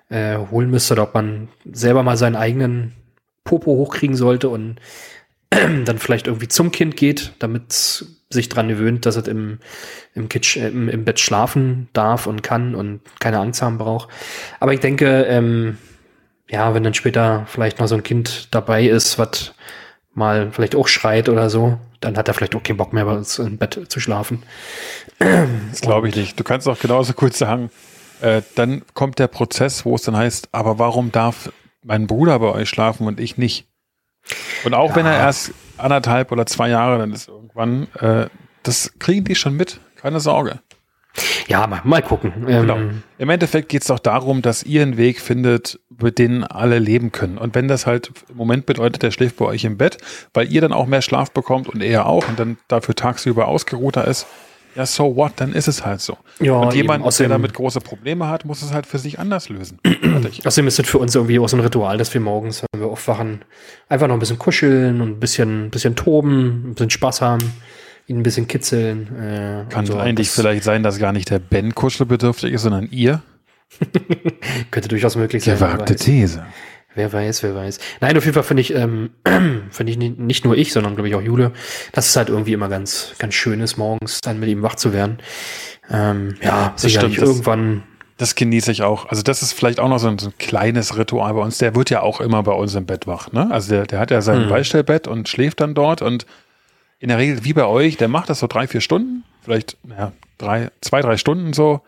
äh, 0.10 0.38
holen 0.38 0.70
müsste 0.70 0.94
oder 0.94 1.04
ob 1.04 1.14
man 1.14 1.48
selber 1.72 2.04
mal 2.04 2.18
seinen 2.18 2.36
eigenen 2.36 2.94
Popo 3.44 3.72
hochkriegen 3.72 4.16
sollte 4.16 4.50
und 4.50 4.78
äh, 5.50 5.84
dann 5.86 5.98
vielleicht 5.98 6.28
irgendwie 6.28 6.48
zum 6.48 6.72
Kind 6.72 6.98
geht, 6.98 7.34
damit 7.40 8.06
sich 8.30 8.50
dran 8.50 8.68
gewöhnt, 8.68 9.06
dass 9.06 9.16
es 9.16 9.28
im, 9.28 9.60
im, 10.14 10.30
Kitsch, 10.30 10.58
im, 10.58 10.88
im 10.88 11.04
Bett 11.04 11.20
schlafen 11.20 11.90
darf 11.94 12.28
und 12.28 12.44
kann 12.44 12.76
und 12.76 13.02
keine 13.20 13.40
Angst 13.40 13.62
haben 13.62 13.78
braucht. 13.78 14.10
Aber 14.60 14.74
ich 14.74 14.80
denke, 14.80 15.24
ähm, 15.24 15.78
ja, 16.48 16.74
wenn 16.74 16.84
dann 16.84 16.94
später 16.94 17.46
vielleicht 17.48 17.80
noch 17.80 17.88
so 17.88 17.96
ein 17.96 18.04
Kind 18.04 18.48
dabei 18.52 18.86
ist, 18.86 19.18
was 19.18 19.54
mal 20.14 20.52
vielleicht 20.52 20.76
auch 20.76 20.88
schreit 20.88 21.30
oder 21.30 21.50
so, 21.50 21.80
dann 22.02 22.18
hat 22.18 22.28
er 22.28 22.34
vielleicht 22.34 22.56
auch 22.56 22.64
keinen 22.64 22.78
Bock 22.78 22.94
mehr 22.94 23.06
bei 23.06 23.14
uns 23.14 23.40
im 23.40 23.58
Bett 23.58 23.80
zu 23.88 24.00
schlafen. 24.00 24.44
Das 25.18 25.82
glaube 25.82 26.08
ich 26.08 26.16
nicht. 26.16 26.40
Du 26.40 26.44
kannst 26.44 26.68
auch 26.68 26.80
genauso 26.80 27.14
kurz 27.14 27.40
sagen, 27.40 27.72
äh, 28.22 28.42
dann 28.56 28.84
kommt 28.94 29.20
der 29.20 29.28
Prozess, 29.28 29.86
wo 29.86 29.96
es 29.96 30.04
dann 30.04 30.16
heißt, 30.16 30.50
aber 30.52 30.80
warum 30.80 31.12
darf 31.12 31.52
mein 31.84 32.08
Bruder 32.08 32.40
bei 32.40 32.52
euch 32.52 32.70
schlafen 32.70 33.08
und 33.08 33.20
ich 33.20 33.38
nicht? 33.38 33.68
Und 34.64 34.74
auch 34.74 34.92
ja. 34.92 34.96
wenn 34.98 35.06
er 35.06 35.18
erst 35.18 35.52
anderthalb 35.80 36.32
oder 36.32 36.46
zwei 36.46 36.70
Jahre 36.70 37.00
dann 37.00 37.12
ist 37.12 37.28
irgendwann, 37.28 37.88
äh, 38.00 38.28
das 38.64 38.94
kriegen 39.00 39.26
die 39.26 39.36
schon 39.36 39.56
mit, 39.56 39.80
keine 39.96 40.20
Sorge. 40.20 40.60
Ja, 41.48 41.66
mal, 41.68 41.82
mal 41.84 42.02
gucken. 42.02 42.46
Genau. 42.46 42.78
Ähm, 42.78 43.04
Im 43.18 43.30
Endeffekt 43.30 43.70
geht 43.70 43.82
es 43.82 43.88
doch 43.88 44.00
darum, 44.00 44.42
dass 44.42 44.64
ihr 44.64 44.82
einen 44.84 44.98
Weg 44.98 45.20
findet, 45.20 45.80
mit 45.90 46.20
denen 46.20 46.44
alle 46.44 46.80
leben 46.80 47.12
können. 47.12 47.38
Und 47.38 47.56
wenn 47.56 47.68
das 47.68 47.86
halt 47.86 48.12
im 48.30 48.38
Moment 48.38 48.66
bedeutet, 48.66 49.02
der 49.02 49.12
schläft 49.12 49.38
bei 49.38 49.46
euch 49.46 49.64
im 49.64 49.78
Bett, 49.78 49.98
weil 50.34 50.52
ihr 50.52 50.62
dann 50.62 50.72
auch 50.72 50.86
mehr 50.86 51.02
Schlaf 51.02 51.32
bekommt 51.32 51.68
und 51.68 51.82
er 51.82 52.06
auch 52.06 52.28
und 52.28 52.40
dann 52.40 52.58
dafür 52.68 52.96
tagsüber 52.96 53.48
ausgeruhter 53.48 54.06
ist, 54.06 54.28
ja, 54.80 54.86
so 54.86 55.14
what, 55.14 55.34
dann 55.36 55.52
ist 55.52 55.68
es 55.68 55.86
halt 55.86 56.00
so. 56.00 56.18
Ja, 56.40 56.54
und 56.54 56.74
jemand, 56.74 57.20
der 57.20 57.28
damit 57.28 57.54
große 57.54 57.82
Probleme 57.82 58.30
hat, 58.30 58.46
muss 58.46 58.62
es 58.62 58.74
halt 58.74 58.86
für 58.86 58.98
sich 58.98 59.20
anders 59.20 59.50
lösen. 59.50 59.78
Außerdem 60.46 60.68
ist 60.68 60.80
es 60.80 60.88
für 60.88 61.00
uns 61.00 61.14
irgendwie 61.16 61.38
auch 61.38 61.50
so 61.50 61.58
ein 61.58 61.60
Ritual, 61.60 61.98
dass 61.98 62.14
wir 62.14 62.22
morgens, 62.22 62.64
wenn 62.72 62.82
wir 62.82 62.88
aufwachen, 62.88 63.42
einfach 63.90 64.08
noch 64.08 64.16
ein 64.16 64.20
bisschen 64.20 64.40
kuscheln 64.40 65.02
und 65.02 65.10
ein 65.10 65.20
bisschen, 65.20 65.70
bisschen 65.70 65.98
toben, 65.98 66.70
ein 66.70 66.74
bisschen 66.76 66.90
Spaß 66.92 67.22
haben 67.22 67.54
ihn 68.08 68.18
ein 68.18 68.24
bisschen 68.24 68.48
kitzeln. 68.48 69.08
Äh, 69.22 69.66
Kann 69.70 69.86
so. 69.86 69.98
eigentlich 69.98 70.32
vielleicht 70.32 70.64
sein, 70.64 70.82
dass 70.82 70.98
gar 70.98 71.12
nicht 71.12 71.30
der 71.30 71.38
Ben 71.38 71.76
kuschelbedürftig 71.76 72.54
ist, 72.54 72.64
sondern 72.64 72.88
ihr? 72.90 73.22
Könnte 74.72 74.90
durchaus 74.90 75.16
möglich 75.16 75.44
sein. 75.44 75.56
Gewagte 75.56 75.96
These. 75.96 76.44
Wer 77.00 77.14
weiß, 77.14 77.44
wer 77.44 77.56
weiß. 77.56 77.80
Nein, 78.02 78.18
auf 78.18 78.26
jeden 78.26 78.34
Fall 78.34 78.44
finde 78.44 78.60
ich, 78.60 78.76
ähm, 78.76 79.12
finde 79.72 79.92
ich 79.94 79.98
nicht 79.98 80.44
nur 80.44 80.58
ich, 80.58 80.74
sondern 80.74 80.96
glaube 80.96 81.08
ich 81.08 81.16
auch 81.16 81.22
Jule, 81.22 81.54
dass 81.94 82.10
es 82.10 82.16
halt 82.18 82.28
irgendwie 82.28 82.52
immer 82.52 82.68
ganz, 82.68 83.14
ganz 83.20 83.36
schön 83.36 83.62
ist, 83.62 83.78
morgens 83.78 84.20
dann 84.20 84.42
mit 84.42 84.50
ihm 84.50 84.64
wach 84.64 84.76
zu 84.76 84.92
werden. 84.92 85.20
Ähm, 85.90 86.36
ja, 86.42 86.72
das 86.74 86.82
sicherlich 86.82 87.14
stimmt, 87.14 87.28
irgendwann. 87.30 87.84
Das, 88.18 88.30
das 88.30 88.36
genieße 88.36 88.74
ich 88.74 88.84
auch. 88.84 89.06
Also 89.06 89.24
das 89.24 89.42
ist 89.42 89.54
vielleicht 89.54 89.80
auch 89.80 89.88
noch 89.88 90.00
so 90.00 90.10
ein, 90.10 90.20
so 90.20 90.28
ein, 90.28 90.34
kleines 90.38 90.98
Ritual 90.98 91.34
bei 91.34 91.40
uns. 91.40 91.58
Der 91.58 91.74
wird 91.74 91.90
ja 91.90 92.02
auch 92.02 92.20
immer 92.20 92.44
bei 92.44 92.52
uns 92.52 92.76
im 92.76 92.86
Bett 92.86 93.08
wach. 93.08 93.32
Ne? 93.32 93.50
Also 93.50 93.70
der, 93.74 93.86
der 93.86 94.00
hat 94.00 94.12
ja 94.12 94.20
sein 94.20 94.48
mhm. 94.48 94.50
Beistellbett 94.50 95.08
und 95.08 95.30
schläft 95.30 95.62
dann 95.62 95.74
dort 95.74 96.02
und 96.02 96.26
in 97.00 97.08
der 97.08 97.18
Regel 97.18 97.46
wie 97.46 97.54
bei 97.54 97.66
euch, 97.66 97.96
der 97.96 98.10
macht 98.10 98.30
das 98.30 98.40
so 98.40 98.48
drei, 98.48 98.68
vier 98.68 98.82
Stunden, 98.82 99.24
vielleicht 99.42 99.78
ja, 99.88 100.12
drei, 100.38 100.70
zwei, 100.82 101.00
drei 101.00 101.16
Stunden 101.16 101.54
so. 101.54 101.82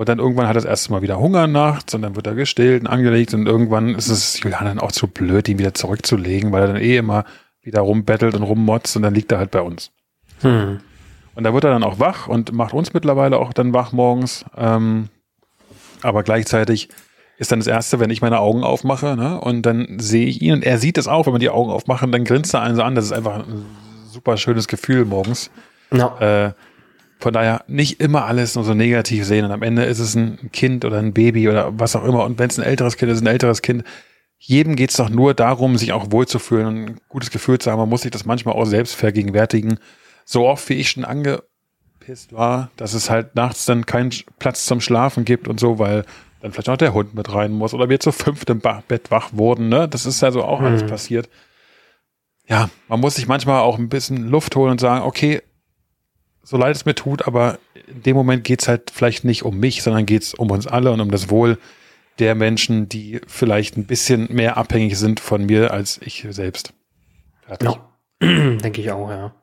Und 0.00 0.08
dann 0.08 0.18
irgendwann 0.18 0.46
hat 0.46 0.52
er 0.52 0.62
das 0.62 0.64
erste 0.64 0.92
Mal 0.92 1.02
wieder 1.02 1.20
Hunger 1.20 1.46
nachts 1.46 1.92
und 1.92 2.00
dann 2.00 2.16
wird 2.16 2.26
er 2.26 2.34
gestillt 2.34 2.80
und 2.80 2.86
angelegt 2.86 3.34
und 3.34 3.46
irgendwann 3.46 3.94
ist 3.94 4.08
es 4.08 4.40
Julian 4.40 4.64
dann 4.64 4.78
auch 4.78 4.92
zu 4.92 5.08
blöd, 5.08 5.46
ihn 5.46 5.58
wieder 5.58 5.74
zurückzulegen, 5.74 6.52
weil 6.52 6.62
er 6.62 6.68
dann 6.68 6.76
eh 6.78 6.96
immer 6.96 7.26
wieder 7.60 7.82
rumbettelt 7.82 8.34
und 8.34 8.42
rummotzt 8.42 8.96
und 8.96 9.02
dann 9.02 9.12
liegt 9.12 9.30
er 9.30 9.36
halt 9.36 9.50
bei 9.50 9.60
uns. 9.60 9.90
Hm. 10.40 10.80
Und 11.34 11.44
da 11.44 11.52
wird 11.52 11.64
er 11.64 11.70
dann 11.72 11.84
auch 11.84 11.98
wach 11.98 12.28
und 12.28 12.50
macht 12.50 12.72
uns 12.72 12.94
mittlerweile 12.94 13.36
auch 13.36 13.52
dann 13.52 13.74
wach 13.74 13.92
morgens. 13.92 14.46
Ähm, 14.56 15.10
aber 16.00 16.22
gleichzeitig 16.22 16.88
ist 17.36 17.52
dann 17.52 17.60
das 17.60 17.66
Erste, 17.66 18.00
wenn 18.00 18.08
ich 18.08 18.22
meine 18.22 18.40
Augen 18.40 18.64
aufmache, 18.64 19.16
ne? 19.16 19.38
Und 19.38 19.66
dann 19.66 19.98
sehe 19.98 20.24
ich 20.24 20.40
ihn 20.40 20.54
und 20.54 20.64
er 20.64 20.78
sieht 20.78 20.96
es 20.96 21.08
auch, 21.08 21.26
wenn 21.26 21.34
man 21.34 21.40
die 21.40 21.50
Augen 21.50 21.70
aufmacht 21.70 22.04
und 22.04 22.12
dann 22.12 22.24
grinst 22.24 22.54
er 22.54 22.62
einen 22.62 22.76
so 22.76 22.82
an. 22.82 22.94
Das 22.94 23.04
ist 23.04 23.12
einfach 23.12 23.46
ein 23.46 23.66
super 24.08 24.38
schönes 24.38 24.66
Gefühl 24.66 25.04
morgens. 25.04 25.50
No. 25.90 26.16
Äh, 26.20 26.52
von 27.20 27.32
daher 27.32 27.64
nicht 27.68 28.00
immer 28.00 28.24
alles 28.24 28.54
nur 28.54 28.64
so 28.64 28.74
negativ 28.74 29.24
sehen. 29.24 29.44
Und 29.44 29.52
am 29.52 29.62
Ende 29.62 29.84
ist 29.84 29.98
es 29.98 30.14
ein 30.14 30.50
Kind 30.52 30.84
oder 30.84 30.98
ein 30.98 31.12
Baby 31.12 31.48
oder 31.48 31.78
was 31.78 31.94
auch 31.94 32.04
immer. 32.04 32.24
Und 32.24 32.38
wenn 32.38 32.50
es 32.50 32.58
ein 32.58 32.64
älteres 32.64 32.96
Kind 32.96 33.12
ist, 33.12 33.20
ein 33.20 33.26
älteres 33.26 33.62
Kind. 33.62 33.84
Jedem 34.42 34.74
geht 34.74 34.88
es 34.88 34.96
doch 34.96 35.10
nur 35.10 35.34
darum, 35.34 35.76
sich 35.76 35.92
auch 35.92 36.12
wohlzufühlen 36.12 36.66
und 36.66 36.76
ein 36.76 37.00
gutes 37.10 37.30
Gefühl 37.30 37.58
zu 37.58 37.70
haben. 37.70 37.78
Man 37.78 37.90
muss 37.90 38.02
sich 38.02 38.10
das 38.10 38.24
manchmal 38.24 38.54
auch 38.54 38.64
selbst 38.64 38.94
vergegenwärtigen 38.94 39.78
so 40.30 40.46
oft 40.46 40.68
wie 40.68 40.74
ich 40.74 40.90
schon 40.90 41.04
angepisst 41.04 42.32
war, 42.32 42.70
dass 42.76 42.94
es 42.94 43.10
halt 43.10 43.34
nachts 43.34 43.64
dann 43.66 43.84
keinen 43.84 44.10
Platz 44.38 44.64
zum 44.64 44.80
Schlafen 44.80 45.24
gibt 45.24 45.48
und 45.48 45.58
so, 45.58 45.80
weil 45.80 46.04
dann 46.40 46.52
vielleicht 46.52 46.68
auch 46.68 46.76
der 46.76 46.94
Hund 46.94 47.14
mit 47.14 47.34
rein 47.34 47.50
muss 47.50 47.74
oder 47.74 47.88
wir 47.88 47.98
zu 47.98 48.12
fünft 48.12 48.48
im 48.48 48.60
Bett 48.60 49.10
wach 49.10 49.30
wurden, 49.32 49.68
ne? 49.68 49.88
Das 49.88 50.06
ist 50.06 50.22
ja 50.22 50.30
so 50.30 50.44
auch 50.44 50.60
mhm. 50.60 50.66
alles 50.66 50.86
passiert. 50.86 51.28
Ja, 52.46 52.70
man 52.88 53.00
muss 53.00 53.16
sich 53.16 53.26
manchmal 53.26 53.60
auch 53.60 53.76
ein 53.76 53.88
bisschen 53.88 54.28
Luft 54.28 54.54
holen 54.54 54.70
und 54.70 54.80
sagen, 54.80 55.04
okay, 55.04 55.42
so 56.42 56.56
leid 56.56 56.74
es 56.74 56.84
mir 56.84 56.94
tut, 56.94 57.26
aber 57.26 57.58
in 57.86 58.02
dem 58.02 58.16
Moment 58.16 58.44
geht 58.44 58.62
es 58.62 58.68
halt 58.68 58.90
vielleicht 58.92 59.24
nicht 59.24 59.44
um 59.44 59.58
mich, 59.58 59.82
sondern 59.82 60.06
geht 60.06 60.22
es 60.22 60.34
um 60.34 60.50
uns 60.50 60.66
alle 60.66 60.92
und 60.92 61.00
um 61.00 61.10
das 61.10 61.30
Wohl 61.30 61.58
der 62.18 62.34
Menschen, 62.34 62.88
die 62.88 63.20
vielleicht 63.26 63.76
ein 63.76 63.86
bisschen 63.86 64.32
mehr 64.32 64.56
abhängig 64.56 64.98
sind 64.98 65.20
von 65.20 65.46
mir 65.46 65.72
als 65.72 65.98
ich 66.02 66.26
selbst. 66.30 66.72
Fertig. 67.46 67.68
Ja, 67.68 67.90
denke 68.58 68.80
ich 68.80 68.90
auch, 68.90 69.10
ja. 69.10 69.34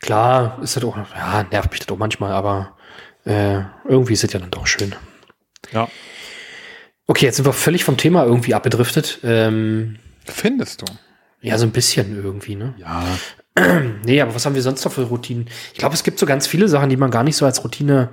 Klar, 0.00 0.58
ist 0.62 0.76
das 0.76 0.84
auch, 0.84 0.96
ja, 0.96 1.44
nervt 1.44 1.70
mich 1.70 1.80
das 1.80 1.88
auch 1.88 1.98
manchmal, 1.98 2.32
aber 2.32 2.76
äh, 3.24 3.60
irgendwie 3.88 4.12
ist 4.12 4.24
es 4.24 4.32
ja 4.32 4.38
dann 4.38 4.50
doch 4.50 4.66
schön. 4.66 4.94
Ja. 5.72 5.88
Okay, 7.06 7.26
jetzt 7.26 7.36
sind 7.36 7.46
wir 7.46 7.52
völlig 7.52 7.84
vom 7.84 7.96
Thema 7.96 8.24
irgendwie 8.24 8.54
abgedriftet. 8.54 9.20
Ähm, 9.24 9.98
Findest 10.26 10.82
du? 10.82 10.86
Ja, 11.40 11.58
so 11.58 11.66
ein 11.66 11.72
bisschen 11.72 12.14
irgendwie, 12.16 12.54
ne? 12.54 12.74
Ja. 12.78 13.04
Nee, 14.04 14.20
aber 14.20 14.34
was 14.34 14.46
haben 14.46 14.54
wir 14.54 14.62
sonst 14.62 14.84
noch 14.84 14.92
für 14.92 15.02
Routinen? 15.02 15.46
Ich 15.72 15.78
glaube, 15.78 15.94
es 15.94 16.02
gibt 16.02 16.18
so 16.18 16.26
ganz 16.26 16.46
viele 16.46 16.68
Sachen, 16.68 16.90
die 16.90 16.96
man 16.96 17.10
gar 17.10 17.22
nicht 17.22 17.36
so 17.36 17.46
als 17.46 17.62
Routine 17.62 18.10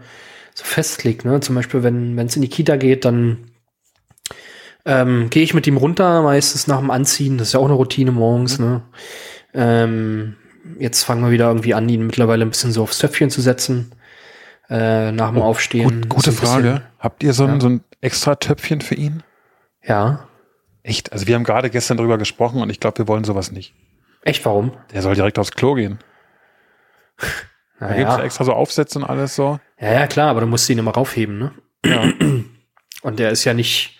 so 0.53 0.63
festlegt. 0.63 1.25
Ne? 1.25 1.39
Zum 1.39 1.55
Beispiel, 1.55 1.83
wenn 1.83 2.17
es 2.19 2.35
in 2.35 2.41
die 2.41 2.49
Kita 2.49 2.75
geht, 2.75 3.05
dann 3.05 3.51
ähm, 4.85 5.29
gehe 5.29 5.43
ich 5.43 5.53
mit 5.53 5.67
ihm 5.67 5.77
runter, 5.77 6.21
meistens 6.21 6.67
nach 6.67 6.79
dem 6.79 6.91
Anziehen. 6.91 7.37
Das 7.37 7.49
ist 7.49 7.53
ja 7.53 7.59
auch 7.59 7.65
eine 7.65 7.73
Routine 7.73 8.11
morgens. 8.11 8.59
Mhm. 8.59 8.65
Ne? 8.65 8.81
Ähm, 9.53 10.35
jetzt 10.79 11.03
fangen 11.03 11.23
wir 11.23 11.31
wieder 11.31 11.47
irgendwie 11.47 11.73
an, 11.73 11.89
ihn 11.89 12.05
mittlerweile 12.05 12.45
ein 12.45 12.49
bisschen 12.49 12.71
so 12.71 12.83
aufs 12.83 12.99
Töpfchen 12.99 13.29
zu 13.29 13.41
setzen. 13.41 13.91
Äh, 14.69 15.11
nach 15.11 15.29
dem 15.29 15.39
oh, 15.39 15.43
Aufstehen. 15.43 16.01
Gut, 16.01 16.09
gute 16.09 16.31
Frage. 16.31 16.63
Bisschen, 16.63 16.81
Habt 16.99 17.23
ihr 17.23 17.33
so 17.33 17.45
ein, 17.45 17.55
ja. 17.55 17.61
so 17.61 17.67
ein 17.67 17.83
extra 17.99 18.35
Töpfchen 18.35 18.81
für 18.81 18.95
ihn? 18.95 19.23
Ja. 19.83 20.27
Echt? 20.83 21.11
Also 21.11 21.27
wir 21.27 21.35
haben 21.35 21.43
gerade 21.43 21.69
gestern 21.69 21.97
drüber 21.97 22.17
gesprochen 22.17 22.61
und 22.61 22.69
ich 22.69 22.79
glaube, 22.79 22.99
wir 22.99 23.07
wollen 23.07 23.23
sowas 23.23 23.51
nicht. 23.51 23.73
Echt, 24.23 24.45
warum? 24.45 24.71
Der 24.93 25.01
soll 25.01 25.15
direkt 25.15 25.39
aufs 25.39 25.51
Klo 25.51 25.73
gehen. 25.73 25.99
Da 27.79 27.87
naja. 27.87 27.97
gibt 27.97 28.11
es 28.11 28.25
extra 28.25 28.43
so 28.43 28.53
Aufsätze 28.53 28.99
und 28.99 29.05
alles 29.05 29.35
so. 29.35 29.59
Ja, 29.79 29.91
ja, 29.91 30.05
klar, 30.05 30.29
aber 30.29 30.41
du 30.41 30.45
musst 30.45 30.69
ihn 30.69 30.77
immer 30.77 30.91
raufheben, 30.91 31.39
ne? 31.39 31.51
Ja. 31.83 32.03
Und 33.01 33.17
der 33.17 33.31
ist 33.31 33.43
ja 33.43 33.55
nicht, 33.55 33.97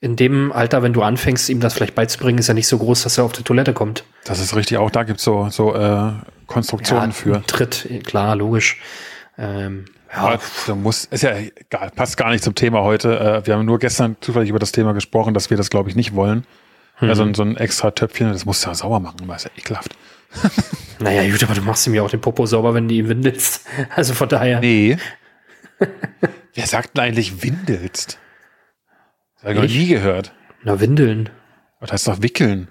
in 0.00 0.16
dem 0.16 0.52
Alter, 0.52 0.82
wenn 0.82 0.92
du 0.92 1.02
anfängst, 1.02 1.48
ihm 1.48 1.60
das 1.60 1.72
vielleicht 1.72 1.94
beizubringen, 1.94 2.38
ist 2.38 2.48
ja 2.48 2.52
nicht 2.52 2.68
so 2.68 2.76
groß, 2.76 3.04
dass 3.04 3.16
er 3.16 3.24
auf 3.24 3.32
die 3.32 3.42
Toilette 3.42 3.72
kommt. 3.72 4.04
Das 4.24 4.40
ist 4.40 4.54
richtig, 4.54 4.76
auch 4.76 4.90
da 4.90 5.04
gibt 5.04 5.20
es 5.20 5.24
so, 5.24 5.48
so 5.48 5.74
äh, 5.74 6.12
Konstruktionen 6.46 7.10
ja, 7.10 7.12
für. 7.12 7.42
Tritt, 7.46 8.02
klar, 8.04 8.36
logisch. 8.36 8.78
Ähm, 9.38 9.86
ja. 10.14 10.38
Du 10.66 10.76
musst, 10.76 11.10
ist 11.10 11.22
ja 11.22 11.34
egal, 11.38 11.90
passt 11.96 12.18
gar 12.18 12.30
nicht 12.30 12.44
zum 12.44 12.54
Thema 12.54 12.82
heute. 12.82 13.18
Äh, 13.18 13.46
wir 13.46 13.54
haben 13.54 13.64
nur 13.64 13.78
gestern 13.78 14.16
zufällig 14.20 14.50
über 14.50 14.58
das 14.58 14.72
Thema 14.72 14.92
gesprochen, 14.92 15.32
dass 15.32 15.48
wir 15.48 15.56
das, 15.56 15.70
glaube 15.70 15.88
ich, 15.88 15.96
nicht 15.96 16.14
wollen. 16.14 16.46
Mhm. 17.00 17.08
Also 17.08 17.34
so 17.34 17.42
ein 17.42 17.56
extra 17.56 17.90
Töpfchen, 17.90 18.32
das 18.32 18.44
musst 18.44 18.64
du 18.64 18.68
ja 18.68 18.74
sauber 18.74 19.00
machen, 19.00 19.18
weil 19.26 19.36
ist 19.36 19.44
ja 19.44 19.50
ekelhaft. 19.56 19.96
naja, 20.98 21.28
gut, 21.30 21.42
aber 21.44 21.54
du 21.54 21.62
machst 21.62 21.86
ihm 21.86 21.94
ja 21.94 22.02
auch 22.02 22.10
den 22.10 22.20
Popo 22.20 22.46
sauber, 22.46 22.74
wenn 22.74 22.88
du 22.88 22.94
ihn 22.94 23.08
windelst. 23.08 23.66
Also 23.94 24.14
von 24.14 24.28
daher. 24.28 24.60
Nee. 24.60 24.96
Wer 26.54 26.66
sagt 26.66 26.96
denn 26.96 27.04
eigentlich 27.04 27.42
windelst? 27.42 28.18
Das 29.36 29.44
habe 29.44 29.66
ich 29.66 29.72
noch 29.72 29.78
nie 29.78 29.88
gehört. 29.88 30.32
Na, 30.62 30.80
Windeln. 30.80 31.28
Das 31.80 31.92
heißt 31.92 32.08
doch 32.08 32.22
wickeln. 32.22 32.68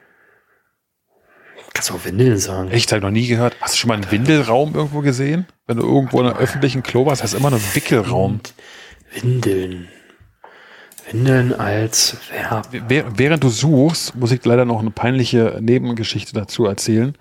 Kannst 1.74 1.90
du 1.90 1.96
auch 1.96 2.06
Windeln 2.06 2.38
sagen. 2.38 2.72
Echt, 2.72 2.92
habe 2.92 3.00
ich 3.00 3.04
noch 3.04 3.12
nie 3.12 3.28
gehört. 3.28 3.56
Hast 3.62 3.74
du 3.74 3.78
schon 3.80 3.88
mal 3.90 3.96
einen 3.96 4.10
Windelraum 4.10 4.74
irgendwo 4.74 5.02
gesehen? 5.02 5.46
Wenn 5.68 5.78
du 5.78 5.84
irgendwo 5.84 6.20
in 6.22 6.28
einem 6.28 6.38
öffentlichen 6.38 6.84
Klo 6.84 7.06
warst, 7.06 7.24
heißt 7.24 7.34
immer 7.34 7.50
nur 7.50 7.60
Wickelraum. 7.74 8.40
Windeln. 9.14 9.88
Windeln 11.12 11.54
als 11.54 12.18
Verb. 12.32 12.70
Während 13.18 13.44
du 13.44 13.50
suchst, 13.50 14.16
muss 14.16 14.32
ich 14.32 14.44
leider 14.46 14.66
noch 14.66 14.80
eine 14.80 14.92
peinliche 14.92 15.60
Nebengeschichte 15.62 16.34
dazu 16.34 16.66
erzählen. 16.66 17.16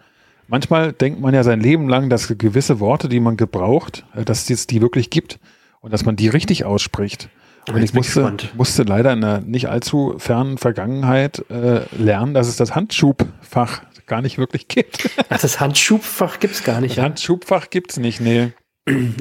Manchmal 0.48 0.92
denkt 0.92 1.20
man 1.20 1.34
ja 1.34 1.44
sein 1.44 1.60
Leben 1.60 1.88
lang, 1.88 2.10
dass 2.10 2.28
gewisse 2.36 2.80
Worte, 2.80 3.08
die 3.08 3.20
man 3.20 3.36
gebraucht, 3.36 4.04
äh, 4.14 4.24
dass 4.24 4.50
es 4.50 4.66
die 4.66 4.82
wirklich 4.82 5.10
gibt 5.10 5.38
und 5.80 5.92
dass 5.92 6.04
man 6.04 6.16
die 6.16 6.28
richtig 6.28 6.64
ausspricht. 6.64 7.28
Und 7.68 7.82
ich 7.82 7.94
musste, 7.94 8.36
musste 8.54 8.82
leider 8.82 9.12
in 9.12 9.20
der 9.20 9.40
nicht 9.40 9.68
allzu 9.68 10.16
fernen 10.18 10.58
Vergangenheit 10.58 11.44
äh, 11.48 11.82
lernen, 11.96 12.34
dass 12.34 12.48
es 12.48 12.56
das 12.56 12.74
Handschubfach 12.74 13.82
gar 14.06 14.20
nicht 14.20 14.36
wirklich 14.36 14.66
gibt. 14.68 15.08
Ach, 15.28 15.40
das 15.40 15.60
Handschubfach 15.60 16.40
gibt 16.40 16.54
es 16.54 16.64
gar 16.64 16.80
nicht. 16.80 16.98
Das? 16.98 17.04
Handschubfach 17.04 17.70
gibt 17.70 17.92
es 17.92 17.98
nicht, 17.98 18.20
nee. 18.20 18.52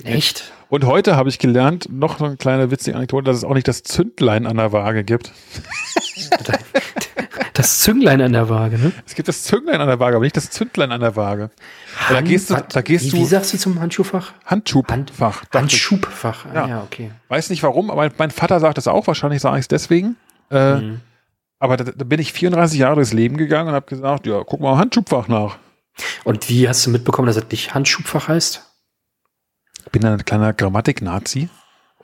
Echt? 0.04 0.52
Und 0.72 0.86
heute 0.86 1.18
habe 1.18 1.28
ich 1.28 1.38
gelernt, 1.38 1.90
noch 1.92 2.22
eine 2.22 2.38
kleine 2.38 2.72
witzige 2.72 2.96
Anekdote, 2.96 3.26
dass 3.26 3.36
es 3.36 3.44
auch 3.44 3.54
nicht 3.54 3.68
das 3.68 3.84
Zündlein 3.84 4.48
an 4.48 4.56
der 4.56 4.72
Waage 4.72 5.04
gibt. 5.04 5.32
Das 7.54 7.80
Zünglein 7.80 8.22
an 8.22 8.32
der 8.32 8.50
Waage, 8.50 8.80
ne? 8.80 8.92
Es 9.06 9.14
gibt 9.14 9.28
das 9.28 9.44
Zünglein 9.44 9.82
an 9.82 9.88
der 9.88 10.00
Waage, 10.00 10.16
aber 10.16 10.24
nicht 10.24 10.38
das 10.38 10.50
Zündlein 10.50 10.92
an 10.92 11.02
der 11.02 11.16
Waage. 11.18 11.52
Hand, 11.98 12.18
da 12.18 12.22
gehst 12.22 12.50
du, 12.50 12.56
da 12.56 12.82
gehst 12.82 13.06
wie, 13.06 13.10
du. 13.10 13.18
Wie 13.18 13.26
sagst 13.26 13.54
du 13.54 13.58
zum 13.58 13.80
Handschuhfach? 13.80 14.34
Handschubfach. 14.46 15.42
Hand, 15.42 15.54
Handschubfach. 15.54 16.46
Ah, 16.46 16.54
ja. 16.56 16.68
ja, 16.68 16.84
okay. 16.84 17.12
Weiß 17.28 17.50
nicht 17.50 17.62
warum, 17.62 17.92
aber 17.92 18.10
mein 18.18 18.32
Vater 18.32 18.60
sagt 18.62 18.78
das 18.78 18.88
auch. 18.88 19.06
Wahrscheinlich 19.06 19.42
sage 19.42 19.58
ich 19.58 19.64
es 19.64 19.68
deswegen. 19.68 20.16
Äh, 20.50 20.76
mhm. 20.76 21.02
Aber 21.60 21.78
da, 21.78 21.84
da, 21.84 22.06
bin 22.06 22.20
ich 22.20 22.34
34 22.34 22.80
Jahre 22.80 22.96
durchs 22.96 23.14
Leben 23.14 23.38
gegangen 23.38 23.70
und 23.70 23.76
habe 23.76 23.86
gesagt, 23.86 24.26
ja, 24.26 24.44
guck 24.44 24.62
mal 24.62 24.78
Handschubfach 24.78 25.28
nach. 25.28 25.58
Und 26.24 26.50
wie 26.50 26.68
hast 26.68 26.86
du 26.86 26.90
mitbekommen, 26.90 27.28
dass 27.28 27.36
es 27.36 27.46
nicht 27.52 27.76
Handschubfach 27.76 28.30
heißt? 28.30 28.71
Ich 29.86 29.91
bin 29.91 30.06
ein 30.06 30.24
kleiner 30.24 30.54
Grammatik-Nazi. 30.54 31.50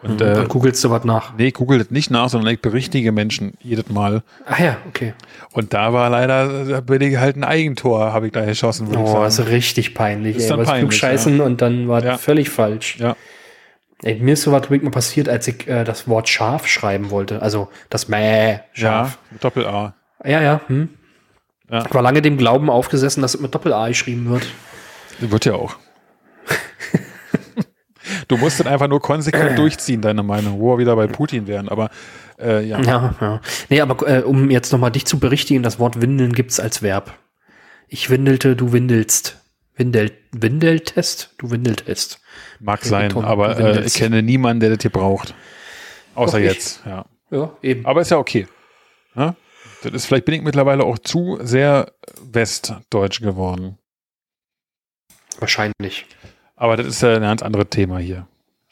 Und, 0.03 0.19
mhm, 0.19 0.27
äh, 0.27 0.33
dann 0.35 0.47
googelst 0.47 0.83
du 0.83 0.91
was 0.91 1.03
nach. 1.03 1.33
Nee, 1.37 1.51
googelt 1.51 1.91
nicht 1.91 2.11
nach, 2.11 2.29
sondern 2.29 2.53
ich 2.53 2.61
berichtige 2.61 3.11
Menschen 3.11 3.53
jedes 3.61 3.89
Mal. 3.89 4.21
Ach 4.45 4.59
ja, 4.59 4.77
okay. 4.87 5.13
Und 5.53 5.73
da 5.73 5.91
war 5.91 6.09
leider, 6.09 6.65
da 6.65 6.81
bin 6.81 7.01
ich 7.01 7.17
halt 7.17 7.35
ein 7.35 7.43
Eigentor, 7.43 8.13
habe 8.13 8.27
ich 8.27 8.33
da 8.33 8.45
geschossen. 8.45 8.95
Oh, 8.95 9.23
das 9.23 9.39
ist 9.39 9.47
richtig 9.47 9.95
peinlich. 9.95 10.37
Ist 10.37 10.51
dann 10.51 10.59
ey, 10.59 10.65
peinlich, 10.65 10.97
scheißen 10.97 11.39
ja. 11.39 11.43
und 11.43 11.61
dann 11.61 11.87
war 11.87 12.03
ja. 12.03 12.17
völlig 12.17 12.49
falsch. 12.49 12.97
Ja. 12.99 13.15
Ey, 14.03 14.19
mir 14.19 14.33
ist 14.33 14.43
so 14.43 14.51
was 14.51 14.69
mal 14.69 14.79
passiert, 14.91 15.27
als 15.27 15.47
ich 15.47 15.67
äh, 15.67 15.83
das 15.83 16.07
Wort 16.07 16.29
Schaf 16.29 16.67
schreiben 16.67 17.09
wollte. 17.09 17.41
Also 17.41 17.69
das 17.89 18.07
Mäh, 18.07 18.59
Schaf. 18.73 19.17
Ja, 19.31 19.37
Doppel-A. 19.39 19.93
Ja, 20.23 20.41
ja. 20.41 20.61
Hm. 20.67 20.89
ja. 21.71 21.83
Ich 21.85 21.93
war 21.93 22.03
lange 22.03 22.21
dem 22.21 22.37
Glauben 22.37 22.69
aufgesessen, 22.69 23.23
dass 23.23 23.33
es 23.33 23.41
mit 23.41 23.55
Doppel-A 23.55 23.87
geschrieben 23.87 24.29
wird. 24.29 24.47
Wird 25.19 25.45
ja 25.45 25.53
auch. 25.53 25.77
Du 28.27 28.37
musst 28.37 28.59
dann 28.59 28.67
einfach 28.67 28.87
nur 28.87 29.01
konsequent 29.01 29.57
durchziehen, 29.59 30.01
deine 30.01 30.23
Meinung, 30.23 30.59
wo 30.59 30.73
wir 30.73 30.79
wieder 30.79 30.95
bei 30.95 31.07
Putin 31.07 31.47
wären. 31.47 31.69
Aber 31.69 31.89
äh, 32.39 32.65
ja. 32.65 32.81
Ja, 32.81 33.15
ja. 33.19 33.41
Nee, 33.69 33.81
aber 33.81 34.07
äh, 34.07 34.21
um 34.21 34.49
jetzt 34.49 34.71
nochmal 34.71 34.91
dich 34.91 35.05
zu 35.05 35.19
berichtigen, 35.19 35.63
das 35.63 35.79
Wort 35.79 36.01
windeln 36.01 36.33
gibt's 36.33 36.59
als 36.59 36.81
Verb. 36.81 37.17
Ich 37.87 38.09
windelte, 38.09 38.55
du 38.55 38.73
windelst. 38.73 39.41
Windel, 39.77 40.11
Windeltest, 40.31 41.35
du 41.37 41.51
windeltest. 41.51 42.19
Mag 42.59 42.83
sein, 42.83 43.09
Beton, 43.09 43.25
aber 43.25 43.59
äh, 43.59 43.85
ich 43.85 43.93
kenne 43.93 44.23
niemanden, 44.23 44.59
der 44.59 44.71
das 44.71 44.79
hier 44.81 44.91
braucht. 44.91 45.35
Außer 46.15 46.39
jetzt, 46.39 46.81
ja. 46.83 47.05
Ja, 47.29 47.55
eben. 47.61 47.85
Aber 47.85 48.01
ist 48.01 48.09
ja 48.09 48.17
okay. 48.17 48.47
Ja? 49.15 49.35
Das 49.83 49.93
ist, 49.93 50.05
vielleicht 50.07 50.25
bin 50.25 50.33
ich 50.33 50.41
mittlerweile 50.41 50.83
auch 50.83 50.97
zu 50.97 51.37
sehr 51.41 51.91
westdeutsch 52.21 53.21
geworden. 53.21 53.77
Wahrscheinlich. 55.39 56.07
Aber 56.57 56.75
das 56.75 56.87
ist 56.87 57.01
ja 57.01 57.15
ein 57.15 57.21
ganz 57.21 57.41
anderes 57.41 57.67
Thema 57.69 57.99
hier. 57.99 58.27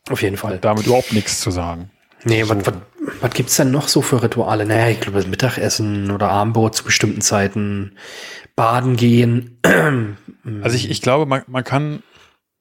Auf 0.09 0.21
jeden 0.21 0.37
Fall. 0.37 0.59
damit 0.59 0.85
überhaupt 0.85 1.13
nichts 1.13 1.39
zu 1.39 1.51
sagen. 1.51 1.89
Nee, 2.23 2.43
so. 2.43 2.49
was, 2.49 2.65
was, 2.65 2.73
was 3.21 3.31
gibt's 3.31 3.55
denn 3.55 3.71
noch 3.71 3.87
so 3.87 4.01
für 4.01 4.21
Rituale? 4.21 4.65
Naja, 4.65 4.89
ich 4.89 4.99
glaube, 4.99 5.23
Mittagessen 5.27 6.11
oder 6.11 6.29
Abendbrot 6.29 6.75
zu 6.75 6.83
bestimmten 6.83 7.21
Zeiten, 7.21 7.95
baden 8.55 8.97
gehen. 8.97 9.59
Also 10.61 10.75
ich, 10.75 10.91
ich 10.91 11.01
glaube, 11.01 11.25
man, 11.25 11.41
man 11.47 11.63
kann 11.63 12.03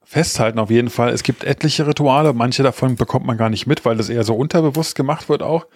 festhalten 0.04 0.58
auf 0.58 0.70
jeden 0.70 0.88
Fall, 0.88 1.10
es 1.10 1.22
gibt 1.22 1.44
etliche 1.44 1.86
Rituale, 1.86 2.32
manche 2.32 2.62
davon 2.62 2.96
bekommt 2.96 3.26
man 3.26 3.36
gar 3.36 3.50
nicht 3.50 3.66
mit, 3.66 3.84
weil 3.84 3.94
das 3.94 4.08
eher 4.08 4.24
so 4.24 4.34
unterbewusst 4.34 4.94
gemacht 4.94 5.28
wird 5.28 5.42
auch. 5.42 5.66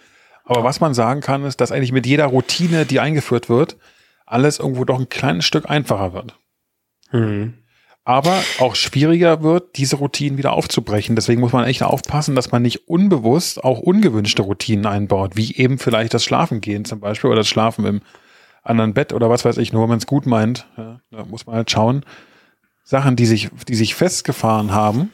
Aber 0.45 0.65
was 0.65 0.81
man 0.81 0.95
sagen 0.95 1.21
kann, 1.21 1.45
ist, 1.45 1.61
dass 1.61 1.71
eigentlich 1.71 1.93
mit 1.93 2.07
jeder 2.07 2.25
Routine, 2.25 2.87
die 2.87 3.01
eingeführt 3.01 3.51
wird, 3.51 3.77
alles 4.25 4.59
irgendwo 4.59 4.87
doch 4.87 4.99
ein 4.99 5.11
kleines 5.11 5.45
Stück 5.45 5.69
einfacher 5.69 6.15
wird. 6.15 6.39
Mhm. 7.13 7.58
Aber 8.09 8.43
auch 8.59 8.75
schwieriger 8.75 9.43
wird, 9.43 9.77
diese 9.77 9.97
Routinen 9.97 10.39
wieder 10.39 10.55
aufzubrechen. 10.55 11.15
Deswegen 11.15 11.43
muss 11.43 11.53
man 11.53 11.67
echt 11.67 11.83
aufpassen, 11.83 12.35
dass 12.35 12.51
man 12.51 12.63
nicht 12.63 12.89
unbewusst 12.89 13.63
auch 13.63 13.81
ungewünschte 13.81 14.41
Routinen 14.41 14.87
einbaut, 14.87 15.33
wie 15.35 15.55
eben 15.57 15.79
vielleicht 15.79 16.15
das 16.15 16.25
Schlafen 16.25 16.63
gehen 16.63 16.87
zum 16.87 17.01
Beispiel 17.01 17.29
oder 17.29 17.41
das 17.41 17.49
Schlafen 17.49 17.85
im 17.85 18.01
anderen 18.63 18.95
Bett 18.95 19.13
oder 19.13 19.29
was 19.29 19.45
weiß 19.45 19.59
ich, 19.59 19.75
nur 19.75 19.83
wenn 19.83 19.91
man 19.91 19.99
es 19.99 20.07
gut 20.07 20.25
meint. 20.25 20.67
Ja, 20.79 21.01
da 21.11 21.27
muss 21.27 21.45
man 21.45 21.57
halt 21.57 21.71
schauen. 21.71 22.03
Sachen, 22.83 23.15
die 23.15 23.27
sich, 23.27 23.51
die 23.69 23.75
sich 23.75 23.95
festgefahren 23.95 24.73
haben, 24.73 25.13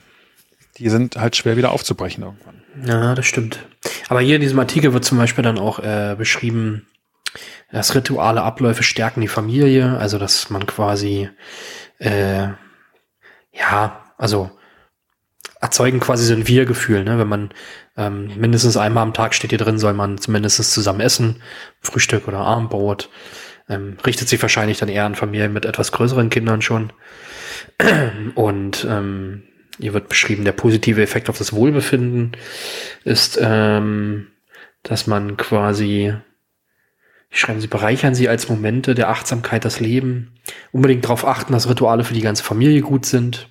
die 0.78 0.88
sind 0.88 1.16
halt 1.16 1.34
schwer 1.34 1.56
wieder 1.56 1.72
aufzubrechen 1.72 2.22
irgendwann. 2.22 2.62
Ja, 2.86 3.16
das 3.16 3.26
stimmt. 3.26 3.58
Aber 4.08 4.20
hier 4.20 4.36
in 4.36 4.40
diesem 4.40 4.60
Artikel 4.60 4.92
wird 4.92 5.04
zum 5.04 5.18
Beispiel 5.18 5.42
dann 5.42 5.58
auch 5.58 5.80
äh, 5.80 6.14
beschrieben, 6.16 6.86
dass 7.72 7.96
rituale 7.96 8.42
Abläufe 8.42 8.84
stärken 8.84 9.20
die 9.20 9.26
Familie, 9.26 9.98
also 9.98 10.16
dass 10.16 10.48
man 10.48 10.64
quasi, 10.66 11.28
äh, 11.98 12.50
ja, 13.54 14.04
also 14.18 14.50
erzeugen 15.60 16.00
quasi 16.00 16.26
so 16.26 16.34
ein 16.34 16.46
Wir-Gefühl, 16.46 17.04
ne? 17.04 17.18
wenn 17.18 17.28
man 17.28 17.50
ähm, 17.96 18.30
mindestens 18.36 18.76
einmal 18.76 19.02
am 19.02 19.14
Tag 19.14 19.34
steht 19.34 19.50
hier 19.50 19.58
drin, 19.58 19.78
soll 19.78 19.94
man 19.94 20.18
zumindest 20.18 20.72
zusammen 20.72 21.00
essen, 21.00 21.42
Frühstück 21.80 22.28
oder 22.28 22.38
Abendbrot. 22.38 23.08
Ähm, 23.66 23.96
richtet 24.04 24.28
sich 24.28 24.42
wahrscheinlich 24.42 24.78
dann 24.78 24.90
eher 24.90 25.06
an 25.06 25.14
Familien 25.14 25.54
mit 25.54 25.64
etwas 25.64 25.90
größeren 25.90 26.28
Kindern 26.28 26.60
schon. 26.60 26.92
Und 28.34 28.86
ähm, 28.88 29.44
hier 29.78 29.94
wird 29.94 30.10
beschrieben, 30.10 30.44
der 30.44 30.52
positive 30.52 31.02
Effekt 31.02 31.30
auf 31.30 31.38
das 31.38 31.54
Wohlbefinden 31.54 32.32
ist, 33.04 33.38
ähm, 33.40 34.28
dass 34.82 35.06
man 35.06 35.38
quasi, 35.38 36.14
schreiben 37.38 37.60
Sie, 37.60 37.66
bereichern 37.66 38.14
Sie 38.14 38.28
als 38.28 38.48
Momente 38.48 38.94
der 38.94 39.08
Achtsamkeit 39.08 39.64
das 39.64 39.80
Leben. 39.80 40.32
Unbedingt 40.72 41.04
darauf 41.04 41.26
achten, 41.26 41.52
dass 41.52 41.68
Rituale 41.68 42.04
für 42.04 42.14
die 42.14 42.20
ganze 42.20 42.44
Familie 42.44 42.80
gut 42.80 43.06
sind. 43.06 43.48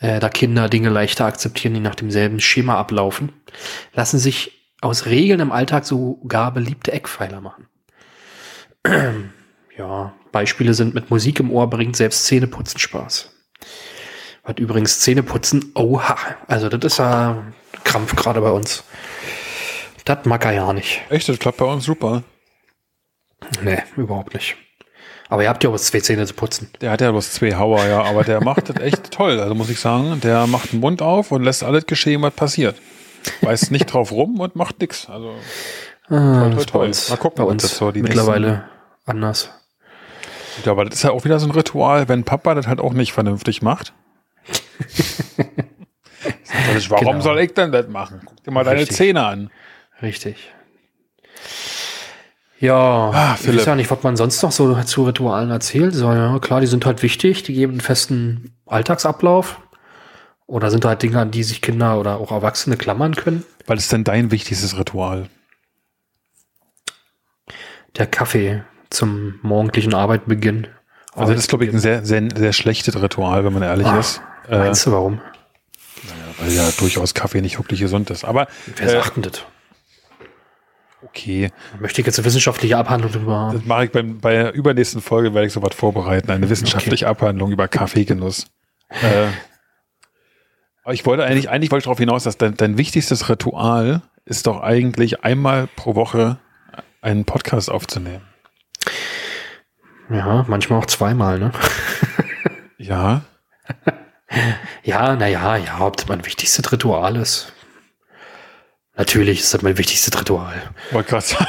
Äh, 0.00 0.20
da 0.20 0.28
Kinder 0.28 0.68
Dinge 0.68 0.90
leichter 0.90 1.26
akzeptieren, 1.26 1.74
die 1.74 1.80
nach 1.80 1.94
demselben 1.94 2.40
Schema 2.40 2.76
ablaufen, 2.76 3.32
lassen 3.94 4.18
sich 4.18 4.58
aus 4.80 5.06
Regeln 5.06 5.40
im 5.40 5.52
Alltag 5.52 5.84
sogar 5.84 6.52
beliebte 6.52 6.92
Eckpfeiler 6.92 7.40
machen. 7.40 7.66
ja, 9.76 10.12
Beispiele 10.30 10.74
sind 10.74 10.94
mit 10.94 11.10
Musik 11.10 11.40
im 11.40 11.50
Ohr 11.50 11.68
bringt 11.68 11.96
selbst 11.96 12.26
Zähneputzen 12.26 12.78
Spaß. 12.78 13.34
Hat 14.44 14.60
übrigens 14.60 15.00
Zähneputzen, 15.00 15.72
oha, 15.74 16.16
also 16.46 16.68
das 16.68 16.92
ist 16.92 16.98
ja 16.98 17.42
Krampf 17.84 18.14
gerade 18.14 18.40
bei 18.40 18.50
uns. 18.50 18.84
Das 20.04 20.24
mag 20.24 20.44
er 20.44 20.52
ja 20.52 20.72
nicht. 20.72 21.02
Echt, 21.10 21.28
das 21.28 21.38
klappt 21.38 21.58
bei 21.58 21.66
uns 21.66 21.84
super. 21.84 22.22
Nee, 23.62 23.82
überhaupt 23.96 24.34
nicht. 24.34 24.56
Aber 25.28 25.42
ihr 25.42 25.48
habt 25.48 25.62
ja 25.62 25.70
bloß 25.70 25.84
zwei 25.84 26.00
Zähne 26.00 26.26
zu 26.26 26.34
putzen. 26.34 26.70
Der 26.80 26.90
hat 26.90 27.00
ja 27.00 27.10
bloß 27.10 27.32
zwei 27.32 27.54
Hauer, 27.54 27.84
ja, 27.86 28.02
aber 28.02 28.24
der 28.24 28.42
macht 28.42 28.68
das 28.70 28.76
echt 28.82 29.10
toll. 29.10 29.38
Also 29.40 29.54
muss 29.54 29.68
ich 29.68 29.78
sagen, 29.78 30.20
der 30.22 30.46
macht 30.46 30.72
den 30.72 30.80
Mund 30.80 31.02
auf 31.02 31.32
und 31.32 31.42
lässt 31.42 31.62
alles 31.62 31.86
geschehen, 31.86 32.22
was 32.22 32.32
passiert. 32.32 32.76
Weiß 33.42 33.70
nicht 33.70 33.86
drauf 33.86 34.10
rum 34.10 34.40
und 34.40 34.56
macht 34.56 34.80
nix. 34.80 35.08
Also 35.08 35.34
ah, 36.08 36.50
toll, 36.50 36.54
toll, 36.54 36.64
toll. 36.64 36.90
Mal 37.10 37.16
gucken, 37.16 37.44
bei 37.44 37.50
uns 37.50 37.62
das 37.62 37.76
so 37.76 37.92
die 37.92 38.02
mittlerweile 38.02 38.48
nächsten... 38.48 38.68
anders. 39.06 39.50
Ja, 40.64 40.72
aber 40.72 40.86
das 40.86 40.94
ist 40.94 41.02
ja 41.02 41.10
auch 41.10 41.24
wieder 41.24 41.38
so 41.38 41.46
ein 41.46 41.52
Ritual, 41.52 42.08
wenn 42.08 42.24
Papa 42.24 42.54
das 42.54 42.66
halt 42.66 42.80
auch 42.80 42.94
nicht 42.94 43.12
vernünftig 43.12 43.62
macht. 43.62 43.92
Warum 46.88 47.06
genau. 47.06 47.20
soll 47.20 47.38
ich 47.40 47.54
denn 47.54 47.70
das 47.70 47.88
machen? 47.88 48.22
Guck 48.24 48.42
dir 48.44 48.50
mal 48.50 48.66
Richtig. 48.66 48.88
deine 48.88 48.96
Zähne 48.96 49.26
an. 49.26 49.50
Richtig. 50.02 50.52
Ja, 52.60 53.10
ah, 53.10 53.38
ich 53.40 53.48
weiß 53.48 53.66
ja 53.66 53.74
nicht, 53.76 53.90
was 53.90 54.02
man 54.02 54.16
sonst 54.16 54.42
noch 54.42 54.50
so 54.50 54.74
zu 54.82 55.04
Ritualen 55.04 55.50
erzählt 55.50 55.94
soll. 55.94 56.16
Ja, 56.16 56.38
klar, 56.40 56.60
die 56.60 56.66
sind 56.66 56.86
halt 56.86 57.02
wichtig, 57.02 57.44
die 57.44 57.54
geben 57.54 57.74
einen 57.74 57.80
festen 57.80 58.52
Alltagsablauf. 58.66 59.60
Oder 60.46 60.70
sind 60.70 60.84
halt 60.84 61.02
Dinge, 61.02 61.20
an 61.20 61.30
die 61.30 61.42
sich 61.42 61.60
Kinder 61.60 62.00
oder 62.00 62.16
auch 62.16 62.32
Erwachsene 62.32 62.76
klammern 62.76 63.14
können. 63.14 63.44
Was 63.66 63.80
ist 63.80 63.92
denn 63.92 64.02
dein 64.02 64.30
wichtigstes 64.30 64.78
Ritual? 64.78 65.28
Der 67.96 68.06
Kaffee 68.06 68.64
zum 68.88 69.38
morgendlichen 69.42 69.92
Arbeitbeginn. 69.94 70.66
Also 71.14 71.34
das 71.34 71.42
ist, 71.42 71.48
glaube 71.48 71.66
ich, 71.66 71.72
ein 71.72 71.78
sehr, 71.78 72.04
sehr, 72.04 72.28
sehr 72.34 72.52
schlechtes 72.52 73.00
Ritual, 73.00 73.44
wenn 73.44 73.52
man 73.52 73.62
ehrlich 73.62 73.86
Ach, 73.86 73.98
ist. 73.98 74.22
Meinst 74.48 74.86
äh, 74.86 74.90
du 74.90 74.96
warum? 74.96 75.20
Naja, 76.04 76.34
weil 76.38 76.52
ja 76.52 76.68
durchaus 76.78 77.12
Kaffee 77.12 77.42
nicht 77.42 77.58
wirklich 77.58 77.80
gesund 77.80 78.08
ist. 78.10 78.24
Aber 78.24 78.48
wer 78.76 78.88
sagt 78.88 79.16
denn 79.16 79.24
das? 79.24 79.44
Okay. 81.02 81.50
Möchte 81.78 82.00
ich 82.00 82.06
jetzt 82.06 82.18
eine 82.18 82.24
wissenschaftliche 82.24 82.76
Abhandlung 82.76 83.12
darüber 83.12 83.36
haben? 83.36 83.56
Das 83.56 83.66
mache 83.66 83.84
ich 83.84 83.92
beim, 83.92 84.18
bei 84.18 84.32
der 84.32 84.52
übernächsten 84.54 85.00
Folge, 85.00 85.32
werde 85.32 85.46
ich 85.46 85.52
sowas 85.52 85.74
vorbereiten. 85.74 86.30
Eine 86.30 86.50
wissenschaftliche 86.50 87.04
okay. 87.04 87.10
Abhandlung 87.12 87.52
über 87.52 87.68
Kaffeegenuss. 87.68 88.46
äh, 88.90 89.28
aber 90.82 90.94
ich 90.94 91.06
wollte 91.06 91.24
eigentlich, 91.24 91.50
eigentlich 91.50 91.70
wollte 91.70 91.82
ich 91.82 91.84
darauf 91.84 91.98
hinaus, 91.98 92.24
dass 92.24 92.38
dein, 92.38 92.56
dein 92.56 92.78
wichtigstes 92.78 93.28
Ritual 93.28 94.02
ist 94.24 94.46
doch 94.46 94.60
eigentlich 94.60 95.22
einmal 95.22 95.68
pro 95.76 95.94
Woche 95.94 96.38
einen 97.00 97.24
Podcast 97.24 97.70
aufzunehmen. 97.70 98.22
Ja, 100.10 100.44
manchmal 100.48 100.78
auch 100.78 100.86
zweimal, 100.86 101.38
ne? 101.38 101.52
ja. 102.78 103.22
ja, 104.82 105.14
naja, 105.14 105.56
ja, 105.56 105.80
ob 105.80 105.96
das 105.96 106.08
mein 106.08 106.24
wichtigstes 106.24 106.72
Ritual 106.72 107.16
ist. 107.16 107.52
Natürlich 108.98 109.40
ist 109.40 109.54
das 109.54 109.62
mein 109.62 109.78
wichtigstes 109.78 110.20
Ritual. 110.20 110.60
Wollte 110.90 111.10
gerade 111.10 111.24
sagen. 111.24 111.46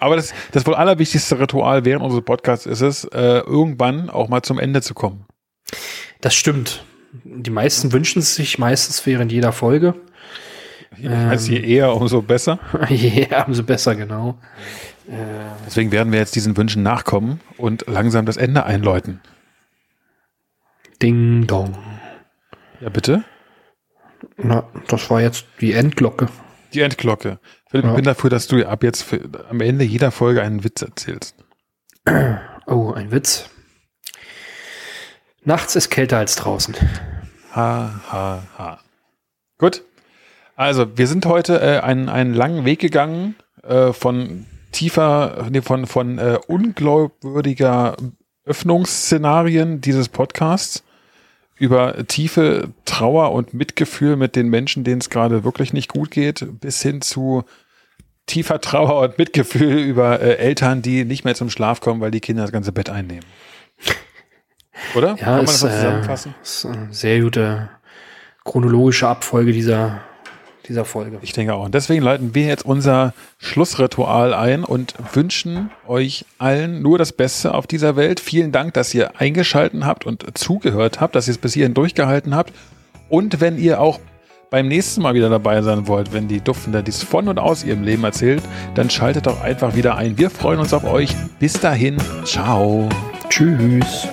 Aber 0.00 0.16
das, 0.16 0.34
das 0.50 0.66
wohl 0.66 0.74
allerwichtigste 0.74 1.38
Ritual 1.38 1.84
während 1.84 2.04
unseres 2.04 2.24
Podcasts 2.24 2.66
ist 2.66 2.80
es, 2.80 3.04
äh, 3.04 3.38
irgendwann 3.38 4.10
auch 4.10 4.28
mal 4.28 4.42
zum 4.42 4.58
Ende 4.58 4.82
zu 4.82 4.92
kommen. 4.92 5.26
Das 6.20 6.34
stimmt. 6.34 6.84
Die 7.24 7.50
meisten 7.50 7.92
wünschen 7.92 8.18
es 8.18 8.34
sich 8.34 8.58
meistens 8.58 9.06
während 9.06 9.30
jeder 9.30 9.52
Folge. 9.52 9.94
Also 11.08 11.52
je 11.52 11.60
eher, 11.60 11.94
umso 11.94 12.20
besser. 12.22 12.58
je 12.88 13.26
eher, 13.26 13.46
umso 13.46 13.62
besser, 13.62 13.94
genau. 13.94 14.38
Deswegen 15.66 15.92
werden 15.92 16.12
wir 16.12 16.18
jetzt 16.18 16.34
diesen 16.34 16.56
Wünschen 16.56 16.82
nachkommen 16.82 17.40
und 17.58 17.86
langsam 17.86 18.26
das 18.26 18.36
Ende 18.36 18.64
einläuten. 18.64 19.20
Ding 21.00 21.46
dong. 21.46 21.76
Ja, 22.80 22.88
bitte? 22.88 23.24
Na, 24.36 24.68
das 24.88 25.10
war 25.10 25.20
jetzt 25.20 25.46
die 25.60 25.72
Endglocke. 25.72 26.28
Die 26.72 26.80
Endglocke. 26.80 27.38
Philipp, 27.70 27.84
ja. 27.84 27.90
ich 27.90 27.96
bin 27.96 28.04
dafür, 28.04 28.30
dass 28.30 28.46
du 28.46 28.66
ab 28.66 28.82
jetzt 28.82 29.02
für, 29.02 29.20
am 29.48 29.60
Ende 29.60 29.84
jeder 29.84 30.10
Folge 30.10 30.42
einen 30.42 30.64
Witz 30.64 30.82
erzählst. 30.82 31.36
Oh, 32.66 32.92
ein 32.92 33.12
Witz. 33.12 33.50
Nachts 35.42 35.76
ist 35.76 35.90
kälter 35.90 36.16
als 36.16 36.36
draußen. 36.36 36.74
Ha, 37.54 38.00
ha, 38.10 38.42
ha. 38.56 38.80
Gut. 39.58 39.82
Also, 40.56 40.96
wir 40.96 41.06
sind 41.06 41.26
heute 41.26 41.60
äh, 41.60 41.80
einen, 41.80 42.08
einen 42.08 42.32
langen 42.32 42.64
Weg 42.64 42.78
gegangen 42.78 43.36
äh, 43.62 43.92
von 43.92 44.46
tiefer, 44.72 45.46
nee, 45.50 45.60
von, 45.60 45.86
von 45.86 46.18
äh, 46.18 46.38
unglaubwürdiger 46.46 47.96
Öffnungsszenarien 48.46 49.82
dieses 49.82 50.08
Podcasts 50.08 50.84
über 51.56 52.06
tiefe 52.06 52.70
Trauer 52.84 53.32
und 53.32 53.54
Mitgefühl 53.54 54.16
mit 54.16 54.36
den 54.36 54.48
Menschen, 54.48 54.84
denen 54.84 55.00
es 55.00 55.10
gerade 55.10 55.44
wirklich 55.44 55.72
nicht 55.72 55.88
gut 55.88 56.10
geht, 56.10 56.46
bis 56.60 56.82
hin 56.82 57.00
zu 57.00 57.44
tiefer 58.26 58.60
Trauer 58.60 59.02
und 59.02 59.18
Mitgefühl 59.18 59.78
über 59.78 60.20
äh, 60.20 60.36
Eltern, 60.36 60.82
die 60.82 61.04
nicht 61.04 61.24
mehr 61.24 61.34
zum 61.34 61.50
Schlaf 61.50 61.80
kommen, 61.80 62.00
weil 62.00 62.10
die 62.10 62.20
Kinder 62.20 62.42
das 62.42 62.52
ganze 62.52 62.72
Bett 62.72 62.90
einnehmen. 62.90 63.24
Oder? 64.94 65.10
Ja, 65.10 65.16
Kann 65.16 65.36
man 65.36 65.46
das 65.46 65.62
mal 65.62 65.70
zusammenfassen? 65.70 66.34
Äh, 66.38 66.42
ist 66.42 66.66
eine 66.66 66.92
sehr 66.92 67.20
gute 67.20 67.68
chronologische 68.44 69.08
Abfolge 69.08 69.52
dieser 69.52 70.00
dieser 70.68 70.84
Folge. 70.84 71.18
Ich 71.22 71.32
denke 71.32 71.54
auch. 71.54 71.64
Und 71.64 71.74
deswegen 71.74 72.02
leiten 72.02 72.34
wir 72.34 72.46
jetzt 72.46 72.64
unser 72.64 73.14
Schlussritual 73.38 74.34
ein 74.34 74.64
und 74.64 74.94
wünschen 75.12 75.70
euch 75.86 76.24
allen 76.38 76.82
nur 76.82 76.98
das 76.98 77.12
Beste 77.12 77.54
auf 77.54 77.66
dieser 77.66 77.96
Welt. 77.96 78.20
Vielen 78.20 78.52
Dank, 78.52 78.74
dass 78.74 78.94
ihr 78.94 79.20
eingeschalten 79.20 79.86
habt 79.86 80.06
und 80.06 80.24
zugehört 80.36 81.00
habt, 81.00 81.14
dass 81.14 81.28
ihr 81.28 81.32
es 81.32 81.38
bis 81.38 81.54
hierhin 81.54 81.74
durchgehalten 81.74 82.34
habt. 82.34 82.52
Und 83.08 83.40
wenn 83.40 83.58
ihr 83.58 83.80
auch 83.80 84.00
beim 84.50 84.68
nächsten 84.68 85.02
Mal 85.02 85.14
wieder 85.14 85.30
dabei 85.30 85.62
sein 85.62 85.88
wollt, 85.88 86.12
wenn 86.12 86.28
die 86.28 86.40
Duftende 86.40 86.82
dies 86.82 87.02
von 87.02 87.28
und 87.28 87.38
aus 87.38 87.64
ihrem 87.64 87.82
Leben 87.82 88.04
erzählt, 88.04 88.42
dann 88.74 88.88
schaltet 88.88 89.26
doch 89.26 89.42
einfach 89.42 89.74
wieder 89.74 89.96
ein. 89.96 90.16
Wir 90.16 90.30
freuen 90.30 90.60
uns 90.60 90.72
auf 90.72 90.84
euch. 90.84 91.14
Bis 91.40 91.54
dahin. 91.54 91.96
Ciao. 92.24 92.88
Tschüss. 93.28 94.08